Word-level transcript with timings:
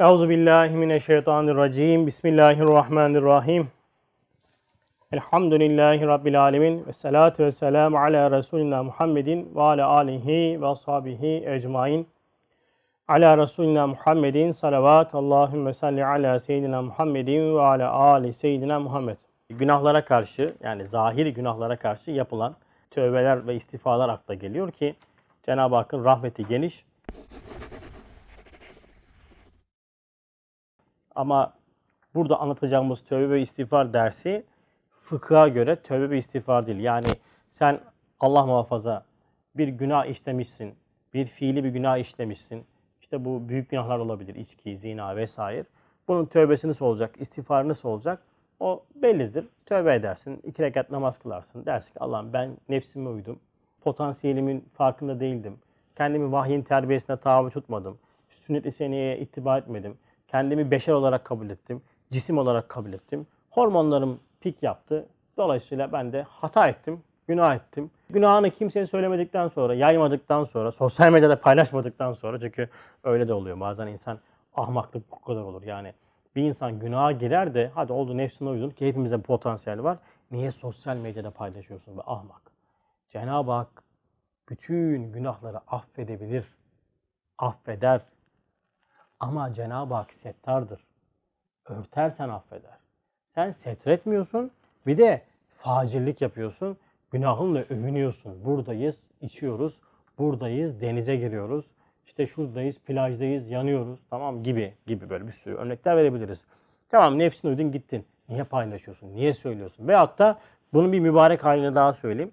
Euzu 0.00 0.28
billahi 0.28 0.76
mineşşeytanirracim. 0.76 2.06
Bismillahirrahmanirrahim. 2.06 3.68
Elhamdülillahi 5.12 6.06
rabbil 6.06 6.42
alamin 6.42 6.86
ve 6.86 6.92
salatu 6.92 7.44
vesselamü 7.44 7.98
ala 7.98 8.30
resulina 8.30 8.82
Muhammedin 8.82 9.52
ve 9.54 9.62
ala 9.62 9.88
alihi 9.88 10.62
ve 10.62 10.66
ashabihi 10.66 11.42
ecmaîn. 11.46 12.06
Ala 13.08 13.38
resulina 13.38 13.86
Muhammedin 13.86 14.52
salavat. 14.52 15.14
Allahümme 15.14 15.72
salli 15.72 16.04
ala 16.04 16.38
seyyidina 16.38 16.82
Muhammedin 16.82 17.56
ve 17.56 17.60
ala 17.60 17.92
ali 17.92 18.32
seyyidina 18.32 18.80
Muhammed. 18.80 19.16
Günahlara 19.48 20.04
karşı 20.04 20.54
yani 20.62 20.86
zahiri 20.86 21.34
günahlara 21.34 21.76
karşı 21.76 22.10
yapılan 22.10 22.54
tövbeler 22.90 23.46
ve 23.46 23.54
istiğfarlar 23.54 24.08
akla 24.08 24.34
geliyor 24.34 24.70
ki 24.70 24.94
Cenab-ı 25.42 25.74
Hakk'ın 25.74 26.04
rahmeti 26.04 26.46
geniş. 26.48 26.84
Ama 31.14 31.52
burada 32.14 32.40
anlatacağımız 32.40 33.04
tövbe 33.04 33.30
ve 33.30 33.40
istiğfar 33.40 33.92
dersi 33.92 34.44
fıkha 34.90 35.48
göre 35.48 35.76
tövbe 35.76 36.10
ve 36.10 36.18
istiğfar 36.18 36.66
değil. 36.66 36.78
Yani 36.78 37.08
sen 37.50 37.80
Allah 38.20 38.46
muhafaza 38.46 39.04
bir 39.54 39.68
günah 39.68 40.06
işlemişsin, 40.06 40.74
bir 41.14 41.24
fiili 41.24 41.64
bir 41.64 41.68
günah 41.68 41.98
işlemişsin. 41.98 42.64
İşte 43.00 43.24
bu 43.24 43.48
büyük 43.48 43.70
günahlar 43.70 43.98
olabilir, 43.98 44.34
içki, 44.34 44.76
zina 44.76 45.16
vesaire. 45.16 45.64
Bunun 46.08 46.26
tövbesi 46.26 46.68
nasıl 46.68 46.86
olacak, 46.86 47.14
istiğfarı 47.18 47.68
nasıl 47.68 47.88
olacak? 47.88 48.22
O 48.60 48.82
bellidir. 48.94 49.48
Tövbe 49.66 49.94
edersin, 49.94 50.40
iki 50.44 50.62
rekat 50.62 50.90
namaz 50.90 51.18
kılarsın. 51.18 51.66
Dersin 51.66 51.92
ki 51.92 52.00
Allah'ım 52.00 52.32
ben 52.32 52.56
nefsime 52.68 53.08
uydum. 53.08 53.38
Potansiyelimin 53.80 54.64
farkında 54.74 55.20
değildim. 55.20 55.58
Kendimi 55.96 56.32
vahyin 56.32 56.62
terbiyesine 56.62 57.16
tabi 57.16 57.50
tutmadım. 57.50 57.98
Sünnet-i 58.30 58.72
seniyeye 58.72 59.18
ittiba 59.18 59.58
etmedim. 59.58 59.98
Kendimi 60.34 60.70
beşer 60.70 60.92
olarak 60.92 61.24
kabul 61.24 61.50
ettim. 61.50 61.82
Cisim 62.10 62.38
olarak 62.38 62.68
kabul 62.68 62.92
ettim. 62.92 63.26
Hormonlarım 63.50 64.20
pik 64.40 64.62
yaptı. 64.62 65.06
Dolayısıyla 65.36 65.92
ben 65.92 66.12
de 66.12 66.22
hata 66.22 66.68
ettim. 66.68 67.02
Günah 67.28 67.54
ettim. 67.54 67.90
Günahını 68.10 68.50
kimseye 68.50 68.86
söylemedikten 68.86 69.46
sonra, 69.46 69.74
yaymadıktan 69.74 70.44
sonra, 70.44 70.72
sosyal 70.72 71.12
medyada 71.12 71.40
paylaşmadıktan 71.40 72.12
sonra 72.12 72.40
çünkü 72.40 72.68
öyle 73.04 73.28
de 73.28 73.34
oluyor. 73.34 73.60
Bazen 73.60 73.86
insan 73.86 74.18
ahmaklık 74.54 75.10
bu 75.10 75.20
kadar 75.20 75.42
olur. 75.42 75.62
Yani 75.62 75.94
bir 76.36 76.42
insan 76.42 76.78
günaha 76.78 77.18
girer 77.18 77.54
de 77.54 77.70
hadi 77.74 77.92
oldu 77.92 78.16
nefsine 78.16 78.48
uydun 78.48 78.70
ki 78.70 78.88
hepimizde 78.88 79.20
potansiyel 79.20 79.82
var. 79.82 79.98
Niye 80.30 80.50
sosyal 80.50 80.96
medyada 80.96 81.30
paylaşıyorsun 81.30 81.96
be 81.96 82.02
ahmak? 82.06 82.42
Cenab-ı 83.08 83.50
Hak 83.50 83.82
bütün 84.48 85.12
günahları 85.12 85.58
affedebilir. 85.58 86.44
Affeder. 87.38 88.00
Ama 89.20 89.52
Cenab-ı 89.52 89.94
Hak 89.94 90.14
settardır. 90.14 90.80
Örtersen 91.68 92.28
affeder. 92.28 92.78
Sen 93.28 93.50
setretmiyorsun. 93.50 94.50
Bir 94.86 94.98
de 94.98 95.22
facirlik 95.56 96.22
yapıyorsun. 96.22 96.76
Günahınla 97.10 97.58
övünüyorsun. 97.58 98.44
Buradayız, 98.44 99.00
içiyoruz. 99.20 99.78
Buradayız, 100.18 100.80
denize 100.80 101.16
giriyoruz. 101.16 101.64
İşte 102.06 102.26
şuradayız, 102.26 102.78
plajdayız, 102.78 103.50
yanıyoruz. 103.50 104.00
Tamam 104.10 104.42
gibi 104.42 104.74
gibi 104.86 105.10
böyle 105.10 105.26
bir 105.26 105.32
sürü 105.32 105.54
örnekler 105.54 105.96
verebiliriz. 105.96 106.44
Tamam 106.88 107.18
nefsine 107.18 107.50
uydun 107.50 107.72
gittin. 107.72 108.06
Niye 108.28 108.44
paylaşıyorsun? 108.44 109.14
Niye 109.14 109.32
söylüyorsun? 109.32 109.88
Veyahut 109.88 110.18
da 110.18 110.38
bunun 110.72 110.92
bir 110.92 111.00
mübarek 111.00 111.44
halini 111.44 111.74
daha 111.74 111.92
söyleyeyim. 111.92 112.32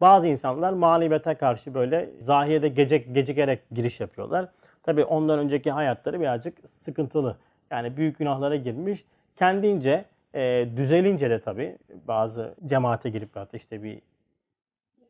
Bazı 0.00 0.28
insanlar 0.28 0.72
maneviyata 0.72 1.38
karşı 1.38 1.74
böyle 1.74 2.10
zahirde 2.20 2.68
gece, 2.68 2.98
gecikerek 2.98 3.60
giriş 3.70 4.00
yapıyorlar. 4.00 4.48
Tabi 4.84 5.04
ondan 5.04 5.38
önceki 5.38 5.70
hayatları 5.70 6.20
birazcık 6.20 6.68
sıkıntılı. 6.68 7.36
Yani 7.70 7.96
büyük 7.96 8.18
günahlara 8.18 8.56
girmiş. 8.56 9.04
Kendince 9.36 10.04
e, 10.34 10.68
düzelince 10.76 11.30
de 11.30 11.40
tabi 11.40 11.76
bazı 12.08 12.54
cemaate 12.66 13.10
girip 13.10 13.36
hatta 13.36 13.56
işte 13.56 13.82
bir 13.82 13.98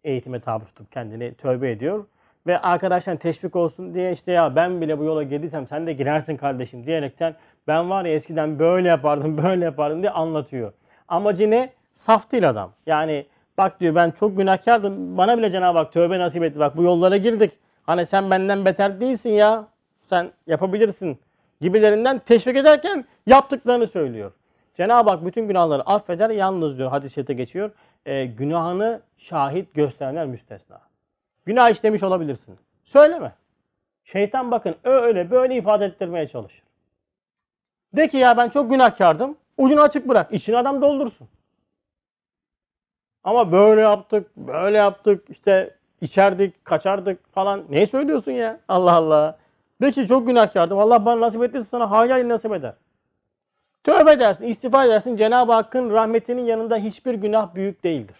eğitime 0.04 0.40
tabi 0.40 0.64
tutup 0.64 0.92
kendini 0.92 1.34
tövbe 1.34 1.70
ediyor. 1.70 2.04
Ve 2.46 2.58
arkadaşlar 2.58 3.16
teşvik 3.16 3.56
olsun 3.56 3.94
diye 3.94 4.12
işte 4.12 4.32
ya 4.32 4.56
ben 4.56 4.80
bile 4.80 4.98
bu 4.98 5.04
yola 5.04 5.22
girdiysem 5.22 5.66
sen 5.66 5.86
de 5.86 5.92
girersin 5.92 6.36
kardeşim 6.36 6.86
diyerekten 6.86 7.34
ben 7.66 7.90
var 7.90 8.04
ya 8.04 8.12
eskiden 8.14 8.58
böyle 8.58 8.88
yapardım 8.88 9.38
böyle 9.42 9.64
yapardım 9.64 10.02
diye 10.02 10.10
anlatıyor. 10.10 10.72
Amacı 11.08 11.50
ne? 11.50 11.72
Saf 11.92 12.32
değil 12.32 12.50
adam. 12.50 12.72
Yani 12.86 13.26
bak 13.58 13.80
diyor 13.80 13.94
ben 13.94 14.10
çok 14.10 14.36
günahkardım 14.36 15.16
bana 15.16 15.38
bile 15.38 15.50
Cenab-ı 15.50 15.78
Hak 15.78 15.92
tövbe 15.92 16.18
nasip 16.18 16.42
etti. 16.42 16.58
Bak 16.58 16.76
bu 16.76 16.82
yollara 16.82 17.16
girdik. 17.16 17.52
Hani 17.86 18.06
sen 18.06 18.30
benden 18.30 18.64
beter 18.64 19.00
değilsin 19.00 19.30
ya. 19.30 19.66
Sen 20.02 20.30
yapabilirsin 20.46 21.18
gibilerinden 21.60 22.18
teşvik 22.18 22.56
ederken 22.56 23.04
yaptıklarını 23.26 23.86
söylüyor. 23.86 24.32
Cenab-ı 24.74 25.10
Hak 25.10 25.26
bütün 25.26 25.48
günahları 25.48 25.82
affeder. 25.82 26.30
Yalnız 26.30 26.78
diyor 26.78 26.90
hadis-i 26.90 27.14
şerifte 27.14 27.34
geçiyor. 27.34 27.70
E, 28.06 28.26
günahını 28.26 29.00
şahit 29.16 29.74
gösterenler 29.74 30.26
müstesna. 30.26 30.80
Günah 31.44 31.70
işlemiş 31.70 32.02
olabilirsin. 32.02 32.58
Söyleme. 32.84 33.32
Şeytan 34.04 34.50
bakın 34.50 34.76
öyle 34.84 35.30
böyle 35.30 35.56
ifade 35.56 35.84
ettirmeye 35.84 36.28
çalışır. 36.28 36.62
De 37.96 38.08
ki 38.08 38.16
ya 38.16 38.36
ben 38.36 38.48
çok 38.48 38.70
günahkardım. 38.70 39.36
Ucunu 39.56 39.80
açık 39.80 40.08
bırak. 40.08 40.32
İçini 40.32 40.56
adam 40.56 40.82
doldursun. 40.82 41.28
Ama 43.24 43.52
böyle 43.52 43.80
yaptık, 43.80 44.36
böyle 44.36 44.76
yaptık, 44.76 45.30
işte 45.30 45.76
içerdik, 46.04 46.64
kaçardık 46.64 47.32
falan. 47.34 47.64
Ne 47.70 47.86
söylüyorsun 47.86 48.32
ya? 48.32 48.60
Allah 48.68 48.92
Allah. 48.92 49.38
De 49.82 49.90
ki 49.90 50.06
çok 50.06 50.26
günahkardım. 50.26 50.78
Allah 50.78 51.04
bana 51.04 51.20
nasip 51.20 51.42
ettiyse 51.42 51.68
sana 51.70 51.90
hayal 51.90 52.28
nasip 52.28 52.52
eder. 52.52 52.74
Tövbe 53.84 54.12
edersin, 54.12 54.44
istiğfar 54.44 54.86
edersin. 54.86 55.16
Cenab-ı 55.16 55.52
Hakk'ın 55.52 55.90
rahmetinin 55.90 56.44
yanında 56.44 56.76
hiçbir 56.76 57.14
günah 57.14 57.54
büyük 57.54 57.84
değildir. 57.84 58.16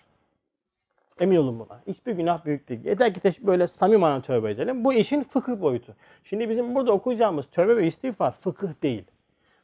Emin 1.21 1.37
olun 1.37 1.59
buna. 1.59 1.81
Hiçbir 1.87 2.13
günah 2.13 2.45
büyük 2.45 2.69
değil. 2.69 2.85
Yeter 2.85 3.15
ki 3.15 3.21
böyle 3.41 3.67
samimi 3.67 4.23
tövbe 4.23 4.51
edelim. 4.51 4.85
Bu 4.85 4.93
işin 4.93 5.23
fıkıh 5.23 5.61
boyutu. 5.61 5.95
Şimdi 6.25 6.49
bizim 6.49 6.75
burada 6.75 6.93
okuyacağımız 6.93 7.47
tövbe 7.47 7.77
ve 7.77 7.87
istiğfar 7.87 8.33
fıkıh 8.33 8.83
değil. 8.83 9.05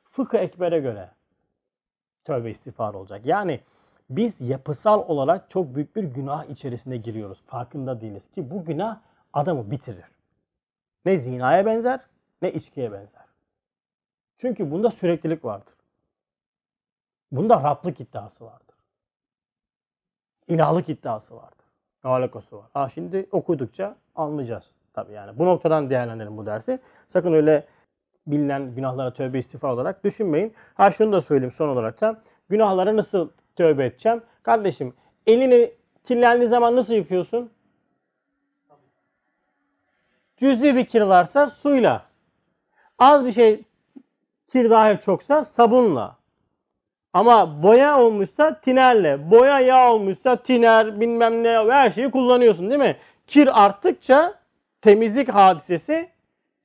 Fıkıh 0.05 0.39
ekbere 0.39 0.79
göre 0.79 1.09
tövbe 2.25 2.51
istiğfar 2.51 2.95
olacak. 2.95 3.27
Yani 3.27 3.61
biz 4.11 4.41
yapısal 4.41 5.09
olarak 5.09 5.51
çok 5.51 5.75
büyük 5.75 5.97
bir 5.97 6.05
günah 6.05 6.45
içerisine 6.45 6.97
giriyoruz. 6.97 7.43
Farkında 7.47 8.01
değiliz 8.01 8.31
ki 8.31 8.51
bu 8.51 8.65
günah 8.65 9.01
adamı 9.33 9.71
bitirir. 9.71 10.05
Ne 11.05 11.19
zinaya 11.19 11.67
benzer 11.67 12.01
ne 12.43 12.53
içkiye 12.53 12.93
benzer. 12.93 13.25
Çünkü 14.37 14.71
bunda 14.71 14.91
süreklilik 14.91 15.45
vardır. 15.45 15.75
Bunda 17.33 17.63
Rablık 17.63 18.01
iddiası 18.01 18.45
vardır. 18.45 18.77
İlahlık 20.49 20.89
iddiası 20.89 21.37
vardır. 21.37 21.67
Ne 22.05 22.11
alakası 22.11 22.57
var? 22.57 22.67
Ha 22.73 22.89
şimdi 22.89 23.27
okudukça 23.33 23.97
anlayacağız. 24.15 24.75
Tabii 24.93 25.13
yani 25.13 25.39
bu 25.39 25.47
noktadan 25.47 25.91
değerlendirin 25.91 26.37
bu 26.37 26.47
dersi. 26.47 26.79
Sakın 27.07 27.33
öyle 27.33 27.67
bilinen 28.27 28.75
günahlara 28.75 29.13
tövbe 29.13 29.39
istiğfar 29.39 29.69
olarak 29.69 30.05
düşünmeyin. 30.05 30.55
Ha 30.75 30.91
şunu 30.91 31.13
da 31.13 31.21
söyleyeyim 31.21 31.53
son 31.53 31.69
olarak 31.69 32.01
da. 32.01 32.23
Günahlara 32.49 32.97
nasıl 32.97 33.31
tövbe 33.61 33.85
edeceğim? 33.85 34.23
Kardeşim 34.43 34.95
elini 35.27 35.71
kirlendiği 36.05 36.49
zaman 36.49 36.77
nasıl 36.77 36.95
yıkıyorsun? 36.95 37.51
Cüzi 40.37 40.77
bir 40.77 40.85
kir 40.85 41.01
varsa 41.01 41.47
suyla. 41.49 42.05
Az 42.99 43.25
bir 43.25 43.31
şey 43.31 43.63
kir 44.53 44.71
dahi 44.71 45.01
çoksa 45.01 45.45
sabunla. 45.45 46.17
Ama 47.13 47.63
boya 47.63 48.01
olmuşsa 48.01 48.61
tinerle, 48.61 49.31
boya 49.31 49.61
yağ 49.61 49.93
olmuşsa 49.93 50.37
tiner 50.37 51.01
bilmem 51.01 51.43
ne 51.43 51.73
her 51.73 51.91
şeyi 51.91 52.11
kullanıyorsun 52.11 52.71
değil 52.71 52.81
mi? 52.81 52.97
Kir 53.27 53.65
arttıkça 53.65 54.35
temizlik 54.81 55.29
hadisesi 55.29 56.09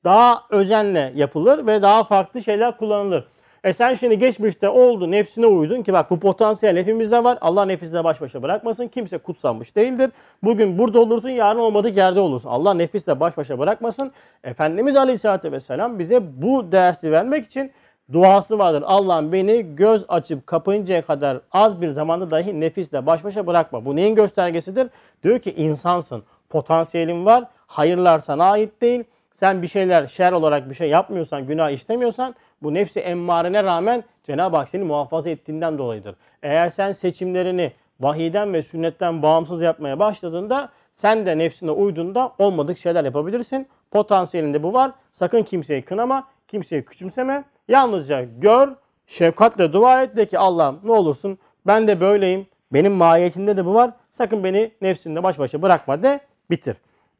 daha 0.04 0.44
özenle 0.50 1.12
yapılır 1.14 1.66
ve 1.66 1.82
daha 1.82 2.04
farklı 2.04 2.42
şeyler 2.42 2.76
kullanılır. 2.76 3.28
E 3.66 3.72
sen 3.72 3.94
şimdi 3.94 4.18
geçmişte 4.18 4.68
oldu 4.68 5.10
nefsine 5.10 5.46
uydun 5.46 5.82
ki 5.82 5.92
bak 5.92 6.10
bu 6.10 6.20
potansiyel 6.20 6.76
hepimizde 6.76 7.24
var. 7.24 7.38
Allah 7.40 7.64
nefisle 7.64 8.04
baş 8.04 8.20
başa 8.20 8.42
bırakmasın. 8.42 8.88
Kimse 8.88 9.18
kutsanmış 9.18 9.76
değildir. 9.76 10.10
Bugün 10.42 10.78
burada 10.78 11.00
olursun 11.00 11.28
yarın 11.28 11.58
olmadık 11.58 11.96
yerde 11.96 12.20
olursun. 12.20 12.48
Allah 12.48 12.74
nefisle 12.74 13.20
baş 13.20 13.36
başa 13.36 13.58
bırakmasın. 13.58 14.12
Efendimiz 14.44 14.96
Aleyhisselatü 14.96 15.52
Vesselam 15.52 15.98
bize 15.98 16.42
bu 16.42 16.72
dersi 16.72 17.12
vermek 17.12 17.46
için 17.46 17.72
duası 18.12 18.58
vardır. 18.58 18.82
Allah'ım 18.86 19.32
beni 19.32 19.76
göz 19.76 20.04
açıp 20.08 20.46
kapayıncaya 20.46 21.02
kadar 21.02 21.40
az 21.52 21.80
bir 21.80 21.90
zamanda 21.90 22.30
dahi 22.30 22.60
nefisle 22.60 23.06
baş 23.06 23.24
başa 23.24 23.46
bırakma. 23.46 23.84
Bu 23.84 23.96
neyin 23.96 24.14
göstergesidir? 24.14 24.88
Diyor 25.22 25.38
ki 25.38 25.54
insansın. 25.56 26.22
Potansiyelin 26.50 27.24
var. 27.24 27.44
Hayırlar 27.66 28.18
sana 28.18 28.44
ait 28.44 28.82
değil. 28.82 29.04
Sen 29.36 29.62
bir 29.62 29.68
şeyler 29.68 30.06
şer 30.06 30.32
olarak 30.32 30.70
bir 30.70 30.74
şey 30.74 30.88
yapmıyorsan, 30.88 31.46
günah 31.46 31.70
işlemiyorsan 31.70 32.34
bu 32.62 32.74
nefsi 32.74 33.00
emmarene 33.00 33.64
rağmen 33.64 34.04
Cenab-ı 34.24 34.56
Hak 34.56 34.68
seni 34.68 34.84
muhafaza 34.84 35.30
ettiğinden 35.30 35.78
dolayıdır. 35.78 36.16
Eğer 36.42 36.68
sen 36.68 36.92
seçimlerini 36.92 37.72
vahiden 38.00 38.52
ve 38.52 38.62
sünnetten 38.62 39.22
bağımsız 39.22 39.60
yapmaya 39.60 39.98
başladığında 39.98 40.68
sen 40.92 41.26
de 41.26 41.38
nefsine 41.38 41.70
uyduğunda 41.70 42.32
olmadık 42.38 42.78
şeyler 42.78 43.04
yapabilirsin. 43.04 43.68
Potansiyelinde 43.90 44.62
bu 44.62 44.72
var. 44.72 44.92
Sakın 45.12 45.42
kimseyi 45.42 45.82
kınama. 45.82 46.28
kimseyi 46.48 46.84
küçümseme. 46.84 47.44
Yalnızca 47.68 48.22
gör, 48.38 48.68
şefkatle 49.06 49.72
dua 49.72 50.02
et 50.02 50.16
de 50.16 50.26
ki 50.26 50.38
Allah'ım 50.38 50.80
ne 50.84 50.92
olursun 50.92 51.38
ben 51.66 51.88
de 51.88 52.00
böyleyim. 52.00 52.46
Benim 52.72 52.92
mahiyetimde 52.92 53.56
de 53.56 53.64
bu 53.64 53.74
var. 53.74 53.90
Sakın 54.10 54.44
beni 54.44 54.70
nefsinde 54.80 55.22
baş 55.22 55.38
başa 55.38 55.62
bırakma 55.62 56.02
de 56.02 56.20
bitir. 56.50 56.76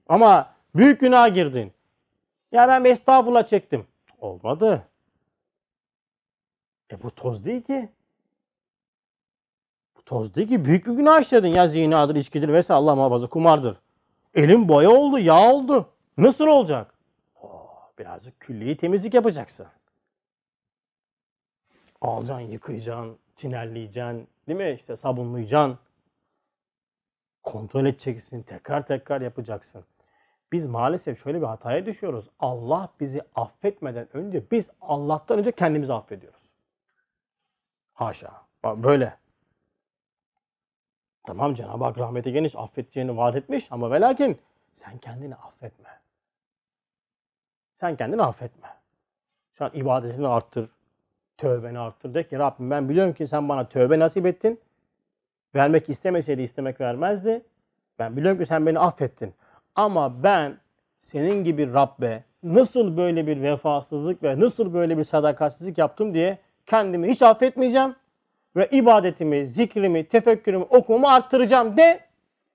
Ama 0.08 0.46
büyük 0.74 1.00
günah 1.00 1.34
girdin. 1.34 1.75
Ya 2.52 2.69
ben 2.69 2.84
bir 2.84 2.90
estağfurullah 2.90 3.46
çektim. 3.46 3.87
Olmadı. 4.19 4.88
E 6.93 7.02
bu 7.02 7.10
toz 7.10 7.44
değil 7.44 7.62
ki. 7.62 7.88
Bu 9.96 10.02
toz 10.02 10.34
değil 10.34 10.48
ki. 10.48 10.64
Büyük 10.64 10.87
bir 10.87 10.93
günah 10.93 11.20
işledin. 11.20 11.48
Ya 11.48 11.69
zinadır, 11.69 12.16
içkidir 12.16 12.48
vesaire 12.48 12.78
Allah 12.78 12.94
muhafaza 12.94 13.26
kumardır. 13.28 13.76
Elim 14.34 14.69
boya 14.69 14.90
oldu, 14.90 15.19
yağ 15.19 15.52
oldu. 15.52 15.88
Nasıl 16.19 16.46
olacak? 16.46 16.94
Oo, 17.43 17.69
birazcık 17.98 18.40
külliyi 18.40 18.76
temizlik 18.76 19.14
yapacaksın. 19.14 19.66
Alacaksın, 22.00 22.46
yıkayacaksın, 22.46 23.19
tinelleyeceksin, 23.37 24.28
değil 24.49 24.58
mi? 24.58 24.76
İşte 24.81 24.96
sabunlayacaksın. 24.96 25.78
Kontrol 27.42 27.87
edeceksin, 27.87 28.42
tekrar 28.42 28.87
tekrar 28.87 29.20
yapacaksın. 29.20 29.84
Biz 30.52 30.66
maalesef 30.66 31.22
şöyle 31.22 31.40
bir 31.40 31.46
hataya 31.46 31.87
düşüyoruz. 31.87 32.31
Allah 32.40 32.88
bizi 33.00 33.22
affetmeden 33.34 34.16
önce 34.16 34.50
biz 34.50 34.70
Allah'tan 34.81 35.38
önce 35.38 35.52
kendimizi 35.52 35.93
affediyoruz. 35.93 36.50
Haşa. 37.94 38.32
Böyle. 38.64 39.16
Tamam 41.26 41.54
Cenab-ı 41.54 41.84
Hak 41.84 41.98
rahmeti 41.98 42.32
geniş 42.32 42.56
affedeceğini 42.56 43.16
vaat 43.16 43.37
etmiş 43.37 43.72
ama 43.72 43.90
ve 43.90 44.00
lakin 44.00 44.38
sen 44.72 44.98
kendini 44.98 45.34
affetme. 45.34 46.00
Sen 47.75 47.96
kendini 47.96 48.22
affetme. 48.22 48.69
Sen 49.58 49.70
ibadetini 49.75 50.28
arttır. 50.28 50.70
Tövbeni 51.37 51.78
arttır. 51.78 52.14
De 52.14 52.26
ki 52.26 52.38
Rabbim 52.38 52.70
ben 52.70 52.88
biliyorum 52.88 53.12
ki 53.12 53.28
sen 53.28 53.49
bana 53.49 53.69
tövbe 53.69 53.99
nasip 53.99 54.26
ettin. 54.26 54.60
Vermek 55.54 55.90
istemeseydi 55.90 56.42
istemek 56.42 56.81
vermezdi. 56.81 57.42
Ben 57.99 58.16
biliyorum 58.16 58.38
ki 58.38 58.46
sen 58.46 58.66
beni 58.66 58.78
affettin. 58.78 59.34
Ama 59.76 60.23
ben 60.23 60.56
senin 61.00 61.44
gibi 61.44 61.73
Rabbe 61.73 62.25
nasıl 62.43 62.96
böyle 62.96 63.26
bir 63.26 63.43
vefasızlık 63.43 64.23
ve 64.23 64.40
nasıl 64.40 64.75
böyle 64.75 64.99
bir 64.99 65.05
sadakatsizlik 65.05 65.78
yaptım 65.78 66.14
diye 66.14 66.38
kendimi 66.67 67.08
hiç 67.08 67.23
affetmeyeceğim. 67.23 67.94
Ve 68.56 68.69
ibadetimi, 68.70 69.49
zikrimi, 69.49 70.05
tefekkürümü, 70.05 70.64
okumamı 70.64 71.12
arttıracağım 71.12 71.76
de 71.76 72.00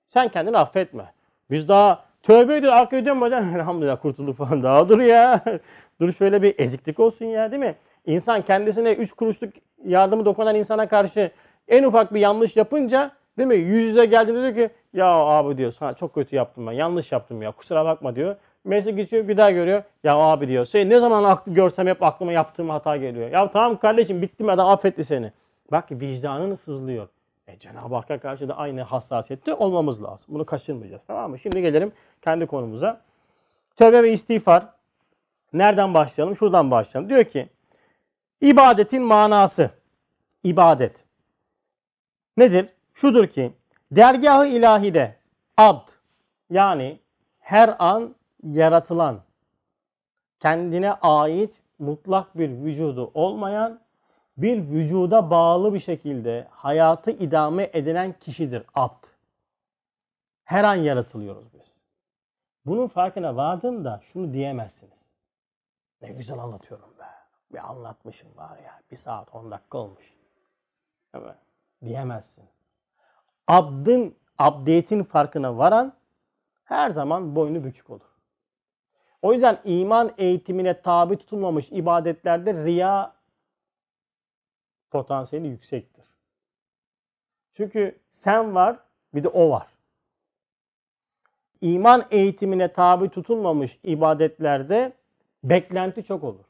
sen 0.08 0.28
kendini 0.28 0.58
affetme. 0.58 1.12
Biz 1.50 1.68
daha 1.68 2.04
tövbe 2.22 2.56
ediyor, 2.56 2.72
arkaya 2.72 3.06
dönmeden 3.06 3.54
elhamdülillah 3.54 4.02
kurtulduk 4.02 4.36
falan 4.36 4.62
daha 4.62 4.88
dur 4.88 5.00
ya. 5.00 5.40
dur 6.00 6.12
şöyle 6.12 6.42
bir 6.42 6.54
eziklik 6.58 7.00
olsun 7.00 7.24
ya 7.24 7.50
değil 7.50 7.62
mi? 7.62 7.74
İnsan 8.06 8.42
kendisine 8.42 8.92
üç 8.92 9.12
kuruşluk 9.12 9.52
yardımı 9.84 10.24
dokunan 10.24 10.54
insana 10.54 10.88
karşı 10.88 11.30
en 11.68 11.84
ufak 11.84 12.14
bir 12.14 12.20
yanlış 12.20 12.56
yapınca 12.56 13.10
değil 13.38 13.48
mi? 13.48 13.56
Yüz 13.56 13.86
yüze 13.88 14.06
geldiğinde 14.06 14.54
diyor 14.54 14.68
ki 14.68 14.74
ya 14.92 15.06
abi 15.06 15.56
diyor 15.56 15.72
sana 15.72 15.94
çok 15.94 16.14
kötü 16.14 16.36
yaptım 16.36 16.66
ben 16.66 16.72
yanlış 16.72 17.12
yaptım 17.12 17.42
ya 17.42 17.52
kusura 17.52 17.84
bakma 17.84 18.16
diyor. 18.16 18.36
Mesaj 18.64 18.96
geçiyor 18.96 19.28
bir 19.28 19.36
daha 19.36 19.50
görüyor. 19.50 19.82
Ya 20.04 20.16
abi 20.16 20.48
diyor. 20.48 20.64
Sen 20.64 20.90
ne 20.90 21.00
zaman 21.00 21.24
aklı 21.24 21.54
görsem 21.54 21.86
hep 21.86 22.02
aklıma 22.02 22.32
yaptığım 22.32 22.70
hata 22.70 22.96
geliyor. 22.96 23.30
Ya 23.30 23.50
tamam 23.50 23.78
kardeşim 23.78 24.22
bitti 24.22 24.44
mi 24.44 24.52
adam 24.52 24.68
affetti 24.68 25.04
seni. 25.04 25.32
Bak 25.72 25.90
vicdanın 25.90 26.54
sızlıyor. 26.54 27.08
E, 27.46 27.58
Cenab-ı 27.58 27.94
Hakk'a 27.94 28.20
karşı 28.20 28.48
da 28.48 28.56
aynı 28.56 28.82
hassasiyette 28.82 29.54
olmamız 29.54 30.02
lazım. 30.02 30.34
Bunu 30.34 30.46
kaçırmayacağız 30.46 31.02
tamam 31.06 31.30
mı? 31.30 31.38
Şimdi 31.38 31.62
gelelim 31.62 31.92
kendi 32.22 32.46
konumuza. 32.46 33.00
Tövbe 33.76 34.02
ve 34.02 34.12
istiğfar. 34.12 34.68
Nereden 35.52 35.94
başlayalım? 35.94 36.36
Şuradan 36.36 36.70
başlayalım. 36.70 37.10
Diyor 37.10 37.24
ki 37.24 37.48
ibadetin 38.40 39.02
manası. 39.02 39.70
İbadet. 40.44 41.04
Nedir? 42.36 42.68
Şudur 42.94 43.26
ki 43.26 43.52
dergahı 43.90 44.46
ilahide 44.46 45.16
abd 45.56 45.88
yani 46.50 47.00
her 47.38 47.76
an 47.78 48.14
yaratılan 48.42 49.20
kendine 50.38 50.92
ait 50.92 51.62
mutlak 51.78 52.38
bir 52.38 52.50
vücudu 52.50 53.10
olmayan 53.14 53.80
bir 54.36 54.70
vücuda 54.70 55.30
bağlı 55.30 55.74
bir 55.74 55.80
şekilde 55.80 56.48
hayatı 56.50 57.10
idame 57.10 57.70
edilen 57.72 58.12
kişidir 58.12 58.62
abd. 58.74 59.04
Her 60.44 60.64
an 60.64 60.74
yaratılıyoruz 60.74 61.54
biz. 61.54 61.80
Bunun 62.66 62.86
farkına 62.86 63.36
vardığımda 63.36 64.00
şunu 64.04 64.32
diyemezsiniz. 64.32 64.98
Ne 66.02 66.12
güzel 66.12 66.38
anlatıyorum 66.38 66.98
be. 66.98 67.04
Bir 67.52 67.70
anlatmışım 67.70 68.36
var 68.36 68.58
ya. 68.58 68.80
Bir 68.90 68.96
saat 68.96 69.34
on 69.34 69.50
dakika 69.50 69.78
olmuş. 69.78 70.14
Evet. 71.14 71.36
Diyemezsin. 71.84 72.44
Abdın, 73.52 74.14
abdiyetin 74.38 75.02
farkına 75.02 75.58
varan 75.58 75.92
her 76.64 76.90
zaman 76.90 77.36
boynu 77.36 77.64
bükük 77.64 77.90
olur. 77.90 78.10
O 79.22 79.32
yüzden 79.32 79.58
iman 79.64 80.14
eğitimine 80.18 80.82
tabi 80.82 81.16
tutulmamış 81.16 81.72
ibadetlerde 81.72 82.64
riya 82.64 83.14
potansiyeli 84.90 85.48
yüksektir. 85.48 86.04
Çünkü 87.52 88.00
sen 88.10 88.54
var 88.54 88.78
bir 89.14 89.24
de 89.24 89.28
o 89.28 89.50
var. 89.50 89.66
İman 91.60 92.06
eğitimine 92.10 92.72
tabi 92.72 93.08
tutulmamış 93.08 93.78
ibadetlerde 93.82 94.92
beklenti 95.44 96.04
çok 96.04 96.24
olur. 96.24 96.44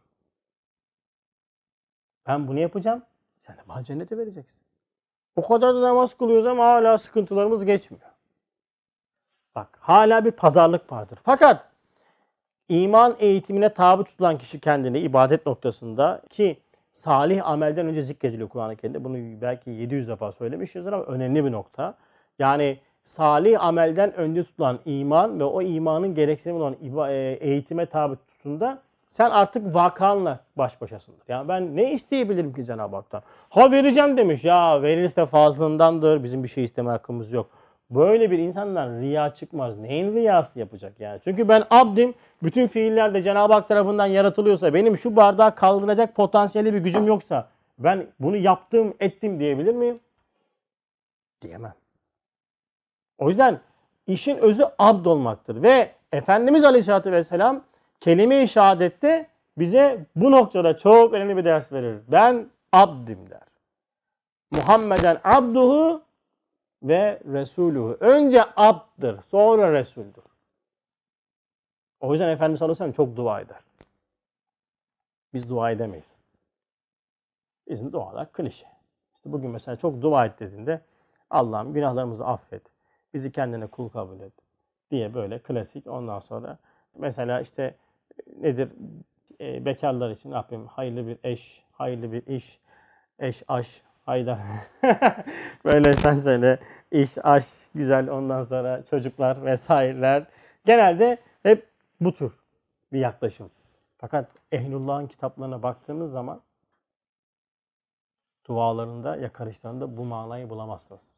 Ben 2.27 2.49
bunu 2.49 2.59
yapacağım. 2.59 3.03
Sen 3.41 3.57
de 3.57 3.61
bana 3.69 3.85
cennete 3.85 4.19
vereceksin. 4.19 4.72
O 5.37 5.49
kadar 5.49 5.75
da 5.75 5.83
namaz 5.83 6.15
kılıyoruz 6.15 6.47
ama 6.47 6.65
hala 6.65 6.99
sıkıntılarımız 6.99 7.65
geçmiyor. 7.65 8.13
Bak 9.55 9.79
hala 9.81 10.25
bir 10.25 10.31
pazarlık 10.31 10.93
vardır. 10.93 11.19
Fakat 11.23 11.69
iman 12.69 13.17
eğitimine 13.19 13.75
tabi 13.75 14.05
tutulan 14.05 14.39
kişi 14.39 14.61
kendini 14.61 14.99
ibadet 14.99 15.47
noktasında 15.47 16.23
ki 16.31 16.57
salih 16.93 17.47
amelden 17.47 17.87
önce 17.87 18.03
zikrediliyor 18.03 18.49
Kur'an-ı 18.49 18.77
Kerim'de. 18.77 19.05
Bunu 19.05 19.17
belki 19.41 19.71
700 19.71 20.09
defa 20.09 20.33
söylemişizdir 20.33 20.93
ama 20.93 21.05
önemli 21.05 21.45
bir 21.45 21.53
nokta. 21.53 21.95
Yani 22.39 22.79
salih 23.03 23.65
amelden 23.65 24.15
önce 24.15 24.45
tutulan 24.45 24.81
iman 24.85 25.41
ve 25.41 25.45
o 25.45 25.63
imanın 25.63 26.15
gereksinimi 26.15 26.59
olan 26.59 26.77
eğitime 27.41 27.87
tabi 27.87 28.17
tuttuğunda 28.17 28.83
sen 29.13 29.31
artık 29.31 29.75
vakanla 29.75 30.41
baş 30.57 30.81
başasındır. 30.81 31.25
Yani 31.29 31.49
ben 31.49 31.77
ne 31.77 31.93
isteyebilirim 31.93 32.53
ki 32.53 32.65
Cenab-ı 32.65 32.97
Hak'tan? 32.97 33.23
Ha 33.49 33.71
vereceğim 33.71 34.17
demiş. 34.17 34.45
Ya 34.45 34.83
verilirse 34.83 35.27
fazlındandır. 35.27 36.25
Bizim 36.25 36.43
bir 36.43 36.49
şey 36.49 36.65
isteme 36.65 36.91
hakkımız 36.91 37.33
yok. 37.33 37.51
Böyle 37.91 38.31
bir 38.31 38.39
insandan 38.39 39.01
riya 39.01 39.35
çıkmaz. 39.35 39.79
Neyin 39.79 40.15
riyası 40.15 40.59
yapacak 40.59 41.01
yani? 41.01 41.21
Çünkü 41.25 41.49
ben 41.49 41.65
abdim. 41.71 42.15
Bütün 42.43 42.67
fiiller 42.67 43.15
de 43.15 43.23
Cenab-ı 43.23 43.53
Hak 43.53 43.69
tarafından 43.69 44.07
yaratılıyorsa, 44.07 44.75
benim 44.75 44.97
şu 44.97 45.17
bardağı 45.17 45.55
kaldıracak 45.55 46.15
potansiyeli 46.15 46.75
bir 46.75 46.79
gücüm 46.79 47.07
yoksa 47.07 47.49
ben 47.79 48.07
bunu 48.21 48.37
yaptım, 48.37 48.95
ettim 49.01 49.41
diyebilir 49.41 49.75
miyim? 49.75 50.01
Diyemem. 51.43 51.75
O 53.19 53.29
yüzden 53.29 53.61
işin 54.07 54.37
özü 54.37 54.65
abd 54.79 55.05
olmaktır. 55.05 55.63
Ve 55.63 55.91
Efendimiz 56.13 56.65
Aleyhisselatü 56.65 57.13
Vesselam 57.13 57.63
kelime-i 58.03 58.49
şehadette 58.49 59.31
bize 59.59 60.07
bu 60.17 60.31
noktada 60.31 60.79
çok 60.79 61.13
önemli 61.13 61.37
bir 61.37 61.45
ders 61.45 61.73
verir. 61.73 62.01
Ben 62.09 62.51
abdim 62.73 63.31
der. 63.31 63.49
Muhammeden 64.51 65.21
abduhu 65.25 66.03
ve 66.83 67.21
resuluhu. 67.33 67.97
Önce 68.01 68.45
abdır, 68.57 69.23
sonra 69.23 69.73
resuldür. 69.73 70.25
O 72.01 72.13
yüzden 72.13 72.29
Efendimiz 72.29 72.59
sallallahu 72.59 72.83
aleyhi 72.83 72.97
çok 72.97 73.17
dua 73.17 73.41
eder. 73.41 73.61
Biz 75.35 75.51
dua 75.51 75.71
edemeyiz. 75.71 76.17
Bizim 77.69 77.93
dualar 77.93 78.33
klişe. 78.33 78.67
İşte 79.15 79.33
bugün 79.33 79.51
mesela 79.51 79.77
çok 79.77 80.03
dua 80.03 80.27
et 80.27 80.41
dediğinde 80.41 80.81
Allah'ım 81.31 81.73
günahlarımızı 81.73 82.27
affet. 82.27 82.63
Bizi 83.15 83.33
kendine 83.33 83.67
kul 83.67 83.89
kabul 83.89 84.21
et 84.21 84.33
diye 84.91 85.15
böyle 85.15 85.39
klasik. 85.39 85.87
Ondan 85.87 86.21
sonra 86.21 86.59
mesela 86.95 87.41
işte 87.41 87.75
nedir? 88.41 88.69
E, 89.41 89.65
bekarlar 89.65 90.11
için 90.11 90.31
yapayım? 90.31 90.67
Hayırlı 90.67 91.07
bir 91.07 91.19
eş, 91.25 91.63
hayırlı 91.73 92.13
bir 92.13 92.27
iş, 92.27 92.59
eş, 93.19 93.43
aş, 93.49 93.83
hayda. 94.07 94.39
böyle 95.65 95.93
sen 95.93 96.19
söyle. 96.19 96.59
iş, 96.91 97.11
aş, 97.23 97.45
güzel 97.75 98.11
ondan 98.11 98.45
sonra 98.45 98.83
çocuklar 98.91 99.45
vesaireler. 99.45 100.27
Genelde 100.65 101.19
hep 101.43 101.69
bu 102.01 102.15
tür 102.15 102.33
bir 102.93 102.99
yaklaşım. 102.99 103.51
Fakat 103.99 104.31
Ehlullah'ın 104.53 105.07
kitaplarına 105.07 105.63
baktığınız 105.63 106.13
zaman 106.13 106.41
dualarında, 108.47 109.17
yakarışlarında 109.17 109.97
bu 109.97 110.05
manayı 110.05 110.51
bulamazsınız. 110.51 111.13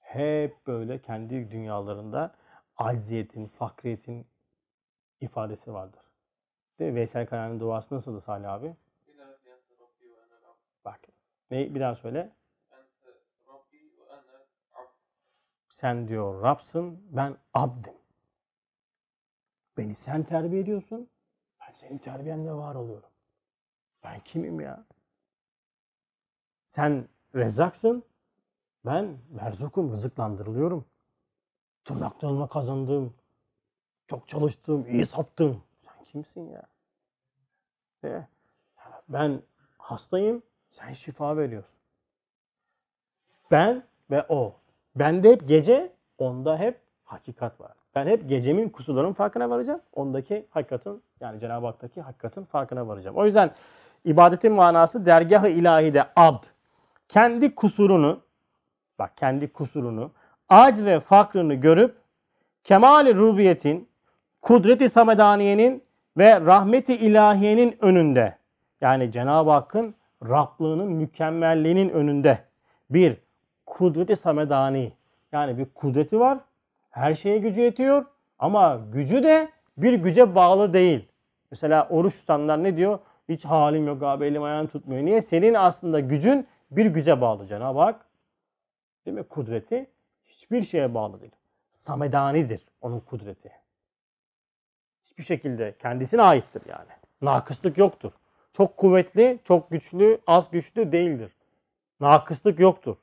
Hep 0.00 0.66
böyle 0.66 1.02
kendi 1.02 1.50
dünyalarında 1.50 2.34
acziyetin, 2.76 3.46
fakriyetin 3.46 4.26
ifadesi 5.22 5.74
vardır. 5.74 6.02
Değil 6.78 6.90
mi? 6.90 6.96
Veysel 6.96 7.26
Karani'nin 7.26 7.60
duası 7.60 7.94
nasıldı 7.94 8.20
Salih 8.20 8.52
abi? 8.52 8.76
Bak. 10.84 11.00
Ne, 11.50 11.74
bir 11.74 11.80
daha 11.80 11.94
söyle. 11.94 12.32
Sen 15.68 16.08
diyor 16.08 16.42
Rab'sın, 16.42 17.16
ben 17.16 17.36
abdim. 17.54 17.94
Beni 19.76 19.94
sen 19.94 20.22
terbiye 20.22 20.62
ediyorsun, 20.62 21.10
ben 21.60 21.72
senin 21.72 21.98
terbiyenle 21.98 22.52
var 22.52 22.74
oluyorum. 22.74 23.10
Ben 24.04 24.20
kimim 24.20 24.60
ya? 24.60 24.86
Sen 26.64 27.08
rezzaksın, 27.34 28.04
ben 28.86 29.18
merzukum, 29.30 29.90
rızıklandırılıyorum. 29.90 30.84
Tırnaklarımla 31.84 32.48
kazandığım 32.48 33.14
çok 34.12 34.28
çalıştığım, 34.28 34.86
iyi 34.86 35.06
sattım. 35.06 35.62
Sen 35.80 36.04
kimsin 36.04 36.50
ya? 36.50 36.62
E, 38.04 38.22
Ben 39.08 39.42
hastayım, 39.78 40.42
sen 40.68 40.92
şifa 40.92 41.36
veriyorsun. 41.36 41.80
Ben 43.50 43.84
ve 44.10 44.26
o. 44.28 44.54
Bende 44.96 45.30
hep 45.30 45.48
gece, 45.48 45.92
onda 46.18 46.58
hep 46.58 46.80
hakikat 47.04 47.60
var. 47.60 47.72
Ben 47.94 48.06
hep 48.06 48.28
gecemin 48.28 48.68
kusurlarının 48.68 49.12
farkına 49.12 49.50
varacağım. 49.50 49.80
Ondaki 49.92 50.46
hakikatin 50.50 51.02
yani 51.20 51.40
Cenab-ı 51.40 51.66
Hak'taki 51.66 52.00
hakikatin 52.02 52.44
farkına 52.44 52.88
varacağım. 52.88 53.16
O 53.16 53.24
yüzden 53.24 53.50
ibadetin 54.04 54.52
manası 54.52 55.06
dergah-ı 55.06 55.48
ilahide 55.48 56.04
abd. 56.16 56.44
Kendi 57.08 57.54
kusurunu 57.54 58.20
bak 58.98 59.16
kendi 59.16 59.52
kusurunu 59.52 60.10
acz 60.48 60.84
ve 60.84 61.00
fakrını 61.00 61.54
görüp 61.54 61.96
kemal-i 62.64 63.14
rubiyetin, 63.14 63.88
kudreti 64.42 64.88
samedaniyenin 64.88 65.82
ve 66.18 66.40
rahmeti 66.40 66.94
ilahiyenin 66.94 67.76
önünde 67.80 68.36
yani 68.80 69.12
Cenab-ı 69.12 69.50
Hakk'ın 69.50 69.94
Rablığının 70.28 70.92
mükemmelliğinin 70.92 71.88
önünde 71.88 72.38
bir 72.90 73.16
kudreti 73.66 74.16
samedani 74.16 74.92
yani 75.32 75.58
bir 75.58 75.64
kudreti 75.64 76.20
var. 76.20 76.38
Her 76.90 77.14
şeye 77.14 77.38
gücü 77.38 77.60
yetiyor 77.60 78.04
ama 78.38 78.80
gücü 78.92 79.22
de 79.22 79.48
bir 79.76 79.92
güce 79.92 80.34
bağlı 80.34 80.72
değil. 80.72 81.08
Mesela 81.50 81.88
oruç 81.90 82.16
tutanlar 82.16 82.62
ne 82.62 82.76
diyor? 82.76 82.98
Hiç 83.28 83.44
halim 83.44 83.86
yok 83.86 84.02
abi 84.02 84.24
elim 84.24 84.42
ayağım 84.42 84.66
tutmuyor. 84.66 85.04
Niye? 85.04 85.20
Senin 85.20 85.54
aslında 85.54 86.00
gücün 86.00 86.46
bir 86.70 86.86
güce 86.86 87.20
bağlı 87.20 87.46
Cenab-ı 87.46 87.78
Hak. 87.78 88.06
Değil 89.06 89.16
mi? 89.16 89.22
Kudreti 89.22 89.86
hiçbir 90.24 90.62
şeye 90.62 90.94
bağlı 90.94 91.20
değil. 91.20 91.32
Samedanidir 91.70 92.66
onun 92.80 93.00
kudreti. 93.00 93.61
Hiçbir 95.22 95.36
şekilde 95.36 95.74
kendisine 95.82 96.22
aittir 96.22 96.62
yani. 96.68 96.90
Nakıslık 97.22 97.78
yoktur. 97.78 98.12
Çok 98.52 98.76
kuvvetli, 98.76 99.38
çok 99.44 99.70
güçlü, 99.70 100.18
az 100.26 100.50
güçlü 100.50 100.92
değildir. 100.92 101.32
Nakıslık 102.00 102.60
yoktur. 102.60 102.96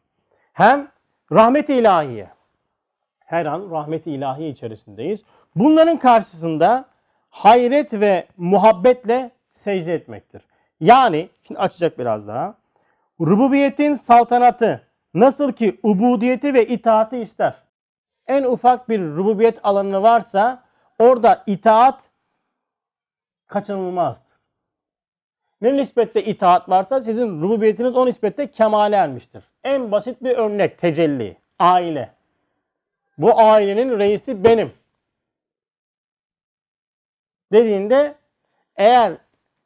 Hem 0.54 0.88
rahmet-i 1.32 1.74
ilahiye. 1.74 2.30
Her 3.20 3.46
an 3.46 3.72
rahmet-i 3.72 4.46
içerisindeyiz. 4.50 5.24
Bunların 5.56 5.98
karşısında 5.98 6.86
hayret 7.30 7.94
ve 7.94 8.28
muhabbetle 8.38 9.32
secde 9.54 9.94
etmektir. 9.94 10.42
Yani, 10.80 11.30
şimdi 11.44 11.60
açacak 11.60 12.00
biraz 12.00 12.28
daha. 12.28 12.56
Rububiyetin 13.22 13.96
saltanatı 13.96 14.88
nasıl 15.14 15.52
ki 15.52 15.80
ubudiyeti 15.84 16.54
ve 16.54 16.68
itaati 16.68 17.18
ister. 17.18 17.54
En 18.28 18.44
ufak 18.44 18.90
bir 18.90 19.02
rububiyet 19.02 19.60
alanı 19.64 20.02
varsa 20.02 20.64
orada 21.00 21.44
itaat 21.48 22.09
kaçınılmazdır. 23.50 24.30
Ne 25.62 25.78
nispette 25.78 26.24
itaat 26.26 26.70
varsa 26.70 27.02
sizin 27.02 27.42
rububiyetiniz 27.42 27.96
o 27.96 28.06
nispette 28.06 28.52
kemale 28.52 28.96
ermiştir. 28.96 29.44
En 29.64 29.92
basit 29.92 30.24
bir 30.24 30.38
örnek 30.38 30.78
tecelli. 30.78 31.38
Aile. 31.60 32.14
Bu 33.18 33.40
ailenin 33.40 34.00
reisi 34.00 34.44
benim. 34.44 34.72
Dediğinde 37.52 38.16
eğer 38.76 39.14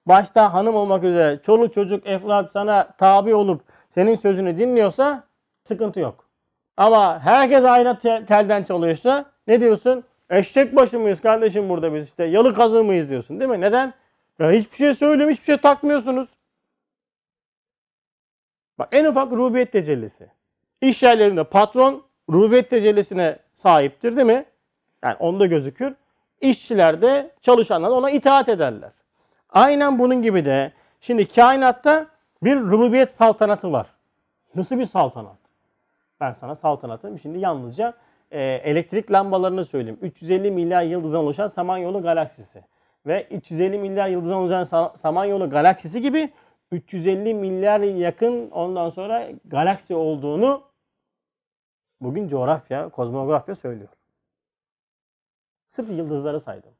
başta 0.05 0.53
hanım 0.53 0.75
olmak 0.75 1.03
üzere 1.03 1.41
çoluk 1.41 1.73
çocuk 1.73 2.07
efrat 2.07 2.51
sana 2.51 2.91
tabi 2.97 3.35
olup 3.35 3.61
senin 3.89 4.15
sözünü 4.15 4.57
dinliyorsa 4.57 5.23
sıkıntı 5.63 5.99
yok. 5.99 6.29
Ama 6.77 7.19
herkes 7.19 7.65
aynı 7.65 7.99
te- 7.99 8.25
telden 8.25 8.63
çalıyorsa 8.63 9.25
ne 9.47 9.59
diyorsun? 9.59 10.03
Eşek 10.29 10.75
başı 10.75 10.99
mıyız 10.99 11.21
kardeşim 11.21 11.69
burada 11.69 11.93
biz 11.93 12.05
işte 12.07 12.23
yalı 12.23 12.53
kazığı 12.53 12.83
mıyız 12.83 13.09
diyorsun 13.09 13.39
değil 13.39 13.51
mi? 13.51 13.61
Neden? 13.61 13.93
Ya 14.39 14.51
hiçbir 14.51 14.77
şey 14.77 14.93
söylüyorum, 14.93 15.33
hiçbir 15.33 15.45
şey 15.45 15.57
takmıyorsunuz. 15.57 16.29
Bak 18.79 18.89
en 18.91 19.05
ufak 19.05 19.31
rububiyet 19.31 19.71
tecellisi. 19.71 20.27
İş 20.81 21.03
yerlerinde 21.03 21.43
patron 21.43 22.03
rububiyet 22.29 22.69
tecellisine 22.69 23.39
sahiptir 23.55 24.15
değil 24.15 24.27
mi? 24.27 24.45
Yani 25.03 25.15
onda 25.15 25.45
gözükür. 25.45 25.93
İşçiler 26.41 27.01
de 27.01 27.31
çalışanlar 27.41 27.89
ona 27.89 28.09
itaat 28.09 28.49
ederler. 28.49 28.91
Aynen 29.49 29.99
bunun 29.99 30.21
gibi 30.21 30.45
de 30.45 30.71
şimdi 31.01 31.27
kainatta 31.27 32.07
bir 32.43 32.55
rububiyet 32.59 33.13
saltanatı 33.13 33.71
var. 33.71 33.87
Nasıl 34.55 34.79
bir 34.79 34.85
saltanat? 34.85 35.37
Ben 36.19 36.31
sana 36.31 36.55
saltanatın 36.55 37.17
şimdi 37.17 37.39
yalnızca 37.39 37.93
e, 38.33 38.41
elektrik 38.41 39.11
lambalarını 39.11 39.65
söyleyeyim. 39.65 39.99
350 40.01 40.51
milyar 40.51 40.83
yıldızdan 40.83 41.19
oluşan 41.19 41.47
Samanyolu 41.47 42.01
galaksisi 42.01 42.63
ve 43.05 43.27
350 43.31 43.77
milyar 43.77 44.07
yıldızdan 44.07 44.37
oluşan 44.37 44.63
Sa- 44.63 44.97
Samanyolu 44.97 45.49
galaksisi 45.49 46.01
gibi 46.01 46.33
350 46.71 47.33
milyar 47.33 47.79
yakın 47.79 48.51
ondan 48.51 48.89
sonra 48.89 49.29
galaksi 49.45 49.95
olduğunu 49.95 50.63
bugün 52.01 52.27
coğrafya, 52.27 52.89
kozmografya 52.89 53.55
söylüyor. 53.55 53.89
Sırf 55.65 55.89
yıldızları 55.89 56.39
saydım. 56.39 56.71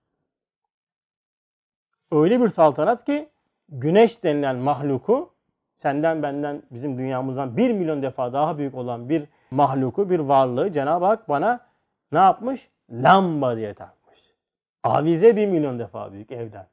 Öyle 2.12 2.42
bir 2.42 2.50
saltanat 2.50 3.06
ki 3.06 3.30
güneş 3.70 4.24
denilen 4.24 4.56
mahluku 4.56 5.34
senden 5.76 6.24
benden 6.24 6.64
bizim 6.72 6.98
dünyamızdan 6.98 7.58
bir 7.58 7.72
milyon 7.72 8.02
defa 8.02 8.34
daha 8.34 8.58
büyük 8.58 8.76
olan 8.76 9.10
bir 9.10 9.24
mahluku, 9.54 10.10
bir 10.10 10.20
varlığı 10.20 10.72
Cenab-ı 10.72 11.06
Hak 11.06 11.30
bana 11.30 11.66
ne 12.12 12.20
yapmış? 12.20 12.70
Lamba 12.92 13.58
diye 13.58 13.74
takmış. 13.74 14.36
Avize 14.84 15.36
bir 15.36 15.48
milyon 15.48 15.80
defa 15.80 16.14
büyük 16.14 16.32
evden. 16.32 16.68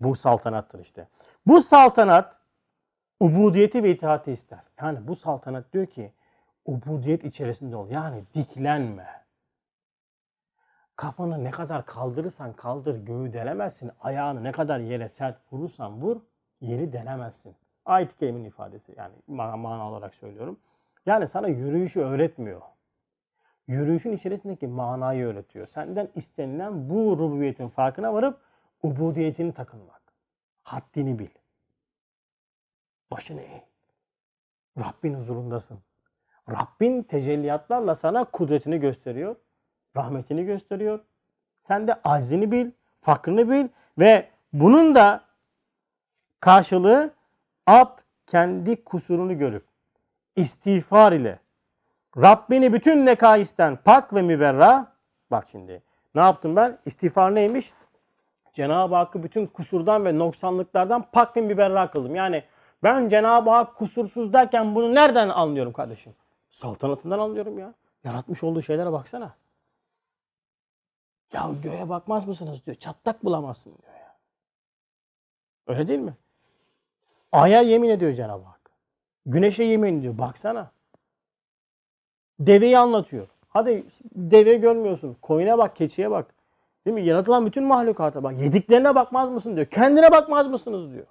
Bu 0.00 0.14
saltanattır 0.14 0.78
işte. 0.78 1.08
Bu 1.46 1.60
saltanat 1.60 2.38
ubudiyeti 3.20 3.82
ve 3.82 3.90
itaati 3.90 4.32
ister. 4.32 4.60
Yani 4.80 5.08
bu 5.08 5.14
saltanat 5.14 5.72
diyor 5.72 5.86
ki 5.86 6.12
ubudiyet 6.64 7.24
içerisinde 7.24 7.76
ol. 7.76 7.90
Yani 7.90 8.24
diklenme. 8.34 9.26
Kafanı 10.96 11.44
ne 11.44 11.50
kadar 11.50 11.86
kaldırırsan 11.86 12.52
kaldır 12.52 13.04
göğü 13.04 13.32
delemezsin. 13.32 13.90
Ayağını 14.00 14.44
ne 14.44 14.52
kadar 14.52 14.78
yere 14.78 15.08
sert 15.08 15.52
vurursan 15.52 16.02
vur 16.02 16.20
yeri 16.60 16.92
delemezsin. 16.92 17.56
Ayet-i 17.84 18.26
ifadesi 18.26 18.94
yani 18.96 19.14
mana, 19.26 19.56
mana 19.56 19.90
olarak 19.90 20.14
söylüyorum. 20.14 20.58
Yani 21.06 21.28
sana 21.28 21.48
yürüyüşü 21.48 22.00
öğretmiyor. 22.00 22.62
Yürüyüşün 23.66 24.12
içerisindeki 24.12 24.66
manayı 24.66 25.26
öğretiyor. 25.26 25.66
Senden 25.66 26.08
istenilen 26.14 26.90
bu 26.90 27.18
rububiyetin 27.18 27.68
farkına 27.68 28.14
varıp 28.14 28.40
ubudiyetini 28.82 29.52
takınmak. 29.52 30.02
Haddini 30.62 31.18
bil. 31.18 31.28
Başını 33.10 33.40
eğ. 33.40 33.60
Rabbin 34.78 35.14
huzurundasın. 35.14 35.78
Rabbin 36.50 37.02
tecelliyatlarla 37.02 37.94
sana 37.94 38.24
kudretini 38.24 38.80
gösteriyor. 38.80 39.36
Rahmetini 39.96 40.44
gösteriyor. 40.44 41.00
Sen 41.60 41.86
de 41.86 41.94
aczini 42.04 42.52
bil, 42.52 42.70
fakrını 43.00 43.50
bil 43.50 43.68
ve 43.98 44.30
bunun 44.52 44.94
da 44.94 45.24
karşılığı 46.40 47.14
abd 47.66 47.98
kendi 48.26 48.84
kusurunu 48.84 49.38
görüp 49.38 49.75
istiğfar 50.36 51.12
ile 51.12 51.38
Rabbini 52.16 52.72
bütün 52.72 53.06
nekaisten 53.06 53.76
pak 53.76 54.14
ve 54.14 54.22
müberra 54.22 54.92
bak 55.30 55.46
şimdi 55.50 55.82
ne 56.14 56.20
yaptım 56.20 56.56
ben? 56.56 56.78
İstiğfar 56.86 57.34
neymiş? 57.34 57.72
Cenab-ı 58.52 58.94
Hakk'ı 58.94 59.22
bütün 59.22 59.46
kusurdan 59.46 60.04
ve 60.04 60.18
noksanlıklardan 60.18 61.04
pak 61.12 61.36
ve 61.36 61.40
müberra 61.40 61.90
kıldım. 61.90 62.14
Yani 62.14 62.44
ben 62.82 63.08
Cenab-ı 63.08 63.50
Hak 63.50 63.76
kusursuz 63.76 64.32
derken 64.32 64.74
bunu 64.74 64.94
nereden 64.94 65.28
anlıyorum 65.28 65.72
kardeşim? 65.72 66.14
Saltanatından 66.50 67.18
anlıyorum 67.18 67.58
ya. 67.58 67.74
Yaratmış 68.04 68.42
olduğu 68.42 68.62
şeylere 68.62 68.92
baksana. 68.92 69.34
Ya 71.32 71.50
göğe 71.62 71.88
bakmaz 71.88 72.28
mısınız 72.28 72.66
diyor. 72.66 72.76
Çatlak 72.76 73.24
bulamazsın 73.24 73.78
diyor 73.82 73.94
ya. 73.94 74.16
Öyle 75.66 75.88
değil 75.88 76.00
mi? 76.00 76.14
Aya 77.32 77.60
yemin 77.60 77.88
ediyor 77.88 78.12
Cenab-ı 78.12 78.44
Hak. 78.44 78.55
Güneşe 79.26 79.64
yemin 79.64 79.98
ediyor. 79.98 80.18
Baksana. 80.18 80.70
Deveyi 82.40 82.78
anlatıyor. 82.78 83.28
Hadi 83.48 83.84
deve 84.14 84.54
görmüyorsun. 84.54 85.16
Koyuna 85.22 85.58
bak, 85.58 85.76
keçiye 85.76 86.10
bak. 86.10 86.34
Değil 86.86 86.94
mi? 86.94 87.04
Yaratılan 87.04 87.46
bütün 87.46 87.64
mahlukata 87.64 88.22
bak. 88.22 88.38
Yediklerine 88.38 88.94
bakmaz 88.94 89.30
mısın 89.30 89.56
diyor. 89.56 89.66
Kendine 89.66 90.10
bakmaz 90.12 90.48
mısınız 90.48 90.92
diyor. 90.92 91.06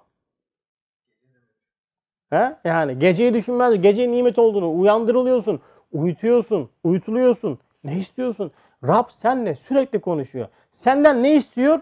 He? 2.30 2.56
Yani 2.64 2.98
geceyi 2.98 3.34
düşünmez. 3.34 3.80
Gece 3.80 4.10
nimet 4.10 4.38
olduğunu 4.38 4.78
uyandırılıyorsun. 4.78 5.60
Uyutuyorsun. 5.92 6.70
Uyutuluyorsun. 6.84 7.58
Ne 7.84 7.98
istiyorsun? 7.98 8.52
Rab 8.84 9.10
senle 9.10 9.54
sürekli 9.54 10.00
konuşuyor. 10.00 10.48
Senden 10.70 11.22
ne 11.22 11.36
istiyor? 11.36 11.80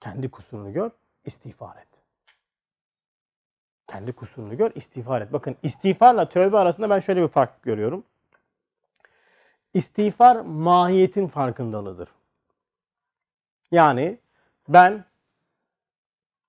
Kendi 0.00 0.30
kusurunu 0.30 0.72
gör, 0.72 0.90
istiğfar 1.24 1.76
et. 1.76 1.95
Kendi 3.86 4.12
kusurunu 4.12 4.56
gör, 4.56 4.70
istiğfar 4.74 5.20
et. 5.20 5.32
Bakın 5.32 5.56
istiğfarla 5.62 6.28
tövbe 6.28 6.58
arasında 6.58 6.90
ben 6.90 6.98
şöyle 6.98 7.22
bir 7.22 7.28
fark 7.28 7.62
görüyorum. 7.62 8.04
İstiğfar 9.74 10.36
mahiyetin 10.36 11.26
farkındalığıdır. 11.26 12.08
Yani 13.70 14.18
ben 14.68 15.04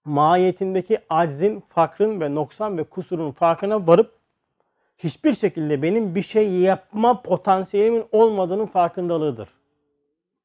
mahiyetindeki 0.05 0.99
aczin, 1.09 1.63
fakrın 1.69 2.21
ve 2.21 2.35
noksan 2.35 2.77
ve 2.77 2.83
kusurun 2.83 3.31
farkına 3.31 3.87
varıp 3.87 4.17
hiçbir 4.97 5.33
şekilde 5.33 5.81
benim 5.81 6.15
bir 6.15 6.21
şey 6.21 6.51
yapma 6.51 7.21
potansiyelimin 7.21 8.05
olmadığının 8.11 8.65
farkındalığıdır. 8.65 9.49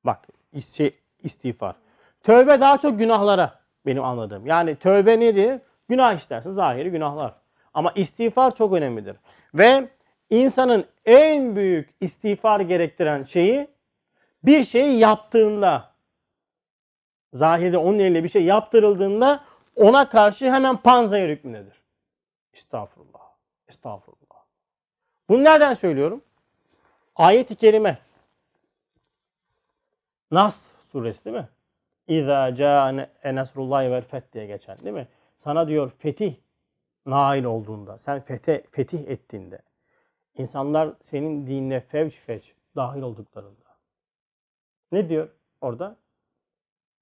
Bak 0.04 0.28
şey, 0.74 0.98
istiğfar. 1.22 1.74
Tövbe 2.22 2.60
daha 2.60 2.78
çok 2.78 2.98
günahlara 2.98 3.60
benim 3.86 4.04
anladığım. 4.04 4.46
Yani 4.46 4.76
tövbe 4.76 5.20
nedir? 5.20 5.60
Günah 5.88 6.14
işlersin 6.14 6.52
zahiri 6.52 6.90
günahlar. 6.90 7.34
Ama 7.74 7.92
istiğfar 7.94 8.54
çok 8.54 8.72
önemlidir. 8.72 9.16
Ve 9.54 9.88
insanın 10.30 10.86
en 11.06 11.56
büyük 11.56 11.94
istiğfar 12.00 12.60
gerektiren 12.60 13.22
şeyi 13.22 13.68
bir 14.44 14.64
şeyi 14.64 14.98
yaptığında 14.98 15.92
zahirde 17.32 17.78
onun 17.78 17.98
eline 17.98 18.24
bir 18.24 18.28
şey 18.28 18.44
yaptırıldığında 18.44 19.44
ona 19.76 20.08
karşı 20.08 20.52
hemen 20.52 20.76
panzaya 20.76 21.28
hükmündedir. 21.28 21.82
Estağfurullah. 22.54 23.22
Estağfurullah. 23.68 24.22
Bunu 25.28 25.44
nereden 25.44 25.74
söylüyorum? 25.74 26.22
Ayet-i 27.16 27.54
kerime. 27.54 27.98
Nas 30.30 30.72
suresi 30.92 31.24
değil 31.24 31.36
mi? 31.36 31.48
İza 32.08 32.54
ca'ane 32.54 33.08
nasrullahi 33.24 33.90
vel 33.90 34.02
feth 34.02 34.32
diye 34.32 34.46
geçen 34.46 34.78
değil 34.78 34.94
mi? 34.94 35.08
Sana 35.42 35.68
diyor 35.68 35.90
fetih 35.90 36.36
nail 37.06 37.44
olduğunda, 37.44 37.98
sen 37.98 38.20
fete, 38.20 38.64
fetih 38.70 39.08
ettiğinde, 39.08 39.62
insanlar 40.34 40.94
senin 41.00 41.46
dinine 41.46 41.80
fevç 41.80 42.18
fevç 42.18 42.54
dahil 42.76 43.02
olduklarında. 43.02 43.78
Ne 44.92 45.08
diyor 45.08 45.30
orada? 45.60 45.96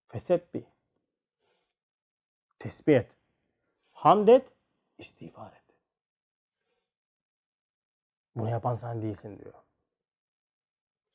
Fesebbi. 0.08 0.66
Tesbih 2.58 2.96
et. 2.96 3.16
Hamd 3.92 4.28
et, 4.28 4.52
istiğfar 4.98 5.52
et. 5.52 5.78
Bunu 8.36 8.50
yapan 8.50 8.74
sen 8.74 9.02
değilsin 9.02 9.38
diyor. 9.38 9.54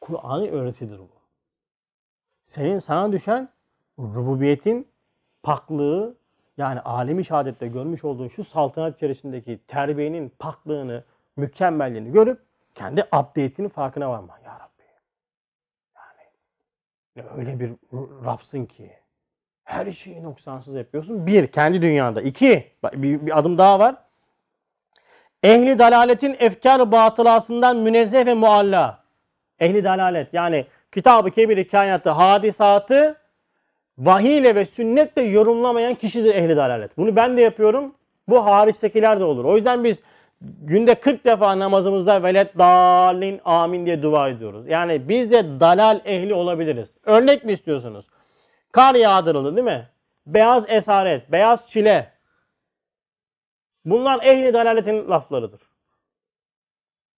Kur'an'ı 0.02 0.48
öğretidir 0.48 1.00
bu. 1.00 1.22
Senin 2.44 2.80
sana 2.80 3.12
düşen 3.12 3.54
rububiyetin 4.00 4.92
paklığı 5.44 6.25
yani 6.58 6.80
alemi 6.80 7.26
şehadette 7.26 7.68
görmüş 7.68 8.04
olduğun 8.04 8.28
şu 8.28 8.44
saltanat 8.44 8.96
içerisindeki 8.96 9.60
terbiyenin 9.68 10.34
paklığını, 10.40 11.04
mükemmelliğini 11.36 12.12
görüp 12.12 12.40
kendi 12.76 13.08
abdiyetinin 13.12 13.70
farkına 13.70 14.10
varma. 14.10 14.40
Ya 14.46 14.60
Rabbi. 14.60 14.84
Yani 17.16 17.30
öyle 17.38 17.60
bir 17.60 17.72
Rabsın 18.26 18.66
ki 18.66 18.92
her 19.64 19.92
şeyi 19.92 20.24
noksansız 20.24 20.76
yapıyorsun. 20.76 21.28
Bir, 21.28 21.48
kendi 21.48 21.82
dünyanda. 21.82 22.22
İki, 22.22 22.72
bir, 22.94 23.26
bir 23.26 23.40
adım 23.40 23.58
daha 23.58 23.80
var. 23.80 23.96
Ehli 25.44 25.80
dalaletin 25.80 26.36
efkar 26.40 26.92
batılasından 26.92 27.78
münezzeh 27.78 28.26
ve 28.26 28.34
mualla. 28.34 29.04
Ehli 29.60 29.84
dalalet 29.84 30.34
yani 30.34 30.66
kitabı 30.92 31.32
kebiri 31.32 31.68
kainatı, 31.68 32.10
hadisatı 32.10 33.18
vahiy 33.98 34.38
ile 34.38 34.56
ve 34.56 34.66
sünnetle 34.66 35.22
yorumlamayan 35.22 35.96
kişidir 35.96 36.36
ehli 36.36 36.56
dalalet. 36.56 36.98
Bunu 36.98 37.16
ben 37.16 37.38
de 37.38 37.42
yapıyorum. 37.42 37.96
Bu 38.28 38.46
hariçtekiler 38.46 39.20
de 39.20 39.24
olur. 39.24 39.46
O 39.46 39.56
yüzden 39.56 39.84
biz 39.84 40.02
günde 40.42 40.96
40 40.96 41.26
defa 41.26 41.60
namazımızda 41.60 42.24
velet 42.24 42.58
dalin 42.58 43.42
amin 43.46 43.86
diye 43.86 44.02
dua 44.02 44.30
ediyoruz. 44.30 44.68
Yani 44.68 45.10
biz 45.10 45.32
de 45.32 45.60
dalal 45.60 46.02
ehli 46.06 46.34
olabiliriz. 46.34 46.90
Örnek 47.04 47.44
mi 47.46 47.52
istiyorsunuz? 47.52 48.06
Kar 48.72 48.96
yağdırıldı 48.96 49.56
değil 49.56 49.66
mi? 49.66 49.90
Beyaz 50.28 50.70
esaret, 50.70 51.32
beyaz 51.32 51.70
çile. 51.70 52.12
Bunlar 53.86 54.24
ehli 54.24 54.54
dalaletin 54.54 55.10
laflarıdır. 55.10 55.62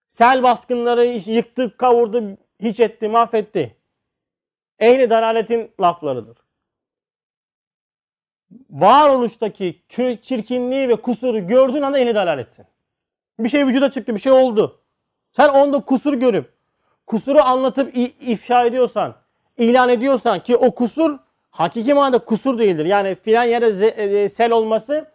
Sel 0.07 0.43
baskınları 0.43 1.05
yıktı, 1.05 1.77
kavurdu, 1.77 2.23
hiç 2.59 2.79
etti, 2.79 3.07
mahvetti. 3.07 3.75
Ehli 4.79 5.09
dalaletin 5.09 5.71
laflarıdır. 5.81 6.46
Varoluştaki 8.69 9.81
çirkinliği 10.21 10.89
ve 10.89 10.95
kusuru 10.95 11.47
gördüğün 11.47 11.81
anda 11.81 11.99
ehli 11.99 12.15
dalaletsin. 12.15 12.65
Bir 13.39 13.49
şey 13.49 13.65
vücuda 13.67 13.91
çıktı, 13.91 14.15
bir 14.15 14.19
şey 14.19 14.31
oldu. 14.31 14.79
Sen 15.31 15.49
onda 15.49 15.79
kusur 15.79 16.13
görüp, 16.13 16.53
kusuru 17.07 17.41
anlatıp 17.41 17.97
ifşa 18.19 18.65
ediyorsan, 18.65 19.15
ilan 19.57 19.89
ediyorsan 19.89 20.43
ki 20.43 20.57
o 20.57 20.75
kusur 20.75 21.17
hakiki 21.51 21.93
manada 21.93 22.19
kusur 22.19 22.59
değildir. 22.59 22.85
Yani 22.85 23.15
filan 23.15 23.43
yere 23.43 24.29
sel 24.29 24.51
olması 24.51 25.05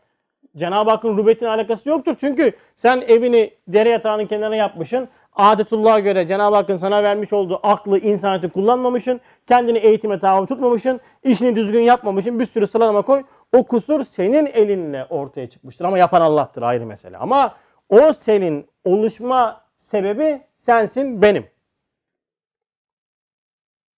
Cenab-ı 0.57 0.91
Hakk'ın 0.91 1.17
rubetin 1.17 1.47
alakası 1.47 1.89
yoktur. 1.89 2.17
Çünkü 2.21 2.53
sen 2.77 3.03
evini 3.09 3.51
dere 3.69 3.89
yatağının 3.89 4.27
kenarına 4.27 4.57
yapmışsın. 4.57 5.09
Adetullah'a 5.33 5.99
göre 5.99 6.27
Cenab-ı 6.27 6.57
Hakk'ın 6.57 6.77
sana 6.77 7.03
vermiş 7.03 7.33
olduğu 7.33 7.61
aklı, 7.63 7.99
insaniyeti 7.99 8.49
kullanmamışsın. 8.49 9.21
Kendini 9.47 9.79
eğitime 9.79 10.19
tabi 10.19 10.47
tutmamışsın. 10.47 11.01
işini 11.23 11.57
düzgün 11.57 11.81
yapmamışsın. 11.81 12.41
Bir 12.41 12.45
sürü 12.45 12.67
sıralama 12.67 13.03
koy. 13.03 13.23
O 13.53 13.65
kusur 13.65 14.05
senin 14.05 14.47
elinle 14.47 15.07
ortaya 15.11 15.51
çıkmıştır. 15.51 15.85
Ama 15.85 15.99
yapan 15.99 16.21
Allah'tır 16.21 16.63
ayrı 16.63 16.87
mesele. 16.87 17.19
Ama 17.19 17.55
o 17.89 18.13
senin 18.13 18.67
oluşma 18.85 19.61
sebebi 19.77 20.43
sensin 20.55 21.23
benim. 21.23 21.47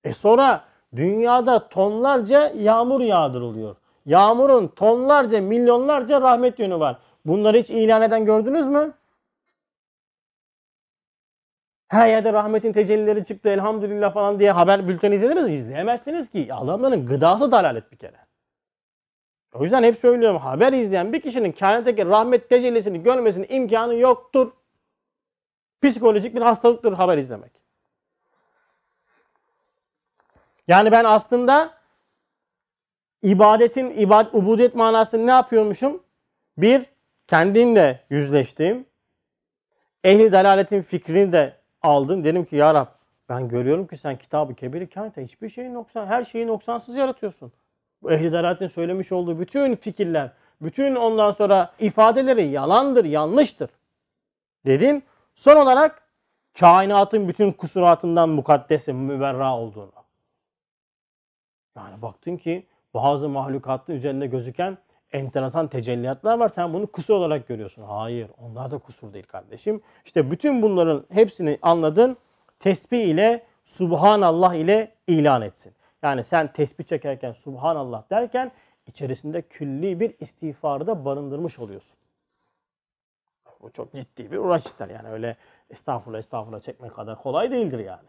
E 0.05 0.13
sonra 0.13 0.65
dünyada 0.97 1.69
tonlarca 1.69 2.53
yağmur 2.57 3.01
yağdırılıyor. 3.01 3.77
Yağmurun 4.07 4.69
tonlarca, 4.69 5.41
milyonlarca 5.41 6.21
rahmet 6.21 6.59
yönü 6.59 6.81
var. 6.81 6.99
Bunları 7.25 7.59
hiç 7.59 7.71
ilan 7.71 8.03
eden 8.03 8.25
gördünüz 8.25 8.69
mü? 8.69 8.93
Her 11.89 12.09
yerde 12.09 12.33
rahmetin 12.33 12.73
tecellileri 12.73 13.25
çıktı 13.25 13.49
elhamdülillah 13.49 14.15
falan 14.15 14.39
diye 14.39 14.53
haber 14.53 14.89
bülteni 14.89 15.15
izlediniz 15.15 15.45
mi? 15.45 15.55
İzleyemezsiniz 15.55 16.31
ki. 16.31 16.55
Adamların 16.55 17.07
gıdası 17.07 17.53
dalalet 17.53 17.93
bir 17.93 17.97
kere. 17.97 18.17
O 19.53 19.63
yüzden 19.63 19.83
hep 19.83 19.99
söylüyorum 19.99 20.39
haber 20.39 20.73
izleyen 20.73 21.13
bir 21.13 21.21
kişinin 21.21 21.53
kainattaki 21.53 22.07
rahmet 22.07 22.49
tecellisini 22.49 23.03
görmesinin 23.03 23.47
imkanı 23.51 23.95
yoktur. 23.95 24.53
Psikolojik 25.83 26.35
bir 26.35 26.43
hastalıktır 26.43 26.93
haber 26.93 27.19
izlemek. 27.19 27.53
Yani 30.69 30.93
ben 30.93 31.05
aslında 31.05 31.75
ibadetin 33.23 33.91
ibadet 33.91 34.35
ubudiyet 34.35 34.75
manasını 34.75 35.27
ne 35.27 35.31
yapıyormuşum? 35.31 36.03
Bir, 36.59 36.87
kendimle 37.27 38.07
yüzleştim. 38.11 38.87
Ehli 40.05 40.33
dalaletin 40.33 40.83
fikrini 40.83 41.33
de 41.33 41.64
aldım. 41.85 42.25
Dedim 42.25 42.45
ki 42.45 42.57
ya 42.57 42.75
Rab 42.75 42.87
ben 43.29 43.49
görüyorum 43.49 43.87
ki 43.87 43.97
sen 43.97 44.17
kitabı 44.17 44.55
kebiri 44.55 44.87
kainata 44.91 45.21
hiçbir 45.21 45.49
şeyi 45.49 45.75
noksan, 45.75 46.07
her 46.07 46.25
şeyi 46.25 46.47
noksansız 46.47 46.97
yaratıyorsun. 46.97 47.53
Bu 48.03 48.13
ehli 48.13 48.33
dalaletin 48.33 48.69
söylemiş 48.69 49.13
olduğu 49.13 49.41
bütün 49.41 49.77
fikirler, 49.77 50.31
bütün 50.63 50.95
ondan 50.95 51.31
sonra 51.31 51.73
ifadeleri 51.79 52.45
yalandır, 52.45 53.05
yanlıştır. 53.05 53.71
Dedim. 54.67 55.03
Son 55.35 55.57
olarak 55.57 56.03
kainatın 56.61 57.29
bütün 57.29 57.53
kusuratından 57.53 58.29
mukaddes 58.29 58.89
ve 58.89 58.93
müberra 58.93 59.57
olduğunu. 59.57 59.93
Yani 61.77 62.03
baktın 62.03 62.37
ki 62.37 62.67
bazı 62.95 63.29
mahlukatın 63.29 63.93
üzerinde 63.93 64.27
gözüken 64.27 64.79
enteresan 65.15 65.69
tecelliyatlar 65.69 66.39
var. 66.39 66.49
Sen 66.49 66.73
bunu 66.73 66.87
kusur 66.87 67.15
olarak 67.15 67.49
görüyorsun. 67.49 67.83
Hayır, 67.83 68.31
onlar 68.39 68.71
da 68.71 68.79
kusur 68.79 69.13
değil 69.13 69.27
kardeşim. 69.27 69.81
İşte 70.05 70.31
bütün 70.31 70.63
bunların 70.63 71.05
hepsini 71.11 71.59
anladın. 71.63 72.17
Tesbih 72.59 73.05
ile 73.05 73.47
Subhanallah 73.65 74.55
ile 74.55 74.93
ilan 75.07 75.43
etsin. 75.43 75.73
Yani 76.03 76.25
sen 76.25 76.53
tesbih 76.53 76.85
çekerken 76.85 77.33
Subhanallah 77.33 78.11
derken 78.11 78.53
içerisinde 78.87 79.43
külli 79.43 80.01
bir 80.01 80.15
istiğfarı 80.21 80.87
da 80.87 81.05
barındırmış 81.05 81.59
oluyorsun. 81.59 81.97
Bu 83.63 83.71
çok 83.73 83.93
ciddi 83.93 84.33
bir 84.33 84.39
uğraş 84.39 84.67
ister. 84.67 84.89
Yani 84.89 85.09
öyle 85.09 85.37
estağfurullah 85.71 86.19
estağfurullah 86.19 86.61
çekmek 86.61 86.95
kadar 86.95 87.23
kolay 87.23 87.51
değildir 87.51 87.79
yani. 87.79 88.09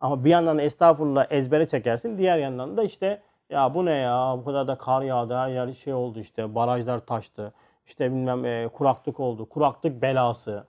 Ama 0.00 0.24
bir 0.24 0.30
yandan 0.30 0.58
da 0.58 0.62
estağfurullah 0.62 1.26
ezbere 1.30 1.66
çekersin. 1.66 2.18
Diğer 2.18 2.38
yandan 2.38 2.76
da 2.76 2.82
işte 2.82 3.22
ya 3.50 3.74
bu 3.74 3.86
ne 3.86 3.92
ya 3.92 4.34
bu 4.38 4.44
kadar 4.44 4.68
da 4.68 4.78
kar 4.78 5.02
yağdı 5.02 5.34
her 5.34 5.48
yer 5.48 5.72
şey 5.72 5.94
oldu 5.94 6.20
işte 6.20 6.54
barajlar 6.54 6.98
taştı. 6.98 7.52
İşte 7.86 8.10
bilmem 8.10 8.44
e, 8.44 8.68
kuraklık 8.68 9.20
oldu. 9.20 9.48
Kuraklık 9.48 10.02
belası. 10.02 10.66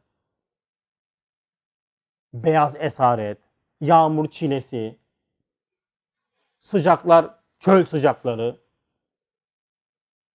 Beyaz 2.33 2.75
esaret. 2.79 3.37
Yağmur 3.81 4.31
çilesi. 4.31 4.99
Sıcaklar 6.59 7.35
çöl 7.59 7.85
sıcakları. 7.85 8.59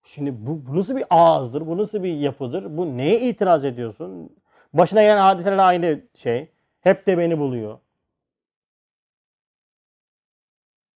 Şimdi 0.05 0.47
bu, 0.47 0.67
bu 0.67 0.77
nasıl 0.77 0.97
bir 0.97 1.05
ağızdır? 1.11 1.67
Bu 1.67 1.79
nasıl 1.79 2.03
bir 2.03 2.15
yapıdır? 2.17 2.77
Bu 2.77 2.97
neye 2.97 3.21
itiraz 3.21 3.65
ediyorsun? 3.65 4.37
Başına 4.73 5.03
gelen 5.03 5.19
hadiseler 5.19 5.59
aynı 5.59 6.03
şey. 6.15 6.53
Hep 6.81 7.07
de 7.07 7.19
beni 7.19 7.39
buluyor. 7.39 7.79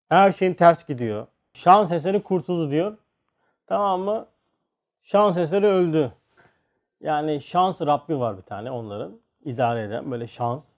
Her 0.08 0.32
şeyim 0.32 0.54
ters 0.54 0.86
gidiyor. 0.86 1.26
Şans 1.52 1.92
eseri 1.92 2.22
kurtuldu 2.22 2.70
diyor. 2.70 2.96
Tamam 3.66 4.00
mı? 4.00 4.26
Şans 5.02 5.36
eseri 5.36 5.66
öldü. 5.66 6.12
Yani 7.00 7.40
şans 7.40 7.82
Rabbi 7.82 8.18
var 8.18 8.36
bir 8.36 8.42
tane 8.42 8.70
onların. 8.70 9.20
idare 9.44 9.82
eden 9.82 10.10
böyle 10.10 10.26
şans. 10.26 10.76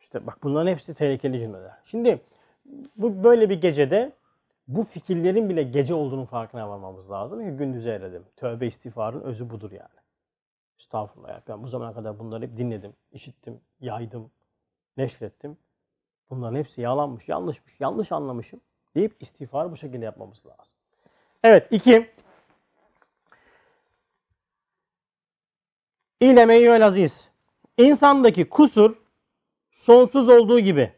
İşte 0.00 0.26
bak 0.26 0.38
bunların 0.42 0.70
hepsi 0.70 0.94
tehlikeli 0.94 1.40
cümleler. 1.40 1.72
Şimdi 1.84 2.20
bu 2.96 3.24
böyle 3.24 3.50
bir 3.50 3.60
gecede 3.60 4.12
bu 4.68 4.84
fikirlerin 4.84 5.48
bile 5.48 5.62
gece 5.62 5.94
olduğunun 5.94 6.24
farkına 6.24 6.68
varmamız 6.68 7.10
lazım. 7.10 7.40
Çünkü 7.40 7.56
gündüze 7.56 7.90
erelim. 7.90 8.24
Tövbe 8.36 8.66
istiğfarın 8.66 9.20
özü 9.20 9.50
budur 9.50 9.72
yani. 9.72 9.98
Estağfurullah 10.78 11.28
ya. 11.28 11.42
Ben 11.48 11.62
bu 11.62 11.66
zamana 11.66 11.94
kadar 11.94 12.18
bunları 12.18 12.44
hep 12.44 12.56
dinledim, 12.56 12.92
işittim, 13.12 13.60
yaydım, 13.80 14.30
neşrettim. 14.96 15.56
Bunların 16.30 16.56
hepsi 16.56 16.80
yalanmış, 16.80 17.28
yanlışmış, 17.28 17.80
yanlış 17.80 18.12
anlamışım 18.12 18.60
deyip 18.98 19.16
istiğfarı 19.20 19.72
bu 19.72 19.76
şekilde 19.76 20.04
yapmamız 20.04 20.46
lazım. 20.46 20.74
Evet 21.44 21.68
iki. 21.70 22.10
İlemeyi 26.20 26.84
aziz. 26.84 27.28
İnsandaki 27.76 28.48
kusur 28.48 28.96
sonsuz 29.70 30.28
olduğu 30.28 30.60
gibi. 30.60 30.92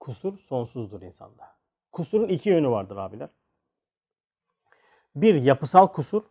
Kusur 0.00 0.38
sonsuzdur 0.38 1.02
insanda. 1.02 1.56
Kusurun 1.92 2.28
iki 2.28 2.48
yönü 2.48 2.68
vardır 2.68 2.96
abiler. 2.96 3.28
Bir 5.16 5.34
yapısal 5.34 5.86
kusur, 5.86 6.22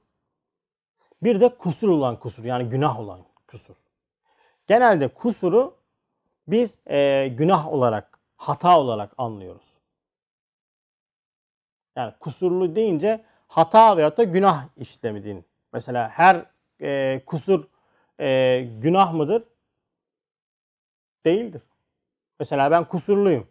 bir 1.23 1.41
de 1.41 1.57
kusur 1.57 1.89
olan 1.89 2.19
kusur 2.19 2.43
yani 2.43 2.69
günah 2.69 2.99
olan 2.99 3.21
kusur. 3.47 3.75
Genelde 4.67 5.07
kusuru 5.07 5.75
biz 6.47 6.79
e, 6.89 7.27
günah 7.37 7.67
olarak, 7.67 8.19
hata 8.37 8.79
olarak 8.79 9.13
anlıyoruz. 9.17 9.70
Yani 11.95 12.13
kusurlu 12.19 12.75
deyince 12.75 13.23
hata 13.47 13.97
veyahut 13.97 14.17
da 14.17 14.23
günah 14.23 14.65
işlemi 14.77 15.43
Mesela 15.73 16.09
her 16.09 16.45
e, 16.81 17.21
kusur 17.25 17.63
e, 18.19 18.61
günah 18.81 19.13
mıdır? 19.13 19.43
Değildir. 21.25 21.61
Mesela 22.39 22.71
ben 22.71 22.83
kusurluyum. 22.83 23.47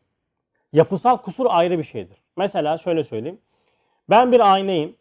Yapısal 0.73 1.17
kusur 1.17 1.47
ayrı 1.49 1.79
bir 1.79 1.85
şeydir. 1.85 2.17
Mesela 2.37 2.79
şöyle 2.79 3.05
söyleyeyim. 3.05 3.41
Ben 4.11 4.33
bir 4.33 4.53
aynayım. 4.53 4.97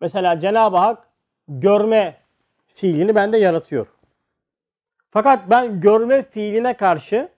Mesela 0.00 0.40
Cenab-ı 0.40 0.76
Hak 0.76 1.08
görme 1.48 2.16
fiilini 2.66 3.14
bende 3.14 3.38
yaratıyor. 3.38 3.86
Fakat 5.10 5.50
ben 5.50 5.80
görme 5.80 6.22
fiiline 6.22 6.76
karşı 6.76 7.28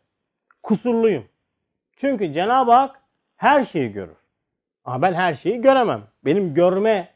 kusurluyum. 0.62 1.24
Çünkü 1.96 2.32
Cenab-ı 2.32 2.72
Hak 2.72 3.00
her 3.36 3.64
şeyi 3.64 3.92
görür. 3.92 4.19
Ama 4.90 5.02
ben 5.02 5.14
her 5.14 5.34
şeyi 5.34 5.60
göremem. 5.60 6.02
Benim 6.24 6.54
görme 6.54 7.14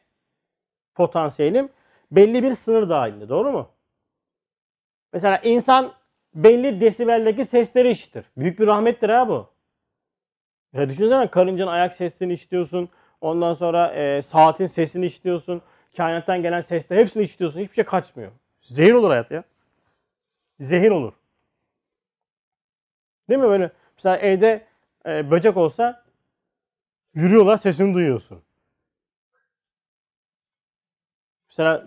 potansiyelim 0.95 1.69
belli 2.13 2.43
bir 2.43 2.55
sınır 2.55 2.89
dahilinde. 2.89 3.29
Doğru 3.29 3.53
mu? 3.53 3.71
Mesela 5.13 5.39
insan 5.39 5.93
belli 6.35 6.81
desibeldeki 6.81 7.45
sesleri 7.45 7.91
işitir. 7.91 8.25
Büyük 8.37 8.59
bir 8.59 8.67
rahmettir 8.67 9.09
ha 9.09 9.29
bu. 9.29 9.51
Ya 10.73 10.89
düşünsene 10.89 11.31
karıncanın 11.31 11.71
ayak 11.71 11.95
seslerini 11.95 12.33
işitiyorsun. 12.33 12.89
Ondan 13.21 13.53
sonra 13.53 13.87
e, 13.95 14.23
saatin 14.23 14.67
sesini 14.67 15.07
işitiyorsun. 15.07 15.63
Kainattan 15.97 16.43
gelen 16.43 16.61
sesler 16.61 16.97
hepsini 16.97 17.23
işitiyorsun. 17.23 17.61
Hiçbir 17.61 17.75
şey 17.75 17.85
kaçmıyor. 17.85 18.33
Zehir 18.63 18.93
olur 18.93 19.11
hayat 19.11 19.31
ya. 19.31 19.45
Zehir 20.61 20.91
olur. 20.91 21.13
Değil 23.29 23.41
mi 23.41 23.49
böyle? 23.49 23.71
Mesela 23.97 24.17
evde 24.17 24.67
e, 25.07 25.31
böcek 25.31 25.57
olsa 25.57 26.04
yürüyorlar 27.15 27.57
sesini 27.57 27.95
duyuyorsun. 27.95 28.43
Mesela 31.49 31.87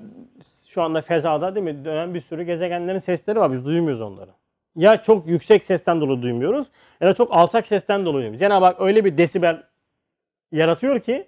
şu 0.68 0.82
anda 0.82 1.02
fezada 1.02 1.56
değil 1.56 1.64
mi 1.64 1.86
dönen 1.86 2.14
bir 2.14 2.20
sürü 2.20 2.44
gezegenlerin 2.44 3.00
sesleri 3.00 3.40
var. 3.40 3.54
Biz 3.54 3.66
duymuyoruz 3.66 4.02
onları. 4.02 4.32
Ya 4.76 5.04
çok 5.04 5.28
yüksek 5.28 5.64
sesten 5.64 6.02
dolayı 6.02 6.22
duymuyoruz 6.22 6.68
ya 7.02 7.08
da 7.08 7.14
çok 7.14 7.34
alçak 7.34 7.68
sesten 7.68 8.00
dolayı 8.06 8.14
duymuyoruz. 8.14 8.40
Cenab-ı 8.40 8.66
Hak 8.66 8.82
öyle 8.82 9.06
bir 9.06 9.18
desibel 9.18 9.64
yaratıyor 10.52 11.00
ki 11.00 11.28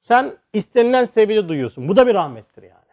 sen 0.00 0.38
istenilen 0.52 1.04
seviyede 1.04 1.48
duyuyorsun. 1.48 1.88
Bu 1.88 1.96
da 1.96 2.06
bir 2.06 2.14
rahmettir 2.14 2.62
yani. 2.62 2.86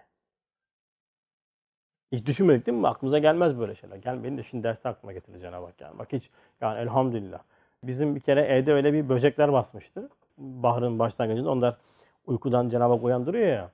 Hiç 2.11 2.25
düşünmedik 2.25 2.65
değil 2.65 2.77
mi? 2.77 2.87
Aklımıza 2.87 3.17
gelmez 3.17 3.59
böyle 3.59 3.75
şeyler. 3.75 3.95
Gel 3.95 4.23
beni 4.23 4.37
de 4.37 4.43
şimdi 4.43 4.63
derste 4.63 4.89
aklıma 4.89 5.13
getirdi 5.13 5.39
Cenab-ı 5.39 5.65
Hak 5.65 5.81
yani. 5.81 5.99
Bak 5.99 6.13
hiç 6.13 6.29
yani 6.61 6.79
elhamdülillah. 6.79 7.39
Bizim 7.83 8.15
bir 8.15 8.19
kere 8.19 8.41
evde 8.41 8.73
öyle 8.73 8.93
bir 8.93 9.09
böcekler 9.09 9.53
basmıştı. 9.53 10.09
Bahrın 10.37 10.99
başlangıcında 10.99 11.51
onlar 11.51 11.77
uykudan 12.25 12.69
Cenab-ı 12.69 12.93
Hak 12.93 13.03
uyandırıyor 13.03 13.47
ya. 13.47 13.71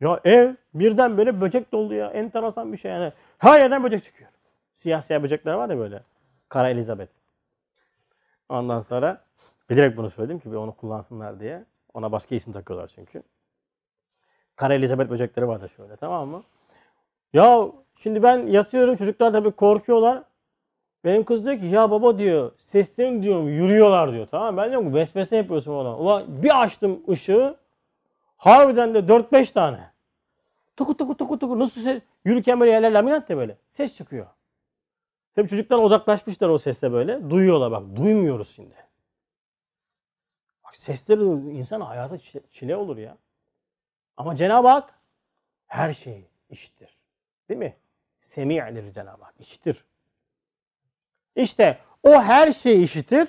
Ya 0.00 0.20
ev 0.24 0.54
birden 0.74 1.18
böyle 1.18 1.40
böcek 1.40 1.72
doldu 1.72 1.94
ya. 1.94 2.10
Enteresan 2.10 2.72
bir 2.72 2.78
şey 2.78 2.90
yani. 2.90 3.12
Her 3.38 3.60
yerden 3.60 3.84
böcek 3.84 4.04
çıkıyor. 4.04 4.30
Siyah 4.74 5.00
siyah 5.00 5.22
böcekler 5.22 5.54
var 5.54 5.70
ya 5.70 5.78
böyle. 5.78 6.02
Kara 6.48 6.68
Elizabeth. 6.70 7.12
Ondan 8.48 8.80
sonra 8.80 9.24
bilerek 9.70 9.96
bunu 9.96 10.10
söyledim 10.10 10.38
ki 10.38 10.56
onu 10.56 10.72
kullansınlar 10.72 11.40
diye. 11.40 11.64
Ona 11.94 12.12
başka 12.12 12.34
isim 12.34 12.52
takıyorlar 12.52 12.88
çünkü. 12.94 13.22
Kara 14.56 14.74
Elizabeth 14.74 15.10
böcekleri 15.10 15.48
var 15.48 15.60
da 15.60 15.68
şöyle 15.68 15.96
tamam 15.96 16.28
mı? 16.28 16.42
Ya 17.32 17.68
şimdi 17.96 18.22
ben 18.22 18.46
yatıyorum 18.46 18.96
çocuklar 18.96 19.32
tabii 19.32 19.50
korkuyorlar. 19.50 20.22
Benim 21.06 21.24
kız 21.24 21.44
diyor 21.44 21.58
ki 21.58 21.66
ya 21.66 21.90
baba 21.90 22.18
diyor 22.18 22.52
seslerim 22.56 23.22
diyorum 23.22 23.48
yürüyorlar 23.48 24.12
diyor 24.12 24.26
tamam? 24.30 24.56
Ben 24.56 24.70
diyorum 24.70 24.94
vesvese 24.94 25.36
yapıyorsun 25.36 25.72
ona. 25.72 25.98
Ulan 25.98 26.42
bir 26.42 26.62
açtım 26.62 27.02
ışığı 27.08 27.56
harbiden 28.36 28.94
de 28.94 28.98
4-5 28.98 29.52
tane. 29.52 29.90
Tuku 30.76 30.96
tuku 30.96 31.16
tuku 31.16 31.38
tuku 31.38 31.58
nasıl 31.58 31.80
ses 31.80 32.02
yürürken 32.24 32.60
böyle 32.60 32.70
yerler 32.72 32.92
laminat 32.92 33.28
de 33.28 33.36
böyle 33.36 33.56
ses 33.70 33.96
çıkıyor. 33.96 34.26
Tabii 35.34 35.48
çocuklar 35.48 35.78
odaklaşmışlar 35.78 36.48
o 36.48 36.58
sesle 36.58 36.92
böyle. 36.92 37.30
Duyuyorlar 37.30 37.70
bak 37.70 37.96
duymuyoruz 37.96 38.54
şimdi. 38.54 38.74
Bak 40.64 40.76
sesleri 40.76 41.22
insan 41.56 41.80
hayata 41.80 42.18
çile 42.52 42.76
olur 42.76 42.96
ya. 42.96 43.16
Ama 44.16 44.36
Cenab-ı 44.36 44.68
Hak 44.68 44.94
her 45.66 45.92
şeyi 45.92 46.24
işitir. 46.50 46.96
Değil 47.48 47.58
mi? 47.58 47.76
Semi'dir 48.20 48.92
Cenab-ı 48.92 49.24
Hak. 49.24 49.34
İşitir. 49.38 49.84
İşte 51.36 51.78
o 52.02 52.22
her 52.22 52.52
şeyi 52.52 52.84
işitir. 52.84 53.28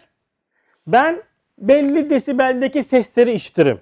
Ben 0.88 1.24
belli 1.58 2.10
desibeldeki 2.10 2.84
sesleri 2.84 3.32
işitirim. 3.32 3.82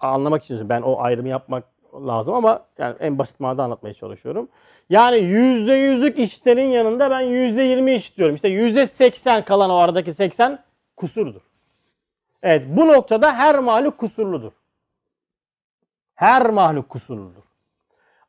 Anlamak 0.00 0.44
için 0.44 0.68
ben 0.68 0.82
o 0.82 1.00
ayrımı 1.00 1.28
yapmak 1.28 1.64
lazım 1.94 2.34
ama 2.34 2.66
yani 2.78 2.96
en 3.00 3.18
basit 3.18 3.40
manada 3.40 3.62
anlatmaya 3.62 3.94
çalışıyorum. 3.94 4.48
Yani 4.90 5.18
yüzde 5.18 5.72
yüzlük 5.72 6.18
işlerin 6.18 6.68
yanında 6.68 7.10
ben 7.10 7.20
yüzde 7.20 7.62
yirmi 7.62 7.94
işitiyorum. 7.94 8.34
İşte 8.34 8.48
yüzde 8.48 8.86
seksen 8.86 9.44
kalan 9.44 9.70
o 9.70 9.76
aradaki 9.76 10.12
seksen 10.12 10.64
kusurdur. 10.96 11.40
Evet 12.42 12.66
bu 12.68 12.88
noktada 12.88 13.34
her 13.34 13.58
mahluk 13.58 13.98
kusurludur. 13.98 14.52
Her 16.14 16.50
mahluk 16.50 16.88
kusurludur. 16.88 17.42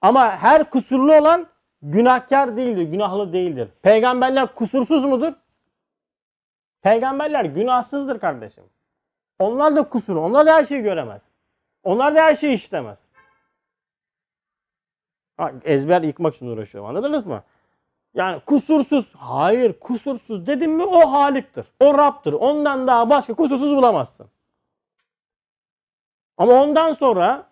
Ama 0.01 0.31
her 0.31 0.69
kusurlu 0.69 1.15
olan 1.15 1.47
günahkar 1.81 2.57
değildir, 2.57 2.81
günahlı 2.81 3.33
değildir. 3.33 3.69
Peygamberler 3.81 4.55
kusursuz 4.55 5.05
mudur? 5.05 5.33
Peygamberler 6.81 7.45
günahsızdır 7.45 8.19
kardeşim. 8.19 8.63
Onlar 9.39 9.75
da 9.75 9.89
kusur, 9.89 10.15
onlar 10.15 10.45
da 10.45 10.53
her 10.53 10.63
şeyi 10.63 10.81
göremez. 10.81 11.27
Onlar 11.83 12.15
da 12.15 12.21
her 12.21 12.35
şeyi 12.35 12.53
işlemez. 12.53 13.07
Ha, 15.37 15.51
ezber 15.63 16.01
yıkmak 16.01 16.35
için 16.35 16.47
uğraşıyorum 16.47 16.89
anladınız 16.89 17.25
mı? 17.25 17.43
Yani 18.13 18.39
kusursuz. 18.39 19.15
Hayır 19.15 19.79
kusursuz 19.79 20.47
dedim 20.47 20.71
mi 20.71 20.83
o 20.83 21.11
Halik'tir. 21.11 21.65
O 21.79 21.97
Rab'tır. 21.97 22.33
Ondan 22.33 22.87
daha 22.87 23.09
başka 23.09 23.33
kusursuz 23.33 23.75
bulamazsın. 23.75 24.27
Ama 26.37 26.53
ondan 26.53 26.93
sonra 26.93 27.48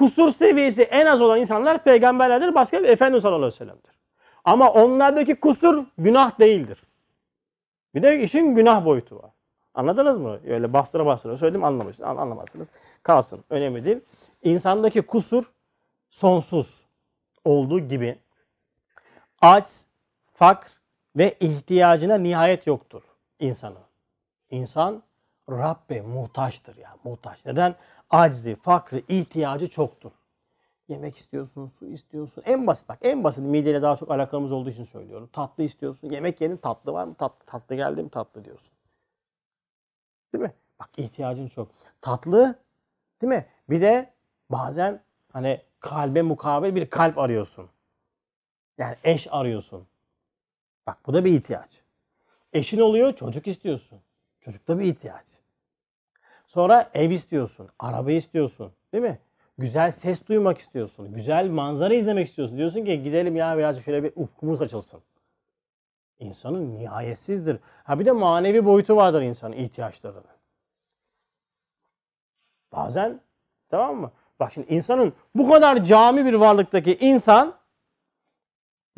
kusur 0.00 0.32
seviyesi 0.32 0.82
en 0.82 1.06
az 1.06 1.20
olan 1.20 1.40
insanlar 1.40 1.84
peygamberlerdir. 1.84 2.54
Başka 2.54 2.76
Efendimiz 2.76 3.22
sallallahu 3.22 3.38
aleyhi 3.46 3.54
ve 3.54 3.64
sellem'dir. 3.64 3.90
Ama 4.44 4.72
onlardaki 4.72 5.34
kusur 5.34 5.84
günah 5.98 6.40
değildir. 6.40 6.82
Bir 7.94 8.02
de 8.02 8.22
işin 8.22 8.54
günah 8.54 8.84
boyutu 8.84 9.16
var. 9.16 9.30
Anladınız 9.74 10.18
mı? 10.18 10.40
Öyle 10.46 10.72
bastıra 10.72 11.06
bastıra 11.06 11.36
söyledim 11.36 11.64
anlamışsınız. 11.64 12.08
An- 12.10 12.16
Anlamazsınız. 12.16 12.68
Kalsın. 13.02 13.44
Önemli 13.50 13.84
değil. 13.84 14.00
İnsandaki 14.42 15.02
kusur 15.02 15.44
sonsuz 16.10 16.82
olduğu 17.44 17.80
gibi 17.80 18.18
aç, 19.40 19.68
fakr 20.32 20.68
ve 21.16 21.34
ihtiyacına 21.40 22.18
nihayet 22.18 22.66
yoktur 22.66 23.02
insanın. 23.38 23.82
İnsan 24.50 25.02
Rabbe 25.50 26.00
muhtaçtır 26.00 26.76
ya 26.76 26.96
muhtaç. 27.04 27.46
Neden? 27.46 27.74
Aczi, 28.10 28.54
fakrı, 28.54 29.02
ihtiyacı 29.08 29.70
çoktur. 29.70 30.10
Yemek 30.88 31.16
istiyorsun, 31.16 31.66
su 31.66 31.86
istiyorsun. 31.86 32.42
En 32.46 32.66
basit 32.66 32.88
bak 32.88 32.98
en 33.02 33.24
basit 33.24 33.44
mideyle 33.44 33.82
daha 33.82 33.96
çok 33.96 34.10
alakamız 34.10 34.52
olduğu 34.52 34.70
için 34.70 34.84
söylüyorum. 34.84 35.28
Tatlı 35.32 35.62
istiyorsun. 35.64 36.10
Yemek 36.10 36.40
yedin 36.40 36.56
tatlı 36.56 36.92
var 36.92 37.04
mı? 37.04 37.14
Tatlı, 37.14 37.46
tatlı 37.46 37.74
geldi 37.74 38.02
mi? 38.02 38.10
Tatlı 38.10 38.44
diyorsun. 38.44 38.72
Değil 40.32 40.44
mi? 40.44 40.52
Bak 40.80 40.90
ihtiyacın 40.96 41.48
çok. 41.48 41.68
Tatlı 42.00 42.58
değil 43.22 43.32
mi? 43.32 43.46
Bir 43.70 43.80
de 43.80 44.10
bazen 44.50 45.00
hani 45.32 45.60
kalbe 45.80 46.22
mukabil 46.22 46.74
bir 46.74 46.90
kalp 46.90 47.18
arıyorsun. 47.18 47.70
Yani 48.78 48.96
eş 49.04 49.28
arıyorsun. 49.30 49.86
Bak 50.86 50.98
bu 51.06 51.14
da 51.14 51.24
bir 51.24 51.32
ihtiyaç. 51.32 51.82
Eşin 52.52 52.80
oluyor 52.80 53.12
çocuk 53.12 53.46
istiyorsun. 53.46 53.98
Çocuk 54.40 54.68
da 54.68 54.78
bir 54.78 54.84
ihtiyaç. 54.84 55.26
Sonra 56.50 56.90
ev 56.94 57.10
istiyorsun, 57.10 57.68
araba 57.78 58.12
istiyorsun, 58.12 58.72
değil 58.92 59.04
mi? 59.04 59.18
Güzel 59.58 59.90
ses 59.90 60.28
duymak 60.28 60.58
istiyorsun, 60.58 61.12
güzel 61.14 61.48
manzara 61.50 61.94
izlemek 61.94 62.28
istiyorsun. 62.28 62.58
Diyorsun 62.58 62.84
ki 62.84 63.02
gidelim 63.02 63.36
ya 63.36 63.58
biraz 63.58 63.84
şöyle 63.84 64.02
bir 64.02 64.12
ufkumuz 64.16 64.62
açılsın. 64.62 65.00
İnsanın 66.18 66.78
nihayetsizdir. 66.78 67.58
Ha 67.84 67.98
bir 67.98 68.04
de 68.04 68.12
manevi 68.12 68.64
boyutu 68.64 68.96
vardır 68.96 69.22
insanın 69.22 69.52
ihtiyaçlarının. 69.52 70.24
Bazen 72.72 73.20
tamam 73.68 73.96
mı? 73.96 74.12
Bak 74.40 74.52
şimdi 74.52 74.74
insanın 74.74 75.12
bu 75.34 75.50
kadar 75.50 75.84
cami 75.84 76.24
bir 76.24 76.34
varlıktaki 76.34 76.98
insan 77.00 77.54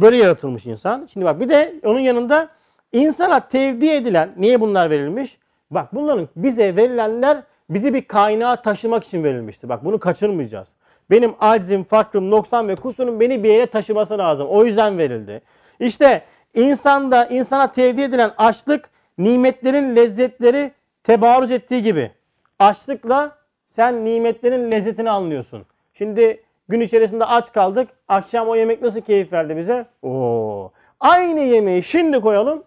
böyle 0.01 0.17
yaratılmış 0.17 0.67
insan. 0.67 1.09
Şimdi 1.13 1.27
bak 1.27 1.41
bir 1.41 1.49
de 1.49 1.81
onun 1.85 2.01
yanında 2.01 2.51
insana 2.93 3.49
tevdi 3.49 3.89
edilen 3.89 4.35
niye 4.37 4.61
bunlar 4.61 4.91
verilmiş? 4.91 5.39
Bak 5.75 5.95
bunların 5.95 6.29
bize 6.37 6.77
verilenler 6.77 7.43
bizi 7.71 7.95
bir 7.95 8.05
kaynağa 8.05 8.63
taşımak 8.63 9.05
için 9.05 9.25
verilmişti. 9.25 9.69
Bak 9.69 9.85
bunu 9.85 9.99
kaçırmayacağız. 9.99 10.73
Benim 11.11 11.35
acizim, 11.41 11.85
fakrım, 11.85 12.31
noksan 12.31 12.69
ve 12.69 12.75
kusurum 12.75 13.21
beni 13.21 13.43
bir 13.43 13.49
yere 13.49 13.67
taşıması 13.67 14.19
lazım. 14.19 14.49
O 14.49 14.65
yüzden 14.65 14.99
verildi. 14.99 15.43
İşte 15.81 16.23
insanda 16.55 17.27
insana 17.27 17.73
tevdi 17.73 18.01
edilen 18.01 18.31
açlık 18.39 18.91
nimetlerin 19.19 19.97
lezzetleri 19.97 20.73
tebarüz 21.05 21.51
ettiği 21.51 21.83
gibi. 21.83 22.13
Açlıkla 22.59 23.37
sen 23.67 24.05
nimetlerin 24.05 24.71
lezzetini 24.71 25.11
anlıyorsun. 25.11 25.67
Şimdi 25.95 26.43
gün 26.69 26.81
içerisinde 26.81 27.25
aç 27.25 27.53
kaldık. 27.53 27.89
Akşam 28.09 28.49
o 28.49 28.55
yemek 28.55 28.83
nasıl 28.83 29.01
keyif 29.01 29.33
verdi 29.33 29.57
bize? 29.57 29.87
Oo. 30.03 30.71
Aynı 31.01 31.41
yemeği 31.41 31.83
şimdi 31.83 32.21
koyalım. 32.21 32.65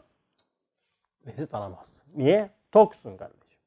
Lezzet 1.27 1.53
alamazsın. 1.53 2.07
Niye? 2.15 2.49
Toksun 2.75 3.17
kardeşim. 3.17 3.59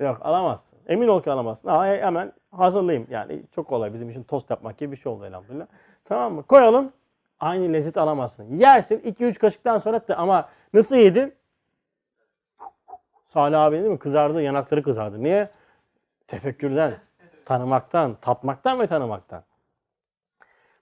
Yok 0.00 0.18
alamazsın. 0.22 0.78
Emin 0.86 1.08
ol 1.08 1.22
ki 1.22 1.30
alamazsın. 1.30 1.68
Ha, 1.68 1.86
hemen 1.86 2.32
hazırlayayım. 2.50 3.06
Yani 3.10 3.42
çok 3.50 3.68
kolay 3.68 3.94
bizim 3.94 4.10
için 4.10 4.22
tost 4.22 4.50
yapmak 4.50 4.78
gibi 4.78 4.92
bir 4.92 4.96
şey 4.96 5.12
oldu 5.12 5.26
elhamdülillah. 5.26 5.66
Tamam 6.04 6.34
mı? 6.34 6.42
Koyalım. 6.42 6.92
Aynı 7.40 7.72
lezzet 7.72 7.96
alamazsın. 7.96 8.44
Yersin 8.44 8.98
2-3 8.98 9.38
kaşıktan 9.38 9.78
sonra 9.78 10.08
da 10.08 10.16
ama 10.16 10.48
nasıl 10.74 10.96
yedin? 10.96 11.34
Salih 13.24 13.60
abi 13.60 13.76
değil 13.76 13.90
mi? 13.90 13.98
Kızardı, 13.98 14.42
yanakları 14.42 14.82
kızardı. 14.82 15.22
Niye? 15.22 15.50
Tefekkürden, 16.26 16.94
tanımaktan, 17.44 18.14
tatmaktan 18.20 18.80
ve 18.80 18.86
tanımaktan. 18.86 19.42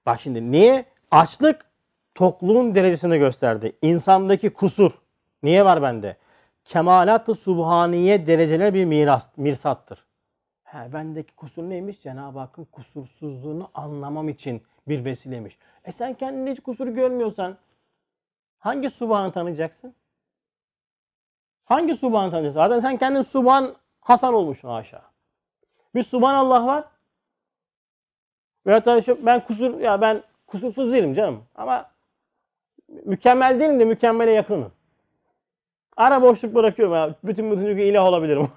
Bak 0.06 0.20
şimdi 0.20 0.52
niye? 0.52 0.84
Açlık 1.10 1.66
tokluğun 2.14 2.74
derecesini 2.74 3.18
gösterdi. 3.18 3.76
İnsandaki 3.82 4.50
kusur. 4.50 4.92
Niye 5.42 5.64
var 5.64 5.82
bende? 5.82 6.16
Kemalat-ı 6.64 7.34
subhaniye 7.34 8.26
dereceler 8.26 8.74
bir 8.74 8.84
miras, 8.84 9.30
mirsattır. 9.36 10.06
He, 10.64 10.92
bendeki 10.92 11.36
kusur 11.36 11.62
neymiş? 11.62 12.02
Cenab-ı 12.02 12.38
Hakk'ın 12.38 12.64
kusursuzluğunu 12.64 13.70
anlamam 13.74 14.28
için 14.28 14.62
bir 14.88 15.04
vesilemiş. 15.04 15.58
E 15.84 15.92
sen 15.92 16.14
kendinde 16.14 16.52
hiç 16.52 16.60
kusur 16.60 16.86
görmüyorsan 16.86 17.56
hangi 18.58 18.90
subhanı 18.90 19.32
tanıyacaksın? 19.32 19.94
Hangi 21.64 21.96
subhanı 21.96 22.30
tanıyacaksın? 22.30 22.60
Zaten 22.60 22.80
sen 22.80 22.96
kendin 22.96 23.22
subhan 23.22 23.74
Hasan 24.00 24.34
olmuşsun 24.34 24.68
aşağı. 24.68 25.02
Bir 25.94 26.02
subhanallah 26.02 26.66
var. 26.66 26.84
Veyahut 28.66 28.86
da 28.86 29.26
ben 29.26 29.44
kusur 29.44 29.80
ya 29.80 30.00
ben 30.00 30.22
kusursuz 30.46 30.92
değilim 30.92 31.14
canım 31.14 31.44
ama 31.54 31.90
mükemmel 33.04 33.60
değilim 33.60 33.80
de 33.80 33.84
mükemmele 33.84 34.30
yakınım. 34.30 34.72
Ara 36.00 36.22
boşluk 36.22 36.54
bırakıyorum 36.54 36.94
ya. 36.94 37.14
Bütün 37.24 37.50
bütün 37.50 37.66
gün 37.66 37.84
ilah 37.84 38.04
olabilirim. 38.04 38.48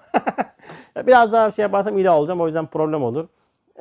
Biraz 1.07 1.31
daha 1.31 1.51
şey 1.51 1.63
yaparsam 1.63 1.97
ilah 1.97 2.15
olacağım. 2.15 2.41
O 2.41 2.45
yüzden 2.45 2.65
problem 2.65 3.03
olur. 3.03 3.27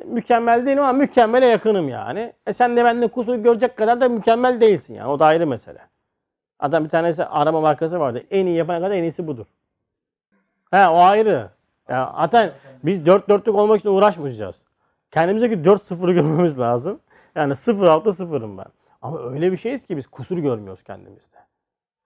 Mükemmel 0.04 0.66
değilim 0.66 0.82
ama 0.82 0.92
mükemmele 0.92 1.46
yakınım 1.46 1.88
yani. 1.88 2.32
E 2.46 2.52
sen 2.52 2.76
de 2.76 2.84
bende 2.84 3.08
kusur 3.08 3.34
görecek 3.34 3.76
kadar 3.76 4.00
da 4.00 4.08
mükemmel 4.08 4.60
değilsin 4.60 4.94
yani. 4.94 5.08
O 5.08 5.18
da 5.18 5.26
ayrı 5.26 5.46
mesele. 5.46 5.78
Adam 6.58 6.84
bir 6.84 6.88
tanesi 6.88 7.24
araba 7.24 7.60
markası 7.60 8.00
vardı. 8.00 8.20
En 8.30 8.46
iyi 8.46 8.56
yapana 8.56 8.80
kadar 8.80 8.90
en 8.90 9.02
iyisi 9.02 9.26
budur. 9.26 9.46
He 10.70 10.88
o 10.88 10.98
ayrı. 10.98 11.50
Ya 11.88 12.14
zaten 12.16 12.52
biz 12.84 13.06
dört 13.06 13.28
dörtlük 13.28 13.54
olmak 13.54 13.80
için 13.80 13.90
uğraşmayacağız. 13.90 14.62
Kendimizdeki 15.10 15.54
4-0'ı 15.54 16.12
görmemiz 16.12 16.58
lazım. 16.58 17.00
Yani 17.34 17.52
0-6 17.52 18.12
sıfırım 18.12 18.58
ben. 18.58 18.66
Ama 19.02 19.22
öyle 19.22 19.52
bir 19.52 19.56
şeyiz 19.56 19.86
ki 19.86 19.96
biz 19.96 20.06
kusur 20.06 20.38
görmüyoruz 20.38 20.82
kendimizde. 20.82 21.36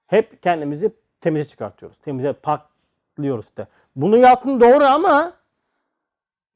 Hep 0.06 0.42
kendimizi 0.42 0.90
temize 1.26 1.48
çıkartıyoruz. 1.48 1.98
Temize 1.98 2.32
paklıyoruz 2.32 3.46
işte. 3.46 3.66
Bunu 3.96 4.16
yaptım 4.16 4.60
doğru 4.60 4.84
ama 4.84 5.32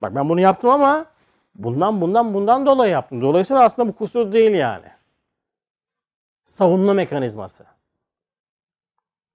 bak 0.02 0.14
ben 0.14 0.28
bunu 0.28 0.40
yaptım 0.40 0.70
ama 0.70 1.06
bundan 1.54 2.00
bundan 2.00 2.34
bundan 2.34 2.66
dolayı 2.66 2.92
yaptım. 2.92 3.22
Dolayısıyla 3.22 3.64
aslında 3.64 3.88
bu 3.88 3.96
kusur 3.96 4.32
değil 4.32 4.50
yani. 4.50 4.86
Savunma 6.44 6.94
mekanizması. 6.94 7.64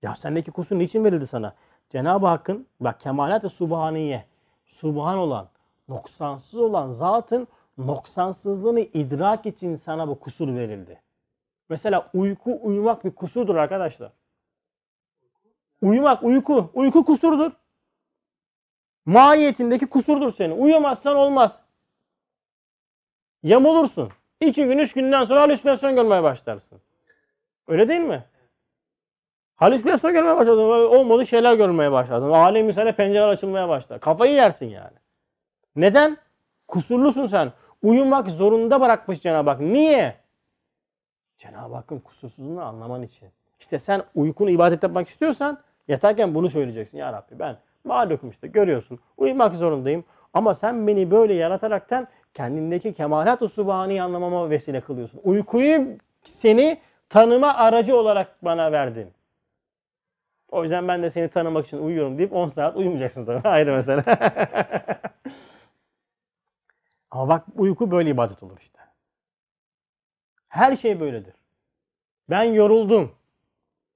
Ya 0.01 0.15
sendeki 0.15 0.51
kusur 0.51 0.79
niçin 0.79 1.03
verildi 1.03 1.27
sana? 1.27 1.53
Cenab-ı 1.89 2.27
Hakk'ın 2.27 2.67
bak 2.79 2.99
kemalat 2.99 3.43
ve 3.43 3.49
subhaniye. 3.49 4.25
Subhan 4.65 5.17
olan, 5.17 5.47
noksansız 5.87 6.59
olan 6.59 6.91
zatın 6.91 7.47
noksansızlığını 7.77 8.79
idrak 8.79 9.45
için 9.45 9.75
sana 9.75 10.07
bu 10.07 10.19
kusur 10.19 10.55
verildi. 10.55 11.01
Mesela 11.69 12.09
uyku 12.13 12.59
uyumak 12.63 13.05
bir 13.05 13.11
kusurdur 13.11 13.55
arkadaşlar. 13.55 14.11
Uyumak 15.85 16.23
uyku. 16.23 16.71
Uyku 16.73 17.05
kusurdur. 17.05 17.51
Mahiyetindeki 19.05 19.85
kusurdur 19.85 20.33
senin. 20.33 20.57
Uyumazsan 20.57 21.15
olmaz. 21.15 21.61
Yamulursun. 23.43 24.09
İki 24.41 24.65
gün, 24.65 24.77
üç 24.77 24.93
günden 24.93 25.23
sonra 25.23 25.41
halüsinasyon 25.41 25.95
görmeye 25.95 26.23
başlarsın. 26.23 26.81
Öyle 27.67 27.87
değil 27.87 28.01
mi? 28.01 28.25
Halüsinasyon 29.55 30.13
görmeye 30.13 30.35
başladın. 30.35 30.59
Olmadık 30.69 31.27
şeyler 31.27 31.53
görmeye 31.53 31.91
başladın. 31.91 32.31
Alemi 32.31 32.73
sana 32.73 32.91
pencereler 32.91 33.27
açılmaya 33.27 33.69
başlar. 33.69 33.99
Kafayı 33.99 34.33
yersin 34.33 34.69
yani. 34.69 34.97
Neden? 35.75 36.17
Kusurlusun 36.67 37.25
sen. 37.25 37.51
Uyumak 37.83 38.29
zorunda 38.29 38.81
bırakmış 38.81 39.21
Cenab-ı 39.21 39.49
Hak. 39.49 39.59
Niye? 39.59 40.15
Cenab-ı 41.37 41.75
Hakk'ın 41.75 41.99
kusursuzluğunu 41.99 42.61
anlaman 42.61 43.03
için. 43.03 43.29
İşte 43.59 43.79
sen 43.79 44.03
uykunu 44.15 44.49
ibadet 44.49 44.83
yapmak 44.83 45.09
istiyorsan 45.09 45.64
yatarken 45.87 46.35
bunu 46.35 46.49
söyleyeceksin. 46.49 46.97
Ya 46.97 47.13
Rabbi 47.13 47.39
ben 47.39 47.57
mağlukum 47.83 48.29
işte 48.29 48.47
görüyorsun. 48.47 48.99
Uyumak 49.17 49.55
zorundayım. 49.55 50.03
Ama 50.33 50.53
sen 50.53 50.87
beni 50.87 51.11
böyle 51.11 51.33
yarataraktan 51.33 52.07
kendindeki 52.33 52.93
kemalat-ı 52.93 53.49
subhaniyi 53.49 54.01
anlamama 54.01 54.49
vesile 54.49 54.81
kılıyorsun. 54.81 55.21
Uykuyu 55.23 55.87
seni 56.23 56.77
tanıma 57.09 57.53
aracı 57.53 57.97
olarak 57.97 58.35
bana 58.41 58.71
verdin. 58.71 59.11
O 60.51 60.63
yüzden 60.63 60.87
ben 60.87 61.03
de 61.03 61.09
seni 61.09 61.29
tanımak 61.29 61.65
için 61.65 61.77
uyuyorum 61.77 62.17
deyip 62.17 62.33
10 62.33 62.47
saat 62.47 62.75
uyumayacaksın 62.75 63.25
tabii. 63.25 63.47
Ayrı 63.47 63.71
mesele. 63.71 64.03
Ama 67.11 67.27
bak 67.27 67.45
uyku 67.55 67.91
böyle 67.91 68.09
ibadet 68.09 68.43
olur 68.43 68.57
işte. 68.59 68.79
Her 70.47 70.75
şey 70.75 70.99
böyledir. 70.99 71.33
Ben 72.29 72.43
yoruldum. 72.43 73.11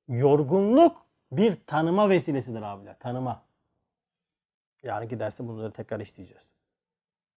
Yorgunluk 0.08 0.98
bir 1.32 1.58
tanıma 1.68 2.10
vesilesidir 2.10 2.62
abiler. 2.62 2.96
Tanıma. 3.00 3.42
Yarınki 4.84 5.20
derste 5.20 5.48
bunları 5.48 5.72
tekrar 5.72 6.00
işleyeceğiz. 6.00 6.54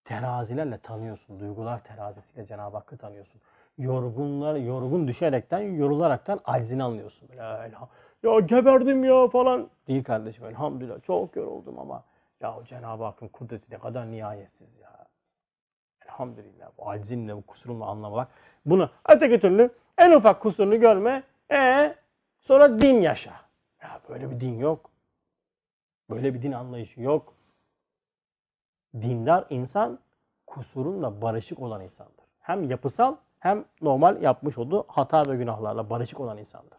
Terazilerle 0.04 0.78
tanıyorsun. 0.78 1.40
Duygular 1.40 1.84
terazisiyle 1.84 2.46
Cenab-ı 2.46 2.76
Hakk'ı 2.76 2.96
tanıyorsun. 2.96 3.40
yorgunlar 3.78 4.54
yorgun 4.56 5.08
düşerekten, 5.08 5.58
yorularaktan 5.58 6.40
aczini 6.44 6.82
anlıyorsun. 6.82 7.28
Böyle, 7.28 7.40
"Elha- 7.42 7.88
ya 8.22 8.40
geberdim 8.40 9.04
ya 9.04 9.28
falan. 9.28 9.70
Değil 9.88 10.04
kardeşim 10.04 10.44
elhamdülillah 10.44 11.02
çok 11.02 11.36
yoruldum 11.36 11.78
ama 11.78 12.04
ya 12.40 12.58
Cenab-ı 12.64 13.04
Hakk'ın 13.04 13.28
kudreti 13.28 13.74
ne 13.74 13.78
kadar 13.78 14.10
nihayetsiz 14.10 14.76
ya. 14.78 15.06
Elhamdülillah 16.06 16.70
bu 16.78 16.90
aczinle 16.90 17.36
bu 17.36 17.42
kusurumla 17.42 17.86
anlamak. 17.86 18.28
Bunu 18.66 18.90
öteki 19.08 19.40
türlü 19.40 19.70
en 19.98 20.10
ufak 20.12 20.40
kusurunu 20.40 20.80
görme. 20.80 21.22
E 21.52 21.94
sonra 22.40 22.80
din 22.80 23.00
yaşa. 23.00 23.32
Ya 23.82 24.00
böyle 24.08 24.30
bir 24.30 24.40
din 24.40 24.58
yok. 24.58 24.90
Böyle 26.10 26.34
bir 26.34 26.42
din 26.42 26.52
anlayışı 26.52 27.00
yok. 27.00 27.34
Dindar 28.94 29.44
insan 29.50 29.98
kusurunla 30.46 31.22
barışık 31.22 31.60
olan 31.60 31.80
insandır. 31.80 32.24
Hem 32.40 32.70
yapısal 32.70 33.16
hem 33.38 33.64
normal 33.82 34.22
yapmış 34.22 34.58
olduğu 34.58 34.84
hata 34.88 35.28
ve 35.28 35.36
günahlarla 35.36 35.90
barışık 35.90 36.20
olan 36.20 36.38
insandır. 36.38 36.78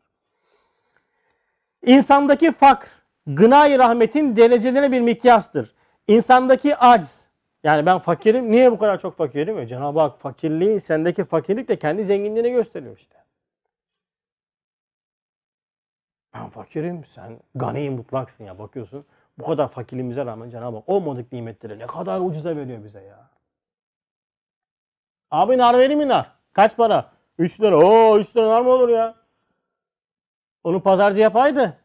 İnsandaki 1.85 2.51
fakr, 2.51 2.87
gınay 3.27 3.77
rahmetin 3.77 4.35
derecelerine 4.35 4.91
bir 4.91 5.01
mikyastır. 5.01 5.75
İnsandaki 6.07 6.77
acz, 6.77 7.27
yani 7.63 7.85
ben 7.85 7.99
fakirim, 7.99 8.51
niye 8.51 8.71
bu 8.71 8.79
kadar 8.79 8.99
çok 8.99 9.17
fakirim? 9.17 9.57
Ya 9.57 9.67
Cenab-ı 9.67 9.99
Hak 9.99 10.19
fakirliği, 10.19 10.79
sendeki 10.79 11.25
fakirlik 11.25 11.67
de 11.67 11.79
kendi 11.79 12.05
zenginliğini 12.05 12.51
gösteriyor 12.51 12.97
işte. 12.97 13.22
Ben 16.34 16.50
fakirim, 16.50 17.06
sen 17.06 17.39
gani 17.56 17.89
mutlaksın 17.89 18.43
ya 18.43 18.60
bakıyorsun. 18.60 19.06
Bu 19.39 19.46
kadar 19.46 19.67
fakirliğimize 19.67 20.26
rağmen 20.26 20.50
Cenab-ı 20.50 20.78
Hak 20.78 20.89
olmadık 20.89 21.32
nimetleri 21.32 21.80
ne 21.80 21.88
kadar 21.88 22.19
ucuza 22.19 22.56
veriyor 22.56 22.84
bize 22.84 23.02
ya. 23.02 23.30
Abi 25.32 25.58
nar 25.58 25.78
vereyim 25.78 26.00
mi 26.00 26.08
nar? 26.08 26.32
Kaç 26.54 26.78
para? 26.78 27.12
3 27.38 27.62
lira. 27.62 27.78
Oo 27.78 28.19
3 28.19 28.38
lira 28.38 28.50
nar 28.50 28.62
mı 28.62 28.69
olur 28.69 28.89
ya? 28.89 29.15
Onu 30.63 30.84
pazarcı 30.84 31.19
yapaydı. 31.19 31.78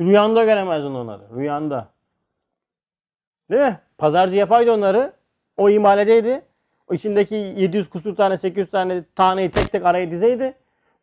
Rüyanda 0.00 0.44
göremezdin 0.44 0.94
onları. 0.94 1.36
Rüyanda. 1.36 1.88
Değil 3.50 3.62
mi? 3.62 3.80
Pazarcı 3.98 4.36
yapaydı 4.36 4.72
onları. 4.72 5.12
O 5.56 5.70
imal 5.70 5.98
edeydi. 5.98 6.42
O 6.88 6.94
içindeki 6.94 7.34
700 7.34 7.90
kusur 7.90 8.16
tane 8.16 8.38
800 8.38 8.70
tane 8.70 9.04
taneyi 9.14 9.50
tek 9.50 9.72
tek 9.72 9.86
araya 9.86 10.10
dizeydi. 10.10 10.54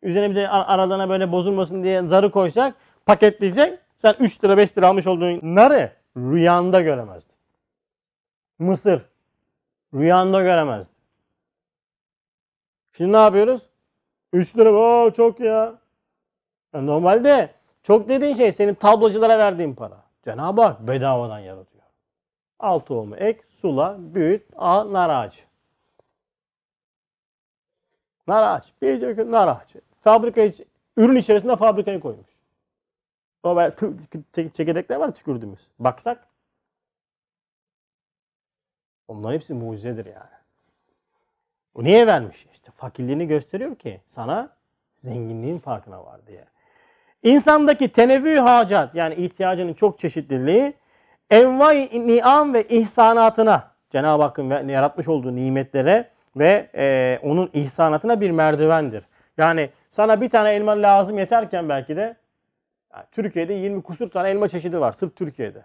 Üzerine 0.02 0.30
bir 0.30 0.34
de 0.36 0.48
ar- 0.48 0.74
aralarına 0.74 1.08
böyle 1.08 1.32
bozulmasın 1.32 1.82
diye 1.82 2.02
zarı 2.02 2.30
koyacak. 2.30 2.76
Paketleyecek. 3.06 3.78
Sen 3.96 4.14
3 4.20 4.44
lira 4.44 4.56
5 4.56 4.78
lira 4.78 4.88
almış 4.88 5.06
olduğun 5.06 5.40
narı 5.42 5.92
rüyanda 6.16 6.80
göremezdin. 6.80 7.34
Mısır. 8.58 9.02
Rüyanda 9.94 10.42
göremezdin. 10.42 10.96
Şimdi 12.92 13.12
ne 13.12 13.16
yapıyoruz? 13.16 13.62
3 14.32 14.56
lira. 14.56 14.72
Oo 14.72 15.10
çok 15.12 15.40
ya. 15.40 15.74
Ya 16.74 16.80
Normalde 16.80 17.54
çok 17.82 18.08
dediğin 18.08 18.34
şey 18.34 18.52
senin 18.52 18.74
tabloculara 18.74 19.38
verdiğin 19.38 19.74
para. 19.74 20.02
Cenab-ı 20.22 20.62
Hak 20.62 20.80
bedavadan 20.88 21.38
yaratıyor. 21.38 21.84
Al 22.58 22.78
tohumu 22.78 23.16
ek, 23.16 23.40
sula, 23.48 23.96
büyüt, 23.98 24.46
al 24.56 24.92
nar 24.92 25.10
ağacı. 25.10 25.40
Nar 28.26 28.42
ağacı. 28.42 28.68
Bir 28.82 29.00
döküm 29.00 29.30
nar 29.30 29.48
ağacı. 29.48 29.80
Fabrika 30.08 30.64
ürün 30.96 31.16
içerisinde 31.16 31.56
fabrikayı 31.56 32.00
koymuş. 32.00 32.26
O 33.42 33.56
çek- 34.32 34.54
çekirdekler 34.54 34.96
var 34.96 35.14
tükürdüğümüz. 35.14 35.68
Baksak. 35.78 36.26
Onların 39.08 39.34
hepsi 39.34 39.54
mucizedir 39.54 40.06
yani. 40.06 40.38
Bu 41.74 41.84
niye 41.84 42.06
vermiş? 42.06 42.46
İşte 42.52 42.70
fakirliğini 42.70 43.26
gösteriyor 43.26 43.76
ki 43.76 44.00
sana 44.06 44.56
zenginliğin 44.94 45.58
farkına 45.58 46.04
var 46.04 46.26
diye. 46.26 46.44
İnsandaki 47.22 47.92
tenevvü 47.92 48.38
hacat 48.38 48.94
yani 48.94 49.14
ihtiyacının 49.14 49.74
çok 49.74 49.98
çeşitliliği 49.98 50.74
envai 51.30 52.06
niam 52.06 52.54
ve 52.54 52.68
ihsanatına 52.68 53.70
Cenab-ı 53.90 54.22
Hakk'ın 54.22 54.68
yaratmış 54.68 55.08
olduğu 55.08 55.36
nimetlere 55.36 56.10
ve 56.36 56.70
e, 56.74 57.18
onun 57.22 57.50
ihsanatına 57.52 58.20
bir 58.20 58.30
merdivendir. 58.30 59.04
Yani 59.38 59.70
sana 59.90 60.20
bir 60.20 60.30
tane 60.30 60.50
elma 60.50 60.72
lazım 60.72 61.18
yeterken 61.18 61.68
belki 61.68 61.96
de 61.96 62.16
yani 62.94 63.04
Türkiye'de 63.12 63.54
20 63.54 63.82
kusur 63.82 64.10
tane 64.10 64.30
elma 64.30 64.48
çeşidi 64.48 64.80
var 64.80 64.92
sırf 64.92 65.16
Türkiye'de. 65.16 65.64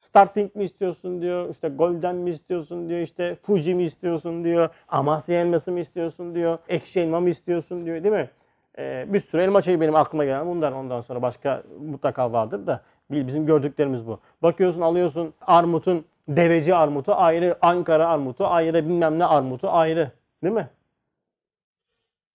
Starting 0.00 0.54
mi 0.56 0.64
istiyorsun 0.64 1.22
diyor, 1.22 1.50
işte 1.50 1.68
Golden 1.68 2.16
mi 2.16 2.30
istiyorsun 2.30 2.88
diyor, 2.88 3.00
işte 3.00 3.34
Fuji 3.42 3.74
mi 3.74 3.84
istiyorsun 3.84 4.44
diyor, 4.44 4.68
Amasya 4.88 5.40
elması 5.40 5.72
mı 5.72 5.80
istiyorsun 5.80 6.34
diyor, 6.34 6.58
ekşi 6.68 7.00
elma 7.00 7.20
mı 7.20 7.30
istiyorsun 7.30 7.86
diyor 7.86 8.04
değil 8.04 8.14
mi? 8.14 8.30
Ee, 8.78 9.06
bir 9.08 9.20
sürü 9.20 9.42
elma 9.42 9.62
çayı 9.62 9.80
benim 9.80 9.94
aklıma 9.94 10.24
gelen 10.24 10.46
bundan 10.46 10.72
ondan 10.72 11.00
sonra 11.00 11.22
başka 11.22 11.62
mutlaka 11.80 12.32
vardır 12.32 12.66
da 12.66 12.82
bizim 13.10 13.46
gördüklerimiz 13.46 14.06
bu. 14.06 14.20
Bakıyorsun 14.42 14.80
alıyorsun 14.80 15.34
armutun 15.40 16.04
deveci 16.28 16.74
armutu 16.74 17.14
ayrı, 17.14 17.58
Ankara 17.62 18.08
armutu 18.08 18.46
ayrı, 18.46 18.88
bilmem 18.88 19.18
ne 19.18 19.24
armutu 19.24 19.68
ayrı 19.70 20.10
değil 20.42 20.54
mi? 20.54 20.68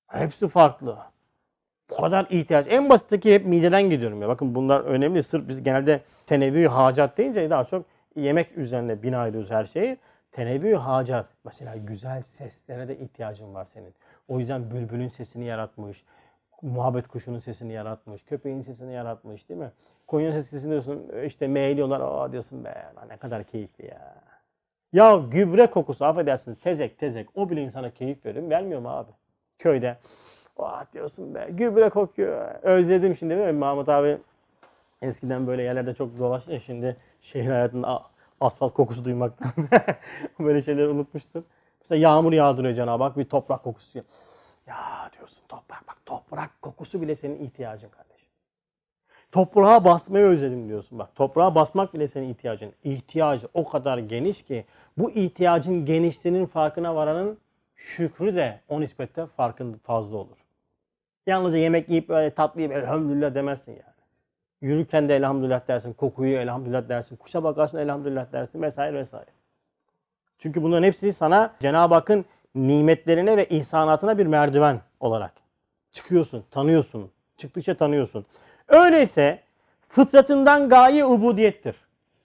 Hepsi 0.10 0.48
farklı. 0.48 0.98
Bu 1.90 1.96
kadar 1.96 2.28
ihtiyaç. 2.30 2.66
En 2.70 2.90
basitteki 2.90 3.34
hep 3.34 3.46
mideden 3.46 3.90
gidiyorum 3.90 4.22
ya. 4.22 4.28
Bakın 4.28 4.56
bunlar 4.56 4.80
önemli. 4.82 5.24
Sırf 5.24 5.48
biz 5.48 5.64
genelde 5.64 6.02
tenevvü 6.26 6.68
hacat 6.68 7.18
deyince 7.18 7.50
daha 7.50 7.64
çok 7.64 7.86
yemek 8.16 8.58
üzerine 8.58 9.04
bina 9.04 9.28
ediyoruz 9.28 9.52
her 9.52 9.66
şeyi. 9.66 9.98
Tenevvü 10.32 10.76
hacat. 10.76 11.26
Mesela 11.46 11.76
güzel 11.76 12.22
seslere 12.22 12.88
de 12.88 12.98
ihtiyacın 12.98 13.54
var 13.54 13.66
senin. 13.66 13.94
O 14.28 14.40
yüzden 14.40 14.72
bülbülün 14.72 15.08
sesini 15.08 15.46
yaratmış. 15.46 16.04
Muhabbet 16.62 17.08
kuşunun 17.08 17.40
sesini 17.40 17.74
yaratmış. 17.74 18.24
Köpeğin 18.24 18.62
sesini 18.62 18.94
yaratmış 18.94 19.50
değil 19.50 19.60
mi? 19.60 19.72
Koyun 20.08 20.40
sesini 20.40 20.72
diyorsun 20.72 21.12
işte 21.26 21.48
meğliyorlar. 21.48 22.02
Aa 22.02 22.32
diyorsun 22.32 22.66
be 22.66 22.86
ne 23.10 23.18
kadar 23.18 23.44
keyifli 23.44 23.86
ya. 23.86 24.16
Ya 24.94 25.16
gübre 25.16 25.68
kokusu 25.68 26.06
affedersiniz 26.06 26.60
tezek 26.60 27.00
tezek 27.00 27.30
o 27.36 27.50
bile 27.50 27.64
insana 27.64 27.90
keyif 27.90 28.26
veriyor. 28.26 28.44
mu? 28.44 28.50
Vermiyor 28.50 28.82
mu 28.82 28.90
abi? 28.90 29.12
Köyde. 29.60 29.98
Oh 30.58 30.84
diyorsun 30.94 31.36
be 31.36 31.48
gübre 31.50 31.90
kokuyor. 31.90 32.56
Özledim 32.62 33.16
şimdi 33.16 33.36
değil 33.36 33.48
mi? 33.48 33.52
Mahmut 33.52 33.90
abi 33.90 34.18
eskiden 35.02 35.48
böyle 35.48 35.64
yerlerde 35.64 35.94
çok 35.94 36.20
dolaştı. 36.20 36.60
Şimdi 36.60 36.98
şehir 37.22 37.50
hayatında 37.50 38.04
asfalt 38.42 38.74
kokusu 38.74 39.06
duymaktan 39.06 39.52
böyle 40.40 40.62
şeyleri 40.62 40.88
unutmuştur. 40.88 41.44
Mesela 41.82 42.02
yağmur 42.02 42.34
yağdırıyor 42.34 42.74
Cenab-ı 42.74 43.04
Hak 43.04 43.18
bir 43.18 43.26
toprak 43.26 43.64
kokusu. 43.64 44.00
Ya 44.68 45.10
diyorsun 45.18 45.44
toprak 45.50 45.88
bak 45.88 45.98
toprak 46.06 46.62
kokusu 46.62 47.02
bile 47.02 47.16
senin 47.16 47.40
ihtiyacın 47.40 47.90
kardeşim. 47.90 48.28
Toprağa 49.32 49.86
basmayı 49.86 50.26
özledim 50.26 50.68
diyorsun 50.68 51.00
bak. 51.00 51.16
Toprağa 51.16 51.56
basmak 51.56 51.94
bile 51.94 52.08
senin 52.08 52.30
ihtiyacın. 52.30 52.74
İhtiyacı 52.84 53.48
o 53.54 53.70
kadar 53.70 53.98
geniş 53.98 54.44
ki 54.44 54.66
bu 54.98 55.12
ihtiyacın 55.12 55.86
genişliğinin 55.86 56.46
farkına 56.46 56.96
varanın 56.96 57.38
şükrü 57.80 58.36
de 58.36 58.60
o 58.70 58.82
nispette 58.82 59.26
farkın 59.26 59.74
fazla 59.84 60.18
olur. 60.18 60.38
Yalnızca 61.28 61.58
yemek 61.60 61.90
yiyip 61.90 62.10
böyle 62.10 62.30
tatlı 62.30 62.62
yiyip 62.62 62.76
elhamdülillah 62.76 63.36
demezsin 63.36 63.72
yani. 63.72 63.84
Yürürken 64.62 65.10
de 65.10 65.16
elhamdülillah 65.16 65.68
dersin, 65.68 65.94
kokuyu 65.94 66.38
elhamdülillah 66.38 66.90
dersin, 66.90 67.16
kuşa 67.16 67.44
bakarsın 67.44 67.78
elhamdülillah 67.78 68.32
dersin 68.32 68.62
vesaire 68.62 68.98
vesaire. 68.98 69.30
Çünkü 70.38 70.64
bunların 70.64 70.84
hepsi 70.84 71.12
sana 71.12 71.54
Cenab-ı 71.60 71.94
Hakk'ın 71.94 72.26
nimetlerine 72.56 73.38
ve 73.38 73.46
ihsanatına 73.46 74.18
bir 74.18 74.26
merdiven 74.26 74.82
olarak 75.00 75.34
çıkıyorsun, 75.92 76.44
tanıyorsun. 76.52 77.12
Çıktıkça 77.38 77.78
tanıyorsun. 77.78 78.26
Öyleyse 78.68 79.44
fıtratından 79.90 80.70
gaye 80.70 81.06
ubudiyettir. 81.06 81.76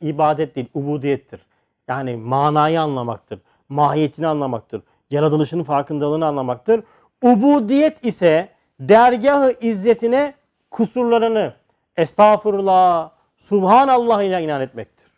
İbadet 0.01 0.57
değil, 0.57 0.69
ubudiyettir. 0.75 1.41
Yani 1.89 2.17
manayı 2.17 2.81
anlamaktır, 2.81 3.41
mahiyetini 3.69 4.27
anlamaktır, 4.27 4.83
yaratılışının 5.15 5.63
farkındalığını 5.63 6.27
anlamaktır. 6.27 6.83
Ubudiyet 7.23 8.05
ise 8.05 8.49
dergahı 8.81 9.55
izzetine 9.61 10.35
kusurlarını 10.71 11.55
estağfurullah, 11.97 13.11
subhanallah 13.37 14.23
ile 14.23 14.43
inan 14.43 14.61
etmektir. 14.61 15.11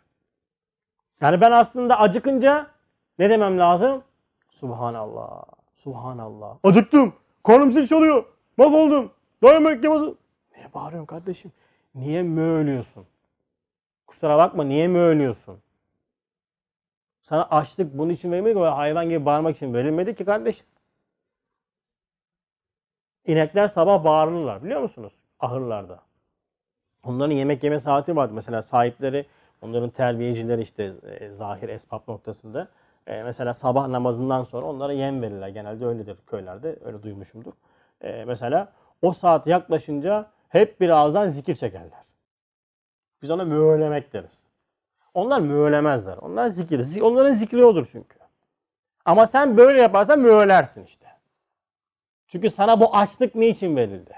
Yani 1.21 1.41
ben 1.41 1.51
aslında 1.51 1.99
acıkınca 1.99 2.67
ne 3.19 3.29
demem 3.29 3.59
lazım? 3.59 4.03
Subhanallah, 4.49 5.43
subhanallah. 5.75 6.57
Acıktım, 6.63 7.13
karnım 7.43 7.71
zil 7.71 7.87
çalıyor, 7.87 8.25
mahvoldum, 8.57 9.11
yemek 9.43 9.83
yemedim. 9.83 10.17
Niye 10.55 10.73
bağırıyorsun 10.73 11.05
kardeşim? 11.05 11.51
Niye 11.95 12.23
möğlüyorsun? 12.23 13.05
Kusura 14.07 14.37
bakma 14.37 14.63
niye 14.63 14.87
möğlüyorsun? 14.87 15.59
Sana 17.27 17.43
açlık 17.43 17.97
bunun 17.97 18.09
için 18.09 18.31
verilmedi 18.31 18.53
ki 18.59 18.65
hayvan 18.65 19.09
gibi 19.09 19.25
bağırmak 19.25 19.55
için 19.55 19.73
verilmedi 19.73 20.15
ki 20.15 20.25
kardeşim. 20.25 20.67
İnekler 23.25 23.67
sabah 23.67 24.03
bağırırlar 24.03 24.63
biliyor 24.63 24.81
musunuz? 24.81 25.13
Ahırlarda. 25.39 25.99
Onların 27.03 27.33
yemek 27.33 27.63
yeme 27.63 27.79
saati 27.79 28.15
vardı. 28.15 28.33
Mesela 28.33 28.61
sahipleri, 28.61 29.25
onların 29.61 29.89
terbiyecileri 29.89 30.61
işte 30.61 30.93
e, 31.03 31.29
zahir 31.29 31.69
esbab 31.69 32.01
noktasında 32.07 32.67
E, 33.07 33.23
mesela 33.23 33.53
sabah 33.53 33.87
namazından 33.87 34.43
sonra 34.43 34.65
onlara 34.65 34.93
yem 34.93 35.21
verirler. 35.21 35.47
Genelde 35.49 35.85
öyledir 35.85 36.17
köylerde. 36.27 36.79
Öyle 36.85 37.03
duymuşumdur. 37.03 37.53
E, 38.01 38.25
mesela 38.25 38.73
o 39.01 39.13
saat 39.13 39.47
yaklaşınca 39.47 40.31
hep 40.49 40.81
bir 40.81 40.89
ağızdan 40.89 41.27
zikir 41.27 41.55
çekerler. 41.55 42.03
Biz 43.21 43.29
ona 43.29 43.43
mühürlemek 43.43 44.13
deriz. 44.13 44.46
Onlar 45.17 45.39
mühürlemezler. 45.39 46.17
Onlar 46.17 46.47
zikir. 46.49 46.79
Zi- 46.79 47.03
Onların 47.03 47.33
zikri 47.33 47.65
odur 47.65 47.87
çünkü. 47.91 48.17
Ama 49.05 49.25
sen 49.25 49.57
böyle 49.57 49.81
yaparsan 49.81 50.19
mühürlersin 50.19 50.85
işte. 50.85 51.07
Çünkü 52.27 52.49
sana 52.49 52.79
bu 52.79 52.95
açlık 52.95 53.35
ne 53.35 53.47
için 53.47 53.75
verildi? 53.75 54.15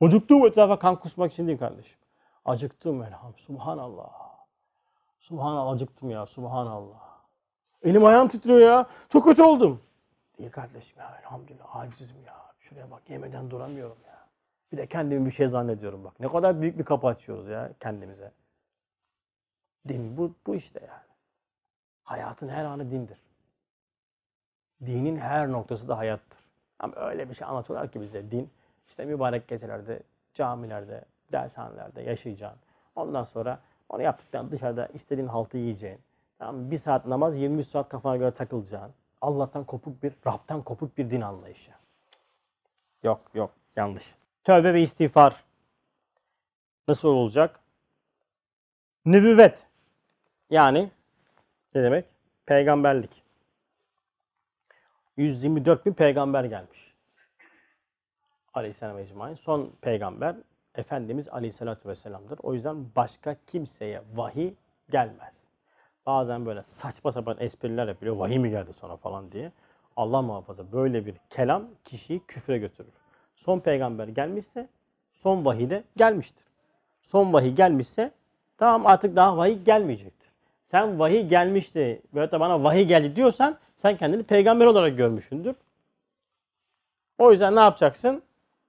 Acıktım 0.00 0.46
etrafa 0.46 0.78
kan 0.78 0.96
kusmak 0.98 1.32
için 1.32 1.46
değil 1.46 1.58
kardeşim. 1.58 1.98
Acıktım 2.44 3.02
elham. 3.02 3.34
Subhanallah. 3.36 4.12
Subhanallah 5.20 5.72
acıktım 5.72 6.10
ya. 6.10 6.26
Subhanallah. 6.26 7.00
Elim 7.82 8.04
ayağım 8.04 8.28
titriyor 8.28 8.60
ya. 8.60 8.86
Çok 9.08 9.24
kötü 9.24 9.42
oldum. 9.42 9.82
Değil 10.38 10.50
kardeşim 10.50 10.98
ya. 10.98 11.18
Elhamdülillah 11.22 11.76
acizim 11.76 12.24
ya. 12.26 12.34
Şuraya 12.60 12.90
bak 12.90 13.10
yemeden 13.10 13.50
duramıyorum 13.50 13.98
ya. 14.06 14.26
Bir 14.72 14.76
de 14.76 14.86
kendimi 14.86 15.26
bir 15.26 15.30
şey 15.30 15.46
zannediyorum 15.46 16.04
bak. 16.04 16.20
Ne 16.20 16.28
kadar 16.28 16.60
büyük 16.60 16.78
bir 16.78 16.84
kapı 16.84 17.06
açıyoruz 17.06 17.48
ya 17.48 17.70
kendimize. 17.80 18.32
Din 19.88 20.16
bu, 20.16 20.34
bu 20.46 20.54
işte 20.54 20.80
yani. 20.88 21.14
Hayatın 22.04 22.48
her 22.48 22.64
anı 22.64 22.90
dindir. 22.90 23.18
Dinin 24.86 25.16
her 25.16 25.52
noktası 25.52 25.88
da 25.88 25.98
hayattır. 25.98 26.40
Ama 26.78 26.96
öyle 26.96 27.30
bir 27.30 27.34
şey 27.34 27.46
anlatıyorlar 27.46 27.92
ki 27.92 28.00
bize 28.00 28.30
din 28.30 28.50
işte 28.88 29.04
mübarek 29.04 29.48
gecelerde, 29.48 30.02
camilerde, 30.34 31.04
dershanelerde 31.32 32.02
yaşayacaksın. 32.02 32.60
Ondan 32.96 33.24
sonra 33.24 33.60
onu 33.88 34.02
yaptıktan 34.02 34.50
dışarıda 34.50 34.86
istediğin 34.86 35.28
haltı 35.28 35.58
yiyeceksin. 35.58 36.04
Tamam, 36.38 36.70
bir 36.70 36.78
saat 36.78 37.06
namaz, 37.06 37.36
20 37.36 37.64
saat 37.64 37.88
kafana 37.88 38.16
göre 38.16 38.30
takılacaksın. 38.30 38.94
Allah'tan 39.20 39.64
kopuk 39.64 40.02
bir, 40.02 40.12
Rab'tan 40.26 40.62
kopuk 40.62 40.98
bir 40.98 41.10
din 41.10 41.20
anlayışı. 41.20 41.70
Yok 43.02 43.20
yok 43.34 43.50
yanlış. 43.76 44.14
Tövbe 44.44 44.74
ve 44.74 44.82
istiğfar 44.82 45.44
nasıl 46.88 47.08
olacak? 47.08 47.60
Nübüvvet 49.04 49.66
yani 50.50 50.90
ne 51.74 51.82
demek? 51.82 52.04
Peygamberlik. 52.46 53.22
124 55.16 55.86
bin 55.86 55.92
peygamber 55.92 56.44
gelmiş. 56.44 56.94
Aleyhisselam 58.54 58.98
ecmaîn. 58.98 59.34
Son 59.34 59.72
peygamber 59.80 60.36
Efendimiz 60.74 61.28
Aleyhisselatü 61.28 61.88
Vesselam'dır. 61.88 62.38
O 62.42 62.54
yüzden 62.54 62.76
başka 62.96 63.36
kimseye 63.46 64.02
vahiy 64.14 64.54
gelmez. 64.90 65.44
Bazen 66.06 66.46
böyle 66.46 66.62
saçma 66.62 67.12
sapan 67.12 67.36
espriler 67.40 67.88
yapıyor. 67.88 68.16
Vahiy 68.16 68.38
mi 68.38 68.50
geldi 68.50 68.72
sonra 68.72 68.96
falan 68.96 69.32
diye. 69.32 69.52
Allah 69.96 70.22
muhafaza 70.22 70.72
böyle 70.72 71.06
bir 71.06 71.14
kelam 71.30 71.66
kişiyi 71.84 72.20
küfre 72.26 72.58
götürür. 72.58 72.92
Son 73.36 73.60
peygamber 73.60 74.08
gelmişse 74.08 74.68
son 75.12 75.44
vahiy 75.44 75.70
de 75.70 75.84
gelmiştir. 75.96 76.44
Son 77.02 77.32
vahiy 77.32 77.52
gelmişse 77.54 78.10
tamam 78.58 78.86
artık 78.86 79.16
daha 79.16 79.36
vahiy 79.36 79.62
gelmeyecektir. 79.62 80.23
Sen 80.64 80.98
vahiy 80.98 81.28
gelmişti 81.28 82.02
veyahut 82.14 82.32
da 82.32 82.40
bana 82.40 82.64
vahiy 82.64 82.84
geldi 82.84 83.16
diyorsan 83.16 83.58
sen 83.76 83.96
kendini 83.96 84.22
peygamber 84.22 84.66
olarak 84.66 84.96
görmüşsündür. 84.96 85.54
O 87.18 87.32
yüzden 87.32 87.56
ne 87.56 87.60
yapacaksın? 87.60 88.22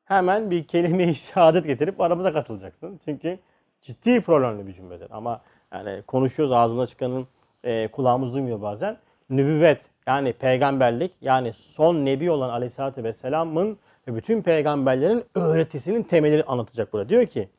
Hemen 0.06 0.52
bir 0.52 0.64
kelime-i 0.64 1.16
şehadet 1.16 1.66
getirip 1.66 2.02
aramıza 2.02 2.34
katılacaksın. 2.34 3.00
Çünkü 3.06 3.40
ciddi 3.82 4.22
problemli 4.22 4.68
bir 4.68 4.74
cümledir. 4.74 5.08
Ama 5.12 5.42
yani 5.74 6.02
konuşuyoruz 6.02 6.52
ağzına 6.52 6.88
çıkanın 6.88 7.28
e, 7.64 7.88
kulağımız 7.88 8.34
duymuyor 8.34 8.62
bazen. 8.62 8.98
Nübüvvet 9.30 9.82
yani 10.08 10.34
peygamberlik 10.34 11.12
yani 11.22 11.54
son 11.54 12.06
nebi 12.06 12.32
olan 12.32 12.50
aleyhissalatü 12.50 13.04
vesselamın 13.04 13.78
ve 14.08 14.16
bütün 14.16 14.42
peygamberlerin 14.42 15.24
öğretisinin 15.36 16.04
temelini 16.04 16.44
anlatacak 16.44 16.94
burada. 16.94 17.10
Diyor 17.10 17.26
ki 17.26 17.50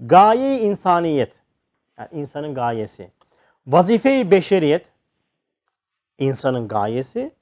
gaye 0.00 0.60
insaniyet 0.60 1.32
yani 1.98 2.08
insanın 2.12 2.54
gayesi. 2.54 3.10
Vazife-i 3.66 4.30
beşeriyet 4.30 4.86
insanın 6.18 6.68
gayesi 6.68 7.32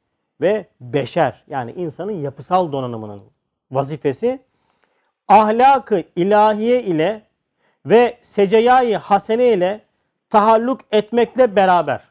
ve 0.40 0.66
beşer 0.80 1.44
yani 1.46 1.72
insanın 1.72 2.12
yapısal 2.12 2.72
donanımının 2.72 3.22
vazifesi 3.70 4.40
ahlakı 5.28 6.02
ilahiye 6.16 6.82
ile 6.82 7.22
ve 7.86 8.18
secayayı 8.22 8.96
hasene 8.96 9.52
ile 9.52 9.80
tahalluk 10.30 10.80
etmekle 10.90 11.56
beraber. 11.56 12.02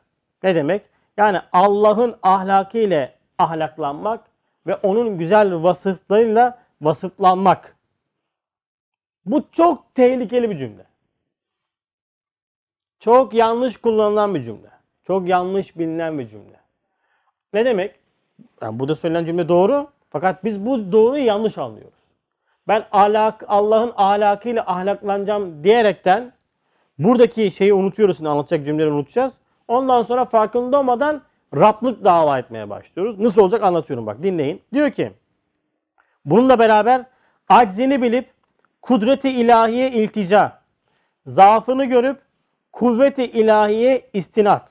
Ne 0.43 0.55
demek? 0.55 0.81
Yani 1.17 1.39
Allah'ın 1.51 2.15
ahlakı 2.23 2.77
ile 2.77 3.15
ahlaklanmak 3.37 4.25
ve 4.67 4.75
onun 4.75 5.17
güzel 5.17 5.63
vasıflarıyla 5.63 6.59
vasıflanmak. 6.81 7.75
Bu 9.25 9.43
çok 9.51 9.95
tehlikeli 9.95 10.49
bir 10.49 10.57
cümle. 10.57 10.90
Çok 13.01 13.33
yanlış 13.33 13.77
kullanılan 13.77 14.35
bir 14.35 14.41
cümle. 14.41 14.69
Çok 15.03 15.27
yanlış 15.27 15.77
bilinen 15.77 16.19
bir 16.19 16.27
cümle. 16.27 16.59
Ne 17.53 17.65
demek? 17.65 17.95
Yani 18.61 18.79
burada 18.79 18.95
söylenen 18.95 19.25
cümle 19.25 19.49
doğru. 19.49 19.87
Fakat 20.09 20.43
biz 20.43 20.65
bu 20.65 20.91
doğruyu 20.91 21.25
yanlış 21.25 21.57
anlıyoruz. 21.57 21.99
Ben 22.67 22.85
ahlak, 22.91 23.43
Allah'ın 23.47 23.93
ahlakıyla 23.95 24.63
ahlaklanacağım 24.67 25.63
diyerekten 25.63 26.33
buradaki 26.99 27.51
şeyi 27.51 27.73
unutuyoruz. 27.73 28.17
Şimdi 28.17 28.29
anlatacak 28.29 28.65
cümleleri 28.65 28.91
unutacağız. 28.91 29.37
Ondan 29.67 30.03
sonra 30.03 30.25
farkında 30.25 30.79
olmadan 30.79 31.21
Rablık 31.55 32.03
dava 32.03 32.39
etmeye 32.39 32.69
başlıyoruz. 32.69 33.19
Nasıl 33.19 33.41
olacak 33.41 33.63
anlatıyorum 33.63 34.05
bak 34.05 34.23
dinleyin. 34.23 34.61
Diyor 34.73 34.91
ki 34.91 35.13
bununla 36.25 36.59
beraber 36.59 37.05
aczini 37.49 38.01
bilip 38.01 38.29
kudreti 38.81 39.29
ilahiye 39.29 39.91
iltica, 39.91 40.61
zaafını 41.25 41.85
görüp 41.85 42.30
kuvveti 42.71 43.23
ilahiye 43.23 44.09
istinat, 44.13 44.69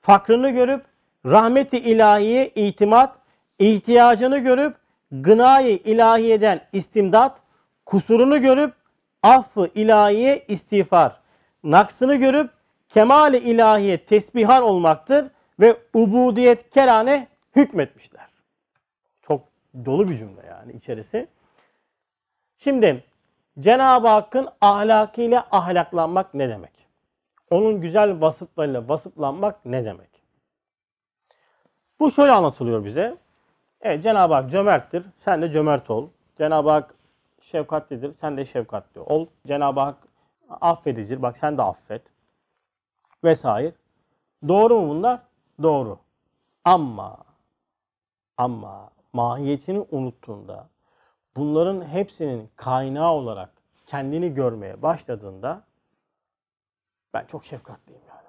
fakrını 0.00 0.50
görüp 0.50 0.84
rahmeti 1.26 1.78
ilahiye 1.78 2.48
itimat, 2.48 3.16
ihtiyacını 3.58 4.38
görüp 4.38 4.76
gınayı 5.12 5.76
ilahiyeden 5.76 6.60
istimdat, 6.72 7.38
kusurunu 7.86 8.42
görüp 8.42 8.74
affı 9.22 9.70
ilahiye 9.74 10.44
istiğfar, 10.48 11.20
naksını 11.64 12.14
görüp 12.14 12.50
kemali 12.88 13.38
ilahiye 13.38 14.04
tesbihan 14.04 14.62
olmaktır 14.62 15.26
ve 15.60 15.76
ubudiyet 15.94 16.70
kerane 16.70 17.28
hükmetmişler. 17.56 18.28
Çok 19.22 19.42
dolu 19.84 20.08
bir 20.08 20.16
cümle 20.16 20.46
yani 20.46 20.72
içerisi. 20.72 21.26
Şimdi 22.56 23.04
Cenab-ı 23.58 24.08
Hakk'ın 24.08 24.48
ahlakıyla 24.60 25.48
ahlaklanmak 25.50 26.34
ne 26.34 26.48
demek? 26.48 26.83
Onun 27.50 27.80
güzel 27.80 28.20
vasıflarıyla 28.20 28.88
vasıflanmak 28.88 29.64
ne 29.64 29.84
demek? 29.84 30.22
Bu 32.00 32.10
şöyle 32.10 32.32
anlatılıyor 32.32 32.84
bize. 32.84 33.16
Evet 33.80 34.02
Cenab-ı 34.02 34.34
Hak 34.34 34.50
cömerttir. 34.50 35.06
Sen 35.24 35.42
de 35.42 35.50
cömert 35.50 35.90
ol. 35.90 36.08
Cenab-ı 36.38 36.70
Hak 36.70 36.94
şefkatlidir. 37.40 38.12
Sen 38.12 38.36
de 38.36 38.44
şefkatli 38.44 39.00
ol. 39.00 39.26
Cenab-ı 39.46 39.80
Hak 39.80 39.96
affedicidir. 40.48 41.22
Bak 41.22 41.36
sen 41.36 41.58
de 41.58 41.62
affet. 41.62 42.02
Vesaire. 43.24 43.72
Doğru 44.48 44.80
mu 44.80 44.88
bunlar? 44.88 45.20
Doğru. 45.62 45.98
Ama 46.64 47.16
ama 48.36 48.90
mahiyetini 49.12 49.86
unuttuğunda 49.90 50.68
bunların 51.36 51.88
hepsinin 51.88 52.50
kaynağı 52.56 53.12
olarak 53.12 53.50
kendini 53.86 54.34
görmeye 54.34 54.82
başladığında 54.82 55.62
ben 57.14 57.24
çok 57.24 57.44
şefkatliyim 57.44 58.02
yani. 58.08 58.28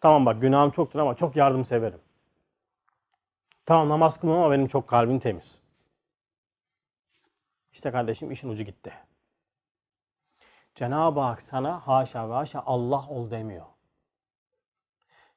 Tamam 0.00 0.26
bak 0.26 0.40
günahım 0.40 0.70
çoktur 0.70 0.98
ama 0.98 1.14
çok 1.14 1.36
yardımseverim. 1.36 2.00
Tamam 3.66 3.88
namaz 3.88 4.20
kılmam 4.20 4.38
ama 4.38 4.50
benim 4.50 4.68
çok 4.68 4.88
kalbim 4.88 5.18
temiz. 5.18 5.58
İşte 7.72 7.90
kardeşim 7.90 8.30
işin 8.30 8.48
ucu 8.48 8.62
gitti. 8.62 8.92
Cenab-ı 10.74 11.20
Hak 11.20 11.42
sana 11.42 11.86
haşa 11.86 12.30
ve 12.30 12.34
haşa 12.34 12.62
Allah 12.66 13.08
ol 13.08 13.30
demiyor. 13.30 13.66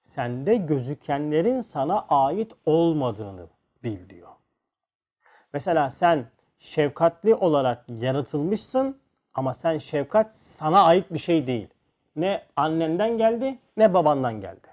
Sende 0.01 0.55
gözükenlerin 0.55 1.61
sana 1.61 2.05
ait 2.09 2.51
olmadığını 2.65 3.47
bil 3.83 4.09
diyor. 4.09 4.31
Mesela 5.53 5.89
sen 5.89 6.31
şefkatli 6.59 7.35
olarak 7.35 7.85
yaratılmışsın 7.89 8.99
ama 9.33 9.53
sen 9.53 9.77
şefkat 9.77 10.35
sana 10.35 10.83
ait 10.83 11.13
bir 11.13 11.19
şey 11.19 11.47
değil. 11.47 11.74
Ne 12.15 12.43
annenden 12.55 13.17
geldi 13.17 13.59
ne 13.77 13.93
babandan 13.93 14.41
geldi. 14.41 14.67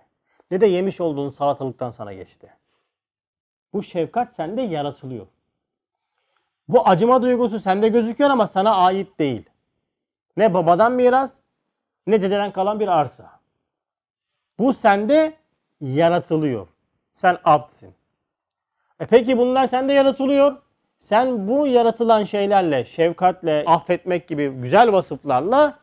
Ne 0.51 0.61
de 0.61 0.67
yemiş 0.67 1.01
olduğun 1.01 1.31
salatalıktan 1.31 1.91
sana 1.91 2.13
geçti. 2.13 2.55
Bu 3.73 3.83
şefkat 3.83 4.33
sende 4.33 4.63
yaratılıyor. 4.63 5.27
Bu 6.69 6.89
acıma 6.89 7.23
duygusu 7.23 7.59
sende 7.59 7.89
gözüküyor 7.89 8.31
ama 8.31 8.47
sana 8.47 8.75
ait 8.75 9.19
değil. 9.19 9.51
Ne 10.37 10.55
babadan 10.55 10.93
miras 10.93 11.41
ne 12.07 12.23
dededen 12.23 12.53
kalan 12.53 12.81
bir 12.81 12.89
arsa. 12.89 13.31
Bu 14.59 14.73
sende 14.73 15.35
yaratılıyor. 15.81 16.69
Sen 17.15 17.39
abdsin. 17.45 17.95
E 19.01 19.07
peki 19.07 19.39
bunlar 19.39 19.67
sende 19.67 19.93
yaratılıyor. 19.93 20.57
Sen 20.99 21.49
bu 21.49 21.67
yaratılan 21.67 22.25
şeylerle, 22.25 22.85
şefkatle, 22.85 23.65
affetmek 23.67 24.29
gibi 24.29 24.49
güzel 24.49 24.93
vasıflarla 24.93 25.79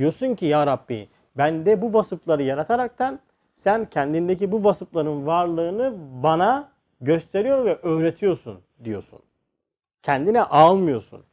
diyorsun 0.00 0.34
ki 0.34 0.46
ya 0.46 0.66
Rabbi 0.66 1.08
bende 1.36 1.82
bu 1.82 1.94
vasıfları 1.94 2.42
yarataraktan 2.42 3.20
sen 3.54 3.84
kendindeki 3.84 4.52
bu 4.52 4.64
vasıfların 4.64 5.26
varlığını 5.26 5.94
bana 6.22 6.68
gösteriyor 7.00 7.64
ve 7.64 7.78
öğretiyorsun 7.82 8.60
diyorsun. 8.84 9.18
Kendine 10.02 10.42
almıyorsun. 10.42 11.24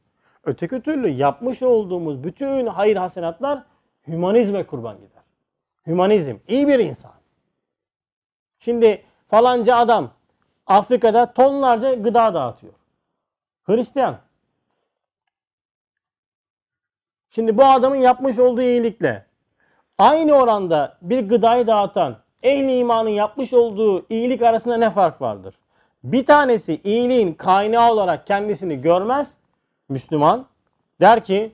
Öteki 0.43 0.81
türlü 0.81 1.07
yapmış 1.07 1.63
olduğumuz 1.63 2.23
bütün 2.23 2.67
hayır 2.67 2.97
hasenatlar 2.97 3.63
hümanizme 4.07 4.63
kurban 4.63 4.95
gider. 4.95 5.23
Hümanizm, 5.87 6.35
iyi 6.47 6.67
bir 6.67 6.79
insan. 6.79 7.11
Şimdi 8.59 9.03
falanca 9.27 9.75
adam 9.75 10.11
Afrika'da 10.65 11.33
tonlarca 11.33 11.93
gıda 11.93 12.33
dağıtıyor. 12.33 12.73
Hristiyan. 13.63 14.17
Şimdi 17.37 17.57
bu 17.57 17.65
adamın 17.65 17.95
yapmış 17.95 18.39
olduğu 18.39 18.61
iyilikle 18.61 19.25
aynı 19.97 20.33
oranda 20.33 20.97
bir 21.01 21.29
gıdayı 21.29 21.67
dağıtan 21.67 22.17
ehli 22.43 22.77
imanın 22.77 23.09
yapmış 23.09 23.53
olduğu 23.53 24.05
iyilik 24.09 24.41
arasında 24.41 24.77
ne 24.77 24.89
fark 24.89 25.21
vardır? 25.21 25.55
Bir 26.03 26.25
tanesi 26.25 26.79
iyiliğin 26.83 27.33
kaynağı 27.33 27.91
olarak 27.91 28.27
kendisini 28.27 28.81
görmez. 28.81 29.27
Müslüman 29.89 30.45
der 31.01 31.23
ki 31.23 31.51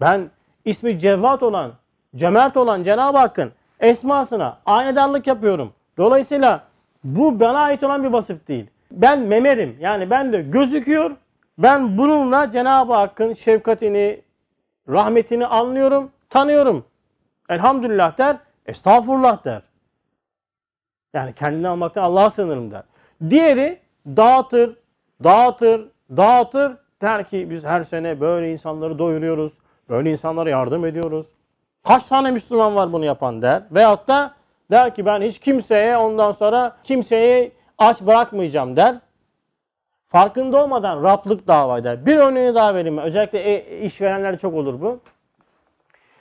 ben 0.00 0.30
ismi 0.64 0.98
Cevvat 0.98 1.42
olan, 1.42 1.72
cömert 2.16 2.56
olan 2.56 2.82
Cenab-ı 2.82 3.18
Hakk'ın 3.18 3.52
esmasına 3.80 4.58
aynedarlık 4.66 5.26
yapıyorum. 5.26 5.72
Dolayısıyla 5.98 6.64
bu 7.04 7.40
bana 7.40 7.58
ait 7.58 7.84
olan 7.84 8.04
bir 8.04 8.08
vasıf 8.08 8.48
değil. 8.48 8.66
Ben 8.90 9.18
memerim. 9.18 9.76
Yani 9.80 10.10
ben 10.10 10.32
de 10.32 10.42
gözüküyor. 10.42 11.10
Ben 11.58 11.98
bununla 11.98 12.50
Cenab-ı 12.50 12.92
Hakk'ın 12.92 13.32
şefkatini, 13.32 14.22
rahmetini 14.88 15.46
anlıyorum, 15.46 16.10
tanıyorum. 16.30 16.84
Elhamdülillah 17.48 18.18
der, 18.18 18.36
estağfurullah 18.66 19.44
der. 19.44 19.62
Yani 21.14 21.34
kendini 21.34 21.68
almaktan 21.68 22.02
Allah'a 22.02 22.30
sığınırım 22.30 22.70
der. 22.70 22.82
Diğeri 23.30 23.78
dağıtır, 24.06 24.76
dağıtır, 25.24 25.88
dağıtır. 26.16 26.76
Der 27.02 27.26
ki 27.26 27.50
biz 27.50 27.64
her 27.64 27.82
sene 27.82 28.20
böyle 28.20 28.52
insanları 28.52 28.98
doyuruyoruz. 28.98 29.52
Böyle 29.88 30.10
insanlara 30.10 30.50
yardım 30.50 30.86
ediyoruz. 30.86 31.26
Kaç 31.86 32.06
tane 32.06 32.30
Müslüman 32.30 32.76
var 32.76 32.92
bunu 32.92 33.04
yapan 33.04 33.42
der. 33.42 33.62
Veyahut 33.70 34.08
da 34.08 34.34
der 34.70 34.94
ki 34.94 35.06
ben 35.06 35.22
hiç 35.22 35.38
kimseye 35.38 35.96
ondan 35.96 36.32
sonra 36.32 36.76
kimseyi 36.84 37.52
aç 37.78 38.02
bırakmayacağım 38.02 38.76
der. 38.76 38.96
Farkında 40.10 40.64
olmadan 40.64 41.02
Rablık 41.02 41.46
dava 41.46 41.78
eder. 41.78 42.06
Bir 42.06 42.16
örneğini 42.16 42.54
daha 42.54 42.74
vereyim. 42.74 42.98
Özellikle 42.98 43.38
e- 43.38 43.80
işverenlerde 43.80 44.38
çok 44.38 44.54
olur 44.54 44.80
bu. 44.80 45.00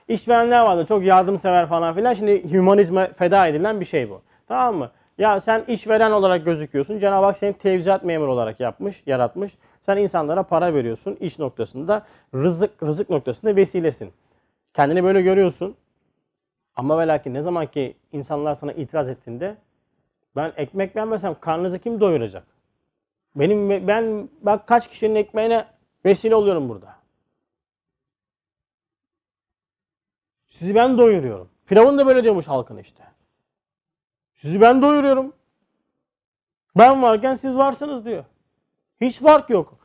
İşverenler 0.07 0.61
vardı 0.61 0.85
çok 0.85 1.03
yardımsever 1.03 1.67
falan 1.67 1.95
filan. 1.95 2.13
Şimdi 2.13 2.51
hümanizme 2.51 3.13
feda 3.13 3.47
edilen 3.47 3.79
bir 3.79 3.85
şey 3.85 4.09
bu. 4.09 4.21
Tamam 4.47 4.75
mı? 4.75 4.91
Ya 5.17 5.39
sen 5.39 5.63
işveren 5.67 6.11
olarak 6.11 6.45
gözüküyorsun. 6.45 6.99
Cenab-ı 6.99 7.25
Hak 7.25 7.37
seni 7.37 7.53
tevzat 7.53 8.03
memuru 8.03 8.31
olarak 8.31 8.59
yapmış, 8.59 9.03
yaratmış. 9.05 9.51
Sen 9.81 9.97
insanlara 9.97 10.43
para 10.43 10.73
veriyorsun 10.73 11.17
iş 11.19 11.39
noktasında, 11.39 12.05
rızık 12.35 12.83
rızık 12.83 13.09
noktasında 13.09 13.55
vesilesin. 13.55 14.13
Kendini 14.73 15.03
böyle 15.03 15.21
görüyorsun. 15.21 15.75
Ama 16.75 16.99
ve 16.99 17.07
lakin 17.07 17.33
ne 17.33 17.41
zaman 17.41 17.65
ki 17.67 17.95
insanlar 18.11 18.53
sana 18.53 18.71
itiraz 18.71 19.09
ettiğinde 19.09 19.55
ben 20.35 20.53
ekmek 20.57 20.95
vermesem 20.95 21.35
karnınızı 21.41 21.79
kim 21.79 21.99
doyuracak? 21.99 22.58
Benim 23.35 23.87
ben 23.87 24.29
bak 24.41 24.67
kaç 24.67 24.89
kişinin 24.89 25.15
ekmeğine 25.15 25.67
vesile 26.05 26.35
oluyorum 26.35 26.69
burada. 26.69 26.95
Sizi 30.47 30.75
ben 30.75 30.97
doyuruyorum. 30.97 31.49
Firavun 31.65 31.97
da 31.97 32.07
böyle 32.07 32.23
diyormuş 32.23 32.47
halkın 32.47 32.77
işte. 32.77 33.03
Sizi 34.35 34.61
ben 34.61 34.81
doyuruyorum. 34.81 35.33
Ben 36.77 37.01
varken 37.01 37.33
siz 37.33 37.55
varsınız 37.55 38.05
diyor. 38.05 38.25
Hiç 39.01 39.19
fark 39.19 39.49
yok. 39.49 39.77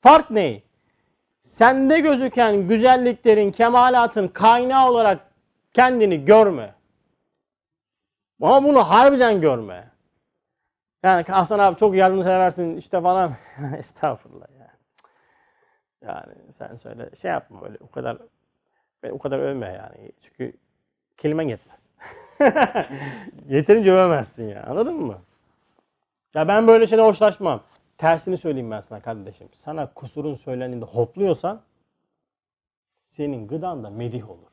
Fark 0.00 0.30
ne? 0.30 0.62
Sende 1.40 2.00
gözüken 2.00 2.68
güzelliklerin, 2.68 3.52
kemalatın 3.52 4.28
kaynağı 4.28 4.90
olarak 4.90 5.32
kendini 5.74 6.24
görme. 6.24 6.74
Ama 8.42 8.64
bunu 8.64 8.78
harbiden 8.78 9.40
görme. 9.40 9.91
Yani 11.02 11.24
Hasan 11.24 11.58
abi 11.58 11.78
çok 11.78 11.94
yardımseversin 11.94 12.76
işte 12.76 13.00
falan. 13.00 13.34
Estağfurullah 13.78 14.46
ya. 14.60 14.70
Yani 16.02 16.34
sen 16.52 16.74
söyle 16.74 17.10
şey 17.16 17.30
yapma 17.30 17.62
böyle 17.62 17.78
o 17.80 17.90
kadar 17.90 18.18
o 19.10 19.18
kadar 19.18 19.38
övme 19.38 19.66
yani. 19.66 20.12
Çünkü 20.22 20.52
kelimen 21.16 21.48
yetmez. 21.48 21.78
Yeterince 23.48 23.92
övemezsin 23.92 24.48
ya. 24.48 24.62
Anladın 24.62 24.94
mı? 24.94 25.18
Ya 26.34 26.48
ben 26.48 26.68
böyle 26.68 26.86
şeyden 26.86 27.04
hoşlaşmam. 27.04 27.62
Tersini 27.98 28.36
söyleyeyim 28.36 28.70
ben 28.70 28.80
sana 28.80 29.00
kardeşim. 29.00 29.48
Sana 29.52 29.94
kusurun 29.94 30.34
söylendiğinde 30.34 30.84
hopluyorsan 30.84 31.62
senin 33.06 33.48
gıdan 33.48 33.84
da 33.84 33.90
medih 33.90 34.30
olur. 34.30 34.50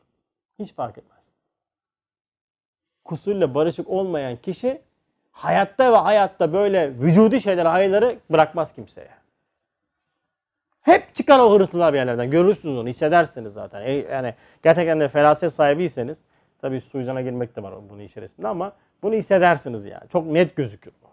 Hiç 0.59 0.73
fark 0.73 0.97
etmez. 0.97 1.23
Kusurla 3.05 3.55
barışık 3.55 3.89
olmayan 3.89 4.37
kişi 4.37 4.81
hayatta 5.31 5.91
ve 5.91 5.95
hayatta 5.95 6.53
böyle 6.53 6.99
vücudi 6.99 7.41
şeyler, 7.41 7.65
hayırları 7.65 8.15
bırakmaz 8.31 8.73
kimseye. 8.73 9.09
Hep 10.81 11.15
çıkar 11.15 11.39
o 11.39 11.53
hırıltılar 11.53 11.93
bir 11.93 11.97
yerlerden. 11.97 12.31
Görürsünüz 12.31 12.77
onu, 12.77 12.87
hissedersiniz 12.87 13.53
zaten. 13.53 13.81
E, 13.81 13.91
yani 13.91 14.33
gerçekten 14.63 14.99
de 14.99 15.07
feraset 15.07 15.53
sahibiyseniz, 15.53 16.17
tabii 16.61 16.81
suizana 16.81 17.21
girmek 17.21 17.55
de 17.55 17.63
var 17.63 17.73
bunun 17.89 18.01
içerisinde 18.01 18.47
ama 18.47 18.73
bunu 19.03 19.15
hissedersiniz 19.15 19.85
yani. 19.85 20.09
Çok 20.11 20.25
net 20.25 20.55
gözükür 20.55 20.91
bu. 21.03 21.07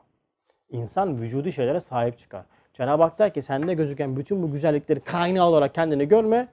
İnsan 0.77 1.21
vücudi 1.21 1.53
şeylere 1.53 1.81
sahip 1.81 2.19
çıkar. 2.19 2.43
Cenab-ı 2.73 3.03
Hak 3.03 3.19
der 3.19 3.35
ki 3.35 3.43
sende 3.43 3.75
gözüken 3.75 4.17
bütün 4.17 4.43
bu 4.43 4.53
güzellikleri 4.53 5.01
kaynağı 5.01 5.47
olarak 5.47 5.75
kendini 5.75 6.09
görme. 6.09 6.49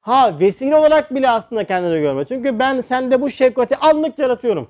Ha 0.00 0.40
vesile 0.40 0.76
olarak 0.76 1.14
bile 1.14 1.30
aslında 1.30 1.64
kendini 1.64 2.00
görme. 2.00 2.24
Çünkü 2.24 2.58
ben 2.58 2.80
sende 2.80 3.20
bu 3.20 3.30
şefkati 3.30 3.76
anlık 3.76 4.18
yaratıyorum. 4.18 4.68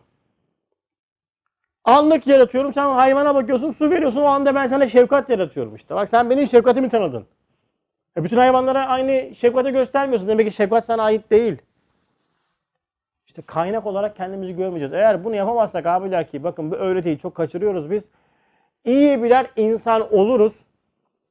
Anlık 1.84 2.26
yaratıyorum. 2.26 2.72
Sen 2.72 2.90
hayvana 2.90 3.34
bakıyorsun, 3.34 3.70
su 3.70 3.90
veriyorsun. 3.90 4.20
O 4.20 4.24
anda 4.24 4.54
ben 4.54 4.66
sana 4.66 4.88
şefkat 4.88 5.30
yaratıyorum 5.30 5.74
işte. 5.74 5.94
Bak 5.94 6.08
sen 6.08 6.30
benim 6.30 6.46
şefkatimi 6.46 6.88
tanıdın. 6.88 7.26
E 8.16 8.24
bütün 8.24 8.36
hayvanlara 8.36 8.86
aynı 8.86 9.34
şefkati 9.34 9.70
göstermiyorsun. 9.70 10.28
Demek 10.28 10.46
ki 10.46 10.54
şefkat 10.54 10.84
sana 10.84 11.02
ait 11.02 11.30
değil. 11.30 11.58
İşte 13.26 13.42
kaynak 13.42 13.86
olarak 13.86 14.16
kendimizi 14.16 14.56
görmeyeceğiz. 14.56 14.92
Eğer 14.94 15.24
bunu 15.24 15.36
yapamazsak 15.36 15.86
abiler 15.86 16.28
ki 16.28 16.44
bakın 16.44 16.70
bu 16.70 16.74
öğretiyi 16.74 17.18
çok 17.18 17.34
kaçırıyoruz 17.34 17.90
biz. 17.90 18.08
İyi 18.84 19.22
birer 19.22 19.46
insan 19.56 20.14
oluruz. 20.14 20.52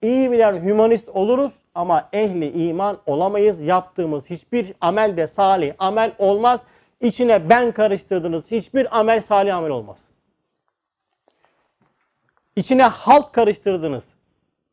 İyi 0.02 0.32
birer 0.32 0.54
hümanist 0.54 1.10
oluruz 1.10 1.52
ama 1.76 2.10
ehli 2.14 2.68
iman 2.68 2.98
olamayız. 3.06 3.64
Yaptığımız 3.64 4.30
hiçbir 4.30 4.74
amel 4.82 5.18
de 5.18 5.28
salih 5.28 5.74
amel 5.80 6.12
olmaz. 6.18 6.66
İçine 7.02 7.50
ben 7.50 7.72
karıştırdığınız 7.72 8.52
hiçbir 8.52 9.00
amel 9.00 9.22
salih 9.22 9.56
amel 9.56 9.72
olmaz. 9.72 10.09
İçine 12.56 12.84
halk 12.84 13.34
karıştırdınız. 13.34 14.04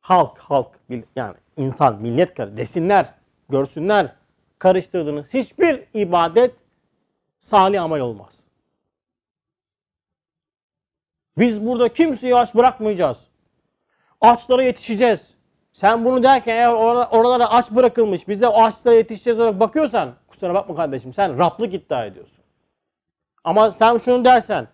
Halk, 0.00 0.38
halk 0.38 0.80
yani 1.16 1.34
insan, 1.56 2.02
millet 2.02 2.38
desinler, 2.38 3.14
görsünler 3.48 4.12
karıştırdığınız 4.58 5.26
hiçbir 5.34 5.84
ibadet 5.94 6.54
salih 7.40 7.82
amel 7.82 8.00
olmaz. 8.00 8.40
Biz 11.38 11.66
burada 11.66 11.92
kimseyi 11.92 12.36
aç 12.36 12.54
bırakmayacağız. 12.54 13.18
Açlara 14.20 14.62
yetişeceğiz. 14.62 15.30
Sen 15.72 16.04
bunu 16.04 16.22
derken 16.22 16.56
eğer 16.56 16.68
or- 16.68 17.08
oralara 17.08 17.50
aç 17.50 17.70
bırakılmış 17.70 18.28
biz 18.28 18.40
de 18.40 18.48
o 18.48 18.62
açlara 18.62 18.94
yetişeceğiz 18.94 19.40
olarak 19.40 19.60
bakıyorsan 19.60 20.14
kusura 20.28 20.54
bakma 20.54 20.76
kardeşim 20.76 21.12
sen 21.12 21.38
Rablık 21.38 21.74
iddia 21.74 22.06
ediyorsun. 22.06 22.44
Ama 23.44 23.72
sen 23.72 23.96
şunu 23.96 24.24
dersen 24.24 24.68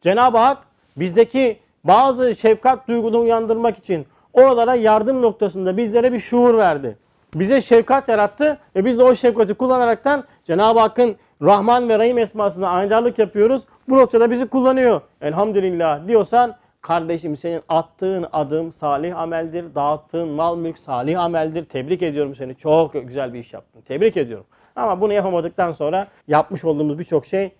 Cenab-ı 0.00 0.38
Hak 0.38 0.66
bizdeki 0.96 1.58
bazı 1.84 2.34
şefkat 2.34 2.88
duygunu 2.88 3.20
uyandırmak 3.20 3.78
için 3.78 4.06
oralara 4.32 4.74
yardım 4.74 5.22
noktasında 5.22 5.76
bizlere 5.76 6.12
bir 6.12 6.20
şuur 6.20 6.58
verdi. 6.58 6.98
Bize 7.34 7.60
şefkat 7.60 8.08
yarattı 8.08 8.58
ve 8.76 8.84
biz 8.84 8.98
de 8.98 9.02
o 9.02 9.14
şefkati 9.14 9.54
kullanaraktan 9.54 10.24
Cenab-ı 10.44 10.80
Hakk'ın 10.80 11.16
Rahman 11.42 11.88
ve 11.88 11.98
Rahim 11.98 12.18
esmasına 12.18 12.68
aydarlık 12.68 13.18
yapıyoruz. 13.18 13.62
Bu 13.88 13.96
noktada 13.96 14.30
bizi 14.30 14.46
kullanıyor. 14.46 15.00
Elhamdülillah 15.20 16.08
diyorsan 16.08 16.56
kardeşim 16.80 17.36
senin 17.36 17.62
attığın 17.68 18.26
adım 18.32 18.72
salih 18.72 19.18
ameldir. 19.18 19.74
Dağıttığın 19.74 20.28
mal 20.28 20.56
mülk 20.56 20.78
salih 20.78 21.20
ameldir. 21.20 21.64
Tebrik 21.64 22.02
ediyorum 22.02 22.34
seni. 22.34 22.54
Çok 22.54 22.92
güzel 22.92 23.34
bir 23.34 23.38
iş 23.38 23.52
yaptın. 23.52 23.80
Tebrik 23.80 24.16
ediyorum. 24.16 24.46
Ama 24.76 25.00
bunu 25.00 25.12
yapamadıktan 25.12 25.72
sonra 25.72 26.08
yapmış 26.28 26.64
olduğumuz 26.64 26.98
birçok 26.98 27.26
şey 27.26 27.52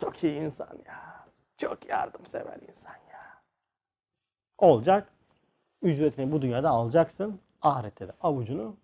çok 0.00 0.24
iyi 0.24 0.40
insan 0.40 0.78
ya. 0.86 0.98
Çok 1.58 1.88
yardımsever 1.88 2.56
insan 2.68 2.92
ya. 2.92 3.07
Olacak. 4.58 5.12
Ücretini 5.82 6.32
bu 6.32 6.42
dünyada 6.42 6.70
alacaksın. 6.70 7.40
Ahirette 7.62 8.08
de 8.08 8.12
avucunu 8.20 8.76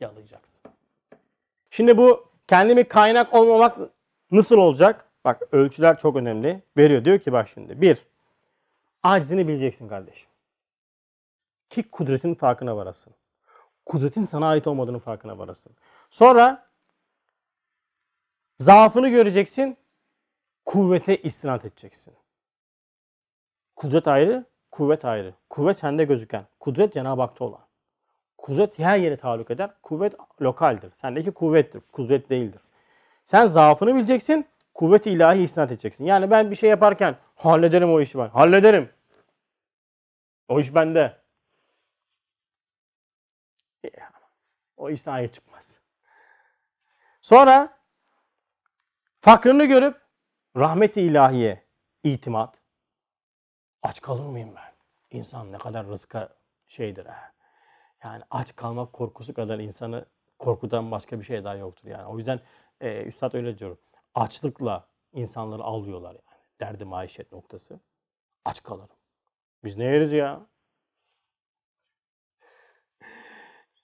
yalayacaksın. 0.00 0.58
Şimdi 1.70 1.98
bu 1.98 2.28
kendimi 2.46 2.84
kaynak 2.84 3.34
olmamak 3.34 3.78
nasıl 4.30 4.58
olacak? 4.58 5.04
Bak 5.24 5.42
ölçüler 5.52 5.98
çok 5.98 6.16
önemli. 6.16 6.62
Veriyor. 6.76 7.04
Diyor 7.04 7.18
ki 7.18 7.32
bak 7.32 7.48
şimdi. 7.48 7.80
Bir, 7.80 8.06
acizini 9.02 9.48
bileceksin 9.48 9.88
kardeşim. 9.88 10.30
Ki 11.68 11.90
kudretin 11.90 12.34
farkına 12.34 12.76
varasın. 12.76 13.14
Kudretin 13.86 14.24
sana 14.24 14.48
ait 14.48 14.66
olmadığının 14.66 14.98
farkına 14.98 15.38
varasın. 15.38 15.72
Sonra 16.10 16.66
zaafını 18.60 19.08
göreceksin. 19.08 19.76
Kuvvete 20.64 21.16
istinat 21.16 21.64
edeceksin. 21.64 22.14
Kudret 23.76 24.08
ayrı, 24.08 24.44
kuvvet 24.70 25.04
ayrı. 25.04 25.34
Kuvvet 25.50 25.78
sende 25.78 26.04
gözüken. 26.04 26.44
Kudret 26.60 26.92
Cenab-ı 26.92 27.20
Hak'ta 27.20 27.44
olan. 27.44 27.60
Kudret 28.38 28.78
her 28.78 28.98
yere 28.98 29.16
tahallük 29.16 29.50
eder. 29.50 29.70
Kuvvet 29.82 30.14
lokaldir. 30.42 30.92
Sendeki 31.00 31.30
kuvvettir. 31.30 31.82
Kudret 31.92 32.30
değildir. 32.30 32.60
Sen 33.24 33.46
zaafını 33.46 33.94
bileceksin. 33.94 34.46
Kuvvet-i 34.74 35.10
ilahi 35.10 35.42
isnat 35.42 35.72
edeceksin. 35.72 36.04
Yani 36.04 36.30
ben 36.30 36.50
bir 36.50 36.56
şey 36.56 36.70
yaparken 36.70 37.16
hallederim 37.36 37.92
o 37.92 38.00
işi 38.00 38.18
ben. 38.18 38.28
Hallederim. 38.28 38.90
O 40.48 40.60
iş 40.60 40.74
bende. 40.74 41.16
Ya, 43.82 44.10
O 44.76 44.90
işten 44.90 45.12
hayır 45.12 45.28
çıkmaz. 45.28 45.76
Sonra 47.22 47.78
fakrını 49.20 49.64
görüp 49.64 49.96
rahmet-i 50.56 51.00
ilahiye 51.00 51.64
itimat. 52.02 52.57
Aç 53.82 54.00
kalır 54.00 54.24
mıyım 54.26 54.54
ben? 54.56 54.72
İnsan 55.18 55.52
ne 55.52 55.58
kadar 55.58 55.86
rızka 55.86 56.36
şeydir 56.66 57.06
ha. 57.06 57.32
Yani 58.04 58.22
aç 58.30 58.56
kalmak 58.56 58.92
korkusu 58.92 59.34
kadar 59.34 59.58
insanı 59.58 60.06
korkudan 60.38 60.90
başka 60.90 61.18
bir 61.20 61.24
şey 61.24 61.44
daha 61.44 61.54
yoktur 61.54 61.88
yani. 61.88 62.06
O 62.06 62.18
yüzden 62.18 62.40
e, 62.80 63.04
Üstad 63.04 63.34
öyle 63.34 63.58
diyor. 63.58 63.76
Açlıkla 64.14 64.88
insanları 65.12 65.62
alıyorlar 65.62 66.10
yani. 66.14 66.38
Derdi 66.60 66.84
maişet 66.84 67.32
noktası. 67.32 67.80
Aç 68.44 68.62
kalırım. 68.62 68.96
Biz 69.64 69.76
ne 69.76 69.84
yeriz 69.84 70.12
ya? 70.12 70.46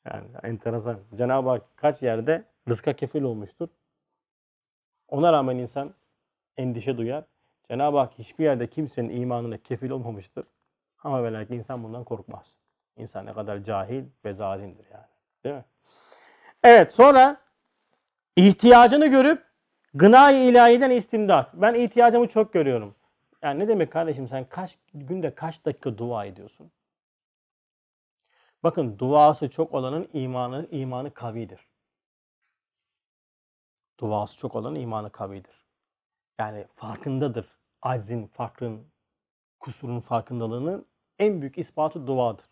Yani 0.04 0.28
enteresan. 0.42 1.00
Cenab-ı 1.14 1.48
Hak 1.48 1.76
kaç 1.76 2.02
yerde 2.02 2.44
rızka 2.68 2.92
kefil 2.92 3.22
olmuştur. 3.22 3.68
Ona 5.08 5.32
rağmen 5.32 5.56
insan 5.58 5.94
endişe 6.56 6.98
duyar. 6.98 7.24
Cenab-ı 7.68 7.98
Hak 7.98 8.18
hiçbir 8.18 8.44
yerde 8.44 8.66
kimsenin 8.66 9.20
imanına 9.20 9.58
kefil 9.58 9.90
olmamıştır. 9.90 10.44
Ama 11.02 11.24
ve 11.24 11.32
lakin 11.32 11.54
insan 11.54 11.84
bundan 11.84 12.04
korkmaz. 12.04 12.56
İnsan 12.96 13.26
ne 13.26 13.32
kadar 13.32 13.58
cahil 13.58 14.04
ve 14.24 14.32
zalimdir 14.32 14.86
yani. 14.92 15.06
Değil 15.44 15.54
mi? 15.54 15.64
Evet 16.62 16.92
sonra 16.94 17.40
ihtiyacını 18.36 19.06
görüp 19.06 19.44
gınayı 19.94 20.48
ilahiden 20.50 20.90
istimdat. 20.90 21.54
Ben 21.54 21.74
ihtiyacımı 21.74 22.28
çok 22.28 22.52
görüyorum. 22.52 22.94
Yani 23.42 23.58
ne 23.58 23.68
demek 23.68 23.92
kardeşim 23.92 24.28
sen 24.28 24.44
kaç 24.48 24.78
günde 24.94 25.34
kaç 25.34 25.64
dakika 25.64 25.98
dua 25.98 26.24
ediyorsun? 26.24 26.72
Bakın 28.62 28.98
duası 28.98 29.50
çok 29.50 29.74
olanın 29.74 30.08
imanı 30.12 30.66
imanı 30.70 31.14
kavidir. 31.14 31.66
Duası 34.00 34.38
çok 34.38 34.56
olanın 34.56 34.74
imanı 34.74 35.10
kavidir. 35.10 35.63
Yani 36.38 36.66
farkındadır. 36.74 37.48
Aczin, 37.82 38.26
fakrın, 38.26 38.86
kusurun 39.60 40.00
farkındalığının 40.00 40.86
en 41.18 41.40
büyük 41.40 41.58
ispatı 41.58 42.06
duadır. 42.06 42.44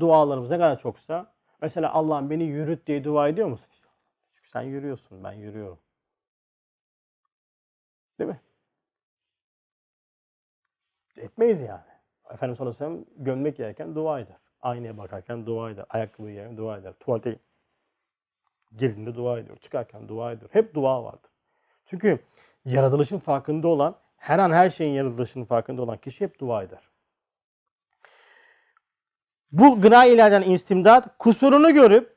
Dualarımız 0.00 0.50
ne 0.50 0.56
kadar 0.56 0.78
çoksa 0.78 1.34
mesela 1.60 1.92
Allah'ım 1.92 2.30
beni 2.30 2.44
yürüt 2.44 2.86
diye 2.86 3.04
dua 3.04 3.28
ediyor 3.28 3.48
musun? 3.48 3.68
Çünkü 4.32 4.48
sen 4.48 4.62
yürüyorsun, 4.62 5.24
ben 5.24 5.32
yürüyorum. 5.32 5.78
Değil 8.18 8.30
mi? 8.30 8.40
Etmeyiz 11.16 11.60
yani. 11.60 11.84
Efendimiz 12.30 12.58
sallallahu 12.58 12.84
aleyhi 12.84 13.06
gömlek 13.16 13.58
yerken 13.58 13.94
dua 13.94 14.20
eder. 14.20 14.36
Aynaya 14.62 14.98
bakarken 14.98 15.46
dua 15.46 15.70
eder. 15.70 15.86
Ayakkabı 15.88 16.30
yerken 16.30 16.56
dua 16.56 16.78
eder. 16.78 16.92
Tuvalete 17.00 17.38
girdiğinde 18.76 19.14
dua 19.14 19.38
ediyor. 19.38 19.56
Çıkarken 19.56 20.08
dua 20.08 20.32
ediyor. 20.32 20.50
Hep 20.52 20.74
dua 20.74 21.04
vardır. 21.04 21.30
Çünkü 21.86 22.18
yaratılışın 22.64 23.18
farkında 23.18 23.68
olan, 23.68 23.96
her 24.16 24.38
an 24.38 24.50
her 24.50 24.70
şeyin 24.70 24.92
yaratılışının 24.92 25.44
farkında 25.44 25.82
olan 25.82 25.96
kişi 25.96 26.24
hep 26.24 26.40
dua 26.40 26.62
eder. 26.62 26.88
Bu 29.52 29.80
gına 29.80 30.04
ilahinden 30.04 30.50
istimdat 30.50 31.18
kusurunu 31.18 31.74
görüp 31.74 32.16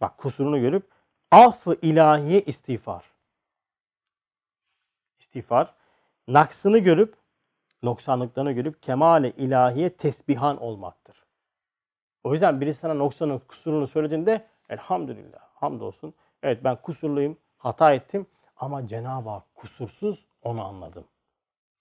bak 0.00 0.18
kusurunu 0.18 0.60
görüp 0.60 0.90
affı 1.30 1.78
ilahiye 1.82 2.42
istiğfar. 2.42 3.04
İstiğfar 5.18 5.74
naksını 6.28 6.78
görüp 6.78 7.14
noksanlıklarını 7.82 8.52
görüp 8.52 8.82
kemale 8.82 9.30
ilahiye 9.30 9.96
tesbihan 9.96 10.62
olmaktır. 10.62 11.24
O 12.24 12.32
yüzden 12.32 12.60
birisi 12.60 12.80
sana 12.80 12.94
noksanın 12.94 13.38
kusurunu 13.38 13.86
söylediğinde 13.86 14.46
elhamdülillah 14.68 15.40
hamdolsun. 15.54 16.14
Evet 16.42 16.64
ben 16.64 16.76
kusurluyum, 16.76 17.38
hata 17.58 17.92
ettim 17.92 18.26
ama 18.62 18.86
Cenab-ı 18.86 19.28
Hak 19.28 19.54
kusursuz 19.54 20.24
onu 20.42 20.64
anladım 20.64 21.04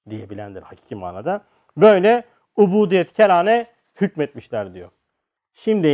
diyebilendir 0.10 0.62
hakiki 0.62 0.96
manada. 0.96 1.46
Böyle 1.78 2.24
ubudiyet 2.56 3.14
kerane 3.14 3.68
hükmetmişler 4.02 4.74
diyor. 4.74 4.92
Şimdi 5.54 5.88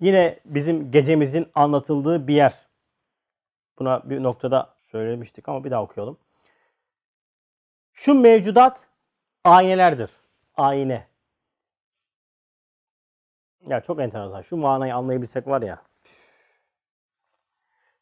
yine 0.00 0.40
bizim 0.44 0.90
gecemizin 0.90 1.50
anlatıldığı 1.54 2.28
bir 2.28 2.34
yer. 2.34 2.68
Buna 3.78 4.10
bir 4.10 4.22
noktada 4.22 4.74
söylemiştik 4.76 5.48
ama 5.48 5.64
bir 5.64 5.70
daha 5.70 5.82
okuyalım. 5.82 6.18
Şu 7.92 8.14
mevcudat 8.14 8.80
aynelerdir. 9.44 10.10
Ayne. 10.54 11.06
Ya 13.66 13.80
çok 13.80 14.00
enteresan. 14.00 14.42
Şu 14.42 14.56
manayı 14.56 14.94
anlayabilsek 14.94 15.46
var 15.46 15.62
ya. 15.62 15.82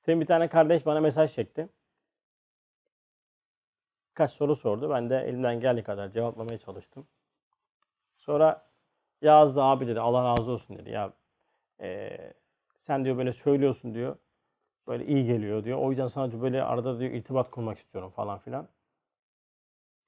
Senin 0.01 0.21
bir 0.21 0.27
tane 0.27 0.49
kardeş 0.49 0.87
bana 0.87 1.01
mesaj 1.01 1.35
çekti. 1.35 1.69
Kaç 4.21 4.31
soru 4.33 4.57
sordu. 4.57 4.91
Ben 4.91 5.11
de 5.11 5.19
elimden 5.19 5.61
geldiği 5.61 5.83
kadar 5.83 6.09
cevaplamaya 6.09 6.59
çalıştım. 6.59 7.07
Sonra 8.17 8.67
yazdı 9.23 9.63
abi 9.63 9.87
dedi. 9.87 10.01
Allah 10.01 10.25
razı 10.25 10.51
olsun 10.51 10.79
dedi. 10.79 10.91
Ya 10.91 11.13
eee, 11.81 12.35
sen 12.79 13.05
diyor 13.05 13.17
böyle 13.17 13.33
söylüyorsun 13.33 13.95
diyor. 13.95 14.17
Böyle 14.87 15.07
iyi 15.07 15.27
geliyor 15.27 15.65
diyor. 15.65 15.79
O 15.79 15.91
yüzden 15.91 16.07
sana 16.07 16.43
böyle 16.43 16.63
arada 16.63 17.01
diyor 17.01 17.11
irtibat 17.11 17.51
kurmak 17.51 17.79
istiyorum 17.79 18.11
falan 18.11 18.39
filan. 18.39 18.69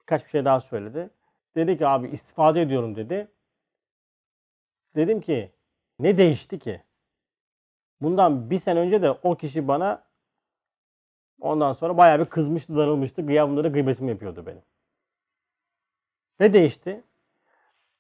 Birkaç 0.01 0.25
bir 0.25 0.31
şey 0.31 0.45
daha 0.45 0.61
söyledi. 0.61 1.11
Dedi 1.55 1.79
ki 1.79 1.87
abi 1.87 2.09
istifade 2.09 2.63
ediyorum 2.63 2.97
dedi. 2.97 3.29
Dedim 4.97 5.21
ki 5.21 5.53
ne 5.99 6.17
değişti 6.17 6.59
ki? 6.59 6.83
Bundan 8.01 8.51
bir 8.51 8.59
sene 8.59 8.79
önce 8.79 9.03
de 9.03 9.11
o 9.11 9.37
kişi 9.37 9.69
bana 9.69 10.05
ondan 11.43 11.73
sonra 11.73 11.97
bayağı 11.97 12.21
bir 12.21 12.25
kızmıştı, 12.25 12.77
darılmıştı. 12.77 13.27
Gıyabımda 13.27 13.65
da 13.65 13.69
gıybetimi 13.69 14.11
yapıyordu 14.11 14.47
benim. 14.47 14.63
Ne 16.41 16.53
değişti? 16.53 17.03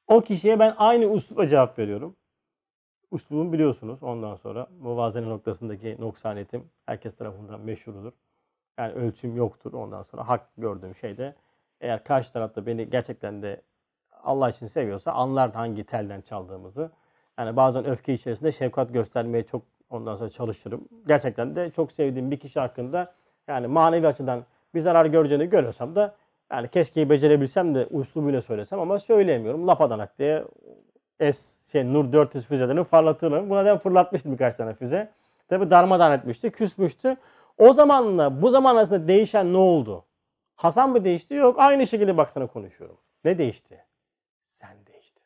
O 0.07 0.21
kişiye 0.21 0.59
ben 0.59 0.75
aynı 0.79 1.07
uslupla 1.07 1.49
cevap 1.49 1.79
veriyorum. 1.79 2.17
Uslubumu 3.11 3.53
biliyorsunuz 3.53 4.03
ondan 4.03 4.35
sonra. 4.35 4.67
Muvazene 4.81 5.29
noktasındaki 5.29 5.97
noksaniyetim 6.01 6.71
herkes 6.87 7.17
tarafından 7.17 7.61
meşhurdur. 7.61 8.13
Yani 8.79 8.93
ölçüm 8.93 9.37
yoktur 9.37 9.73
ondan 9.73 10.03
sonra. 10.03 10.29
Hak 10.29 10.49
gördüğüm 10.59 10.95
şeyde 10.95 11.35
eğer 11.81 12.05
karşı 12.05 12.33
tarafta 12.33 12.67
beni 12.67 12.91
gerçekten 12.91 13.43
de 13.43 13.63
Allah 14.23 14.49
için 14.49 14.67
seviyorsa 14.67 15.13
anlar 15.13 15.53
hangi 15.53 15.85
telden 15.85 16.21
çaldığımızı. 16.21 16.91
Yani 17.39 17.57
bazen 17.57 17.85
öfke 17.85 18.13
içerisinde 18.13 18.53
şefkat 18.53 18.93
göstermeye 18.93 19.47
çok 19.47 19.63
ondan 19.91 20.17
sonra 20.17 20.31
çalışırım. 20.31 20.89
Gerçekten 21.07 21.57
de 21.57 21.71
çok 21.71 21.93
sevdiğim 21.93 22.31
bir 22.31 22.41
kişi 22.41 22.61
hakkında 22.61 23.15
yani 23.49 23.67
manevi 23.67 24.07
açıdan 24.07 24.45
bir 24.75 24.81
zarar 24.81 25.07
göreceğini 25.07 25.51
görüyorsam 25.51 25.97
da 25.97 26.15
yani 26.53 26.69
keşke 26.69 27.11
becerebilsem 27.11 27.75
de 27.75 27.87
uslubuyla 27.91 28.43
söylesem 28.43 28.81
ama 28.81 28.99
söyleyemiyorum. 28.99 29.69
Lapadanak 29.69 30.19
diye 30.19 30.45
S 31.33 31.71
şey 31.73 31.93
Nur 31.93 32.13
400 32.13 32.47
füzelerini 32.47 32.85
fırlatırım. 32.85 33.51
Buna 33.51 33.65
da 33.65 33.79
fırlatmıştı 33.79 34.33
birkaç 34.33 34.57
tane 34.57 34.75
füze. 34.75 35.11
Tabi 35.49 35.71
darmadağın 35.71 36.13
etmişti, 36.13 36.51
küsmüştü. 36.51 37.17
O 37.59 37.73
zamanla 37.73 38.43
bu 38.43 38.51
zaman 38.51 38.77
arasında 38.77 39.09
değişen 39.09 39.53
ne 39.53 39.57
oldu? 39.57 40.05
Hasan 40.57 40.91
mı 40.91 41.05
değişti? 41.05 41.35
Yok. 41.35 41.59
Aynı 41.59 41.87
şekilde 41.87 42.17
bak 42.17 42.31
sana 42.33 42.47
konuşuyorum. 42.47 42.99
Ne 43.25 43.39
değişti? 43.39 43.85
Sen 44.41 44.77
değiştin. 44.87 45.23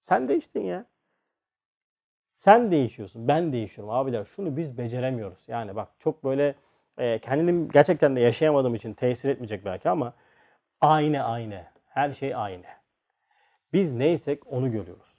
Sen 0.00 0.26
değiştin 0.26 0.60
ya. 0.60 0.84
Sen 2.34 2.70
değişiyorsun. 2.70 3.28
Ben 3.28 3.52
değişiyorum 3.52 3.94
abiler. 3.94 4.24
Şunu 4.24 4.56
biz 4.56 4.78
beceremiyoruz. 4.78 5.38
Yani 5.48 5.76
bak 5.76 5.88
çok 5.98 6.24
böyle 6.24 6.54
e, 6.98 7.18
kendim 7.18 7.68
gerçekten 7.68 8.16
de 8.16 8.20
yaşayamadığım 8.20 8.74
için 8.74 8.94
tesir 8.94 9.28
etmeyecek 9.28 9.64
belki 9.64 9.88
ama 9.90 10.14
aynı 10.80 11.24
aynı. 11.24 11.64
Her 11.88 12.12
şey 12.12 12.34
aynı. 12.34 12.64
Biz 13.72 13.92
neysek 13.92 14.52
onu 14.52 14.72
görüyoruz. 14.72 15.18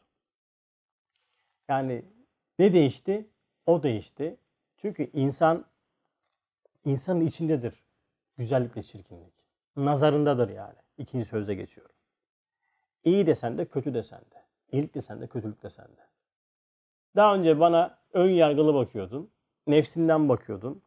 Yani 1.70 2.06
ne 2.60 2.74
değişti? 2.74 3.30
O 3.66 3.84
değişti. 3.84 4.38
Çünkü 4.78 5.10
insan 5.14 5.66
insanın 6.86 7.22
içindedir 7.22 7.84
güzellikle 8.38 8.84
çirkinlik. 8.84 9.34
Nazarındadır 9.76 10.50
yani. 10.50 10.78
İkinci 10.98 11.26
sözde 11.26 11.56
geçiyorum. 11.56 11.96
İyi 13.04 13.28
desen 13.28 13.58
de 13.58 13.66
kötü 13.66 13.94
desen 13.94 14.22
de. 14.22 14.44
İyilik 14.72 14.96
desen 14.96 15.22
de 15.22 15.28
kötülük 15.28 15.64
desen 15.64 15.88
de. 15.88 16.02
Daha 17.16 17.36
önce 17.36 17.60
bana 17.60 17.98
ön 18.14 18.30
yargılı 18.30 18.74
bakıyordun. 18.74 19.30
Nefsinden 19.68 20.30
bakıyordun. 20.30 20.82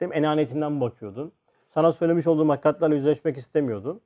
Değil 0.00 0.08
mi? 0.08 0.16
Enaniyetinden 0.16 0.80
bakıyordun. 0.80 1.32
Sana 1.68 1.92
söylemiş 1.92 2.26
olduğum 2.26 2.48
hakikatlerle 2.48 2.94
yüzleşmek 2.94 3.36
istemiyordun. 3.36 4.00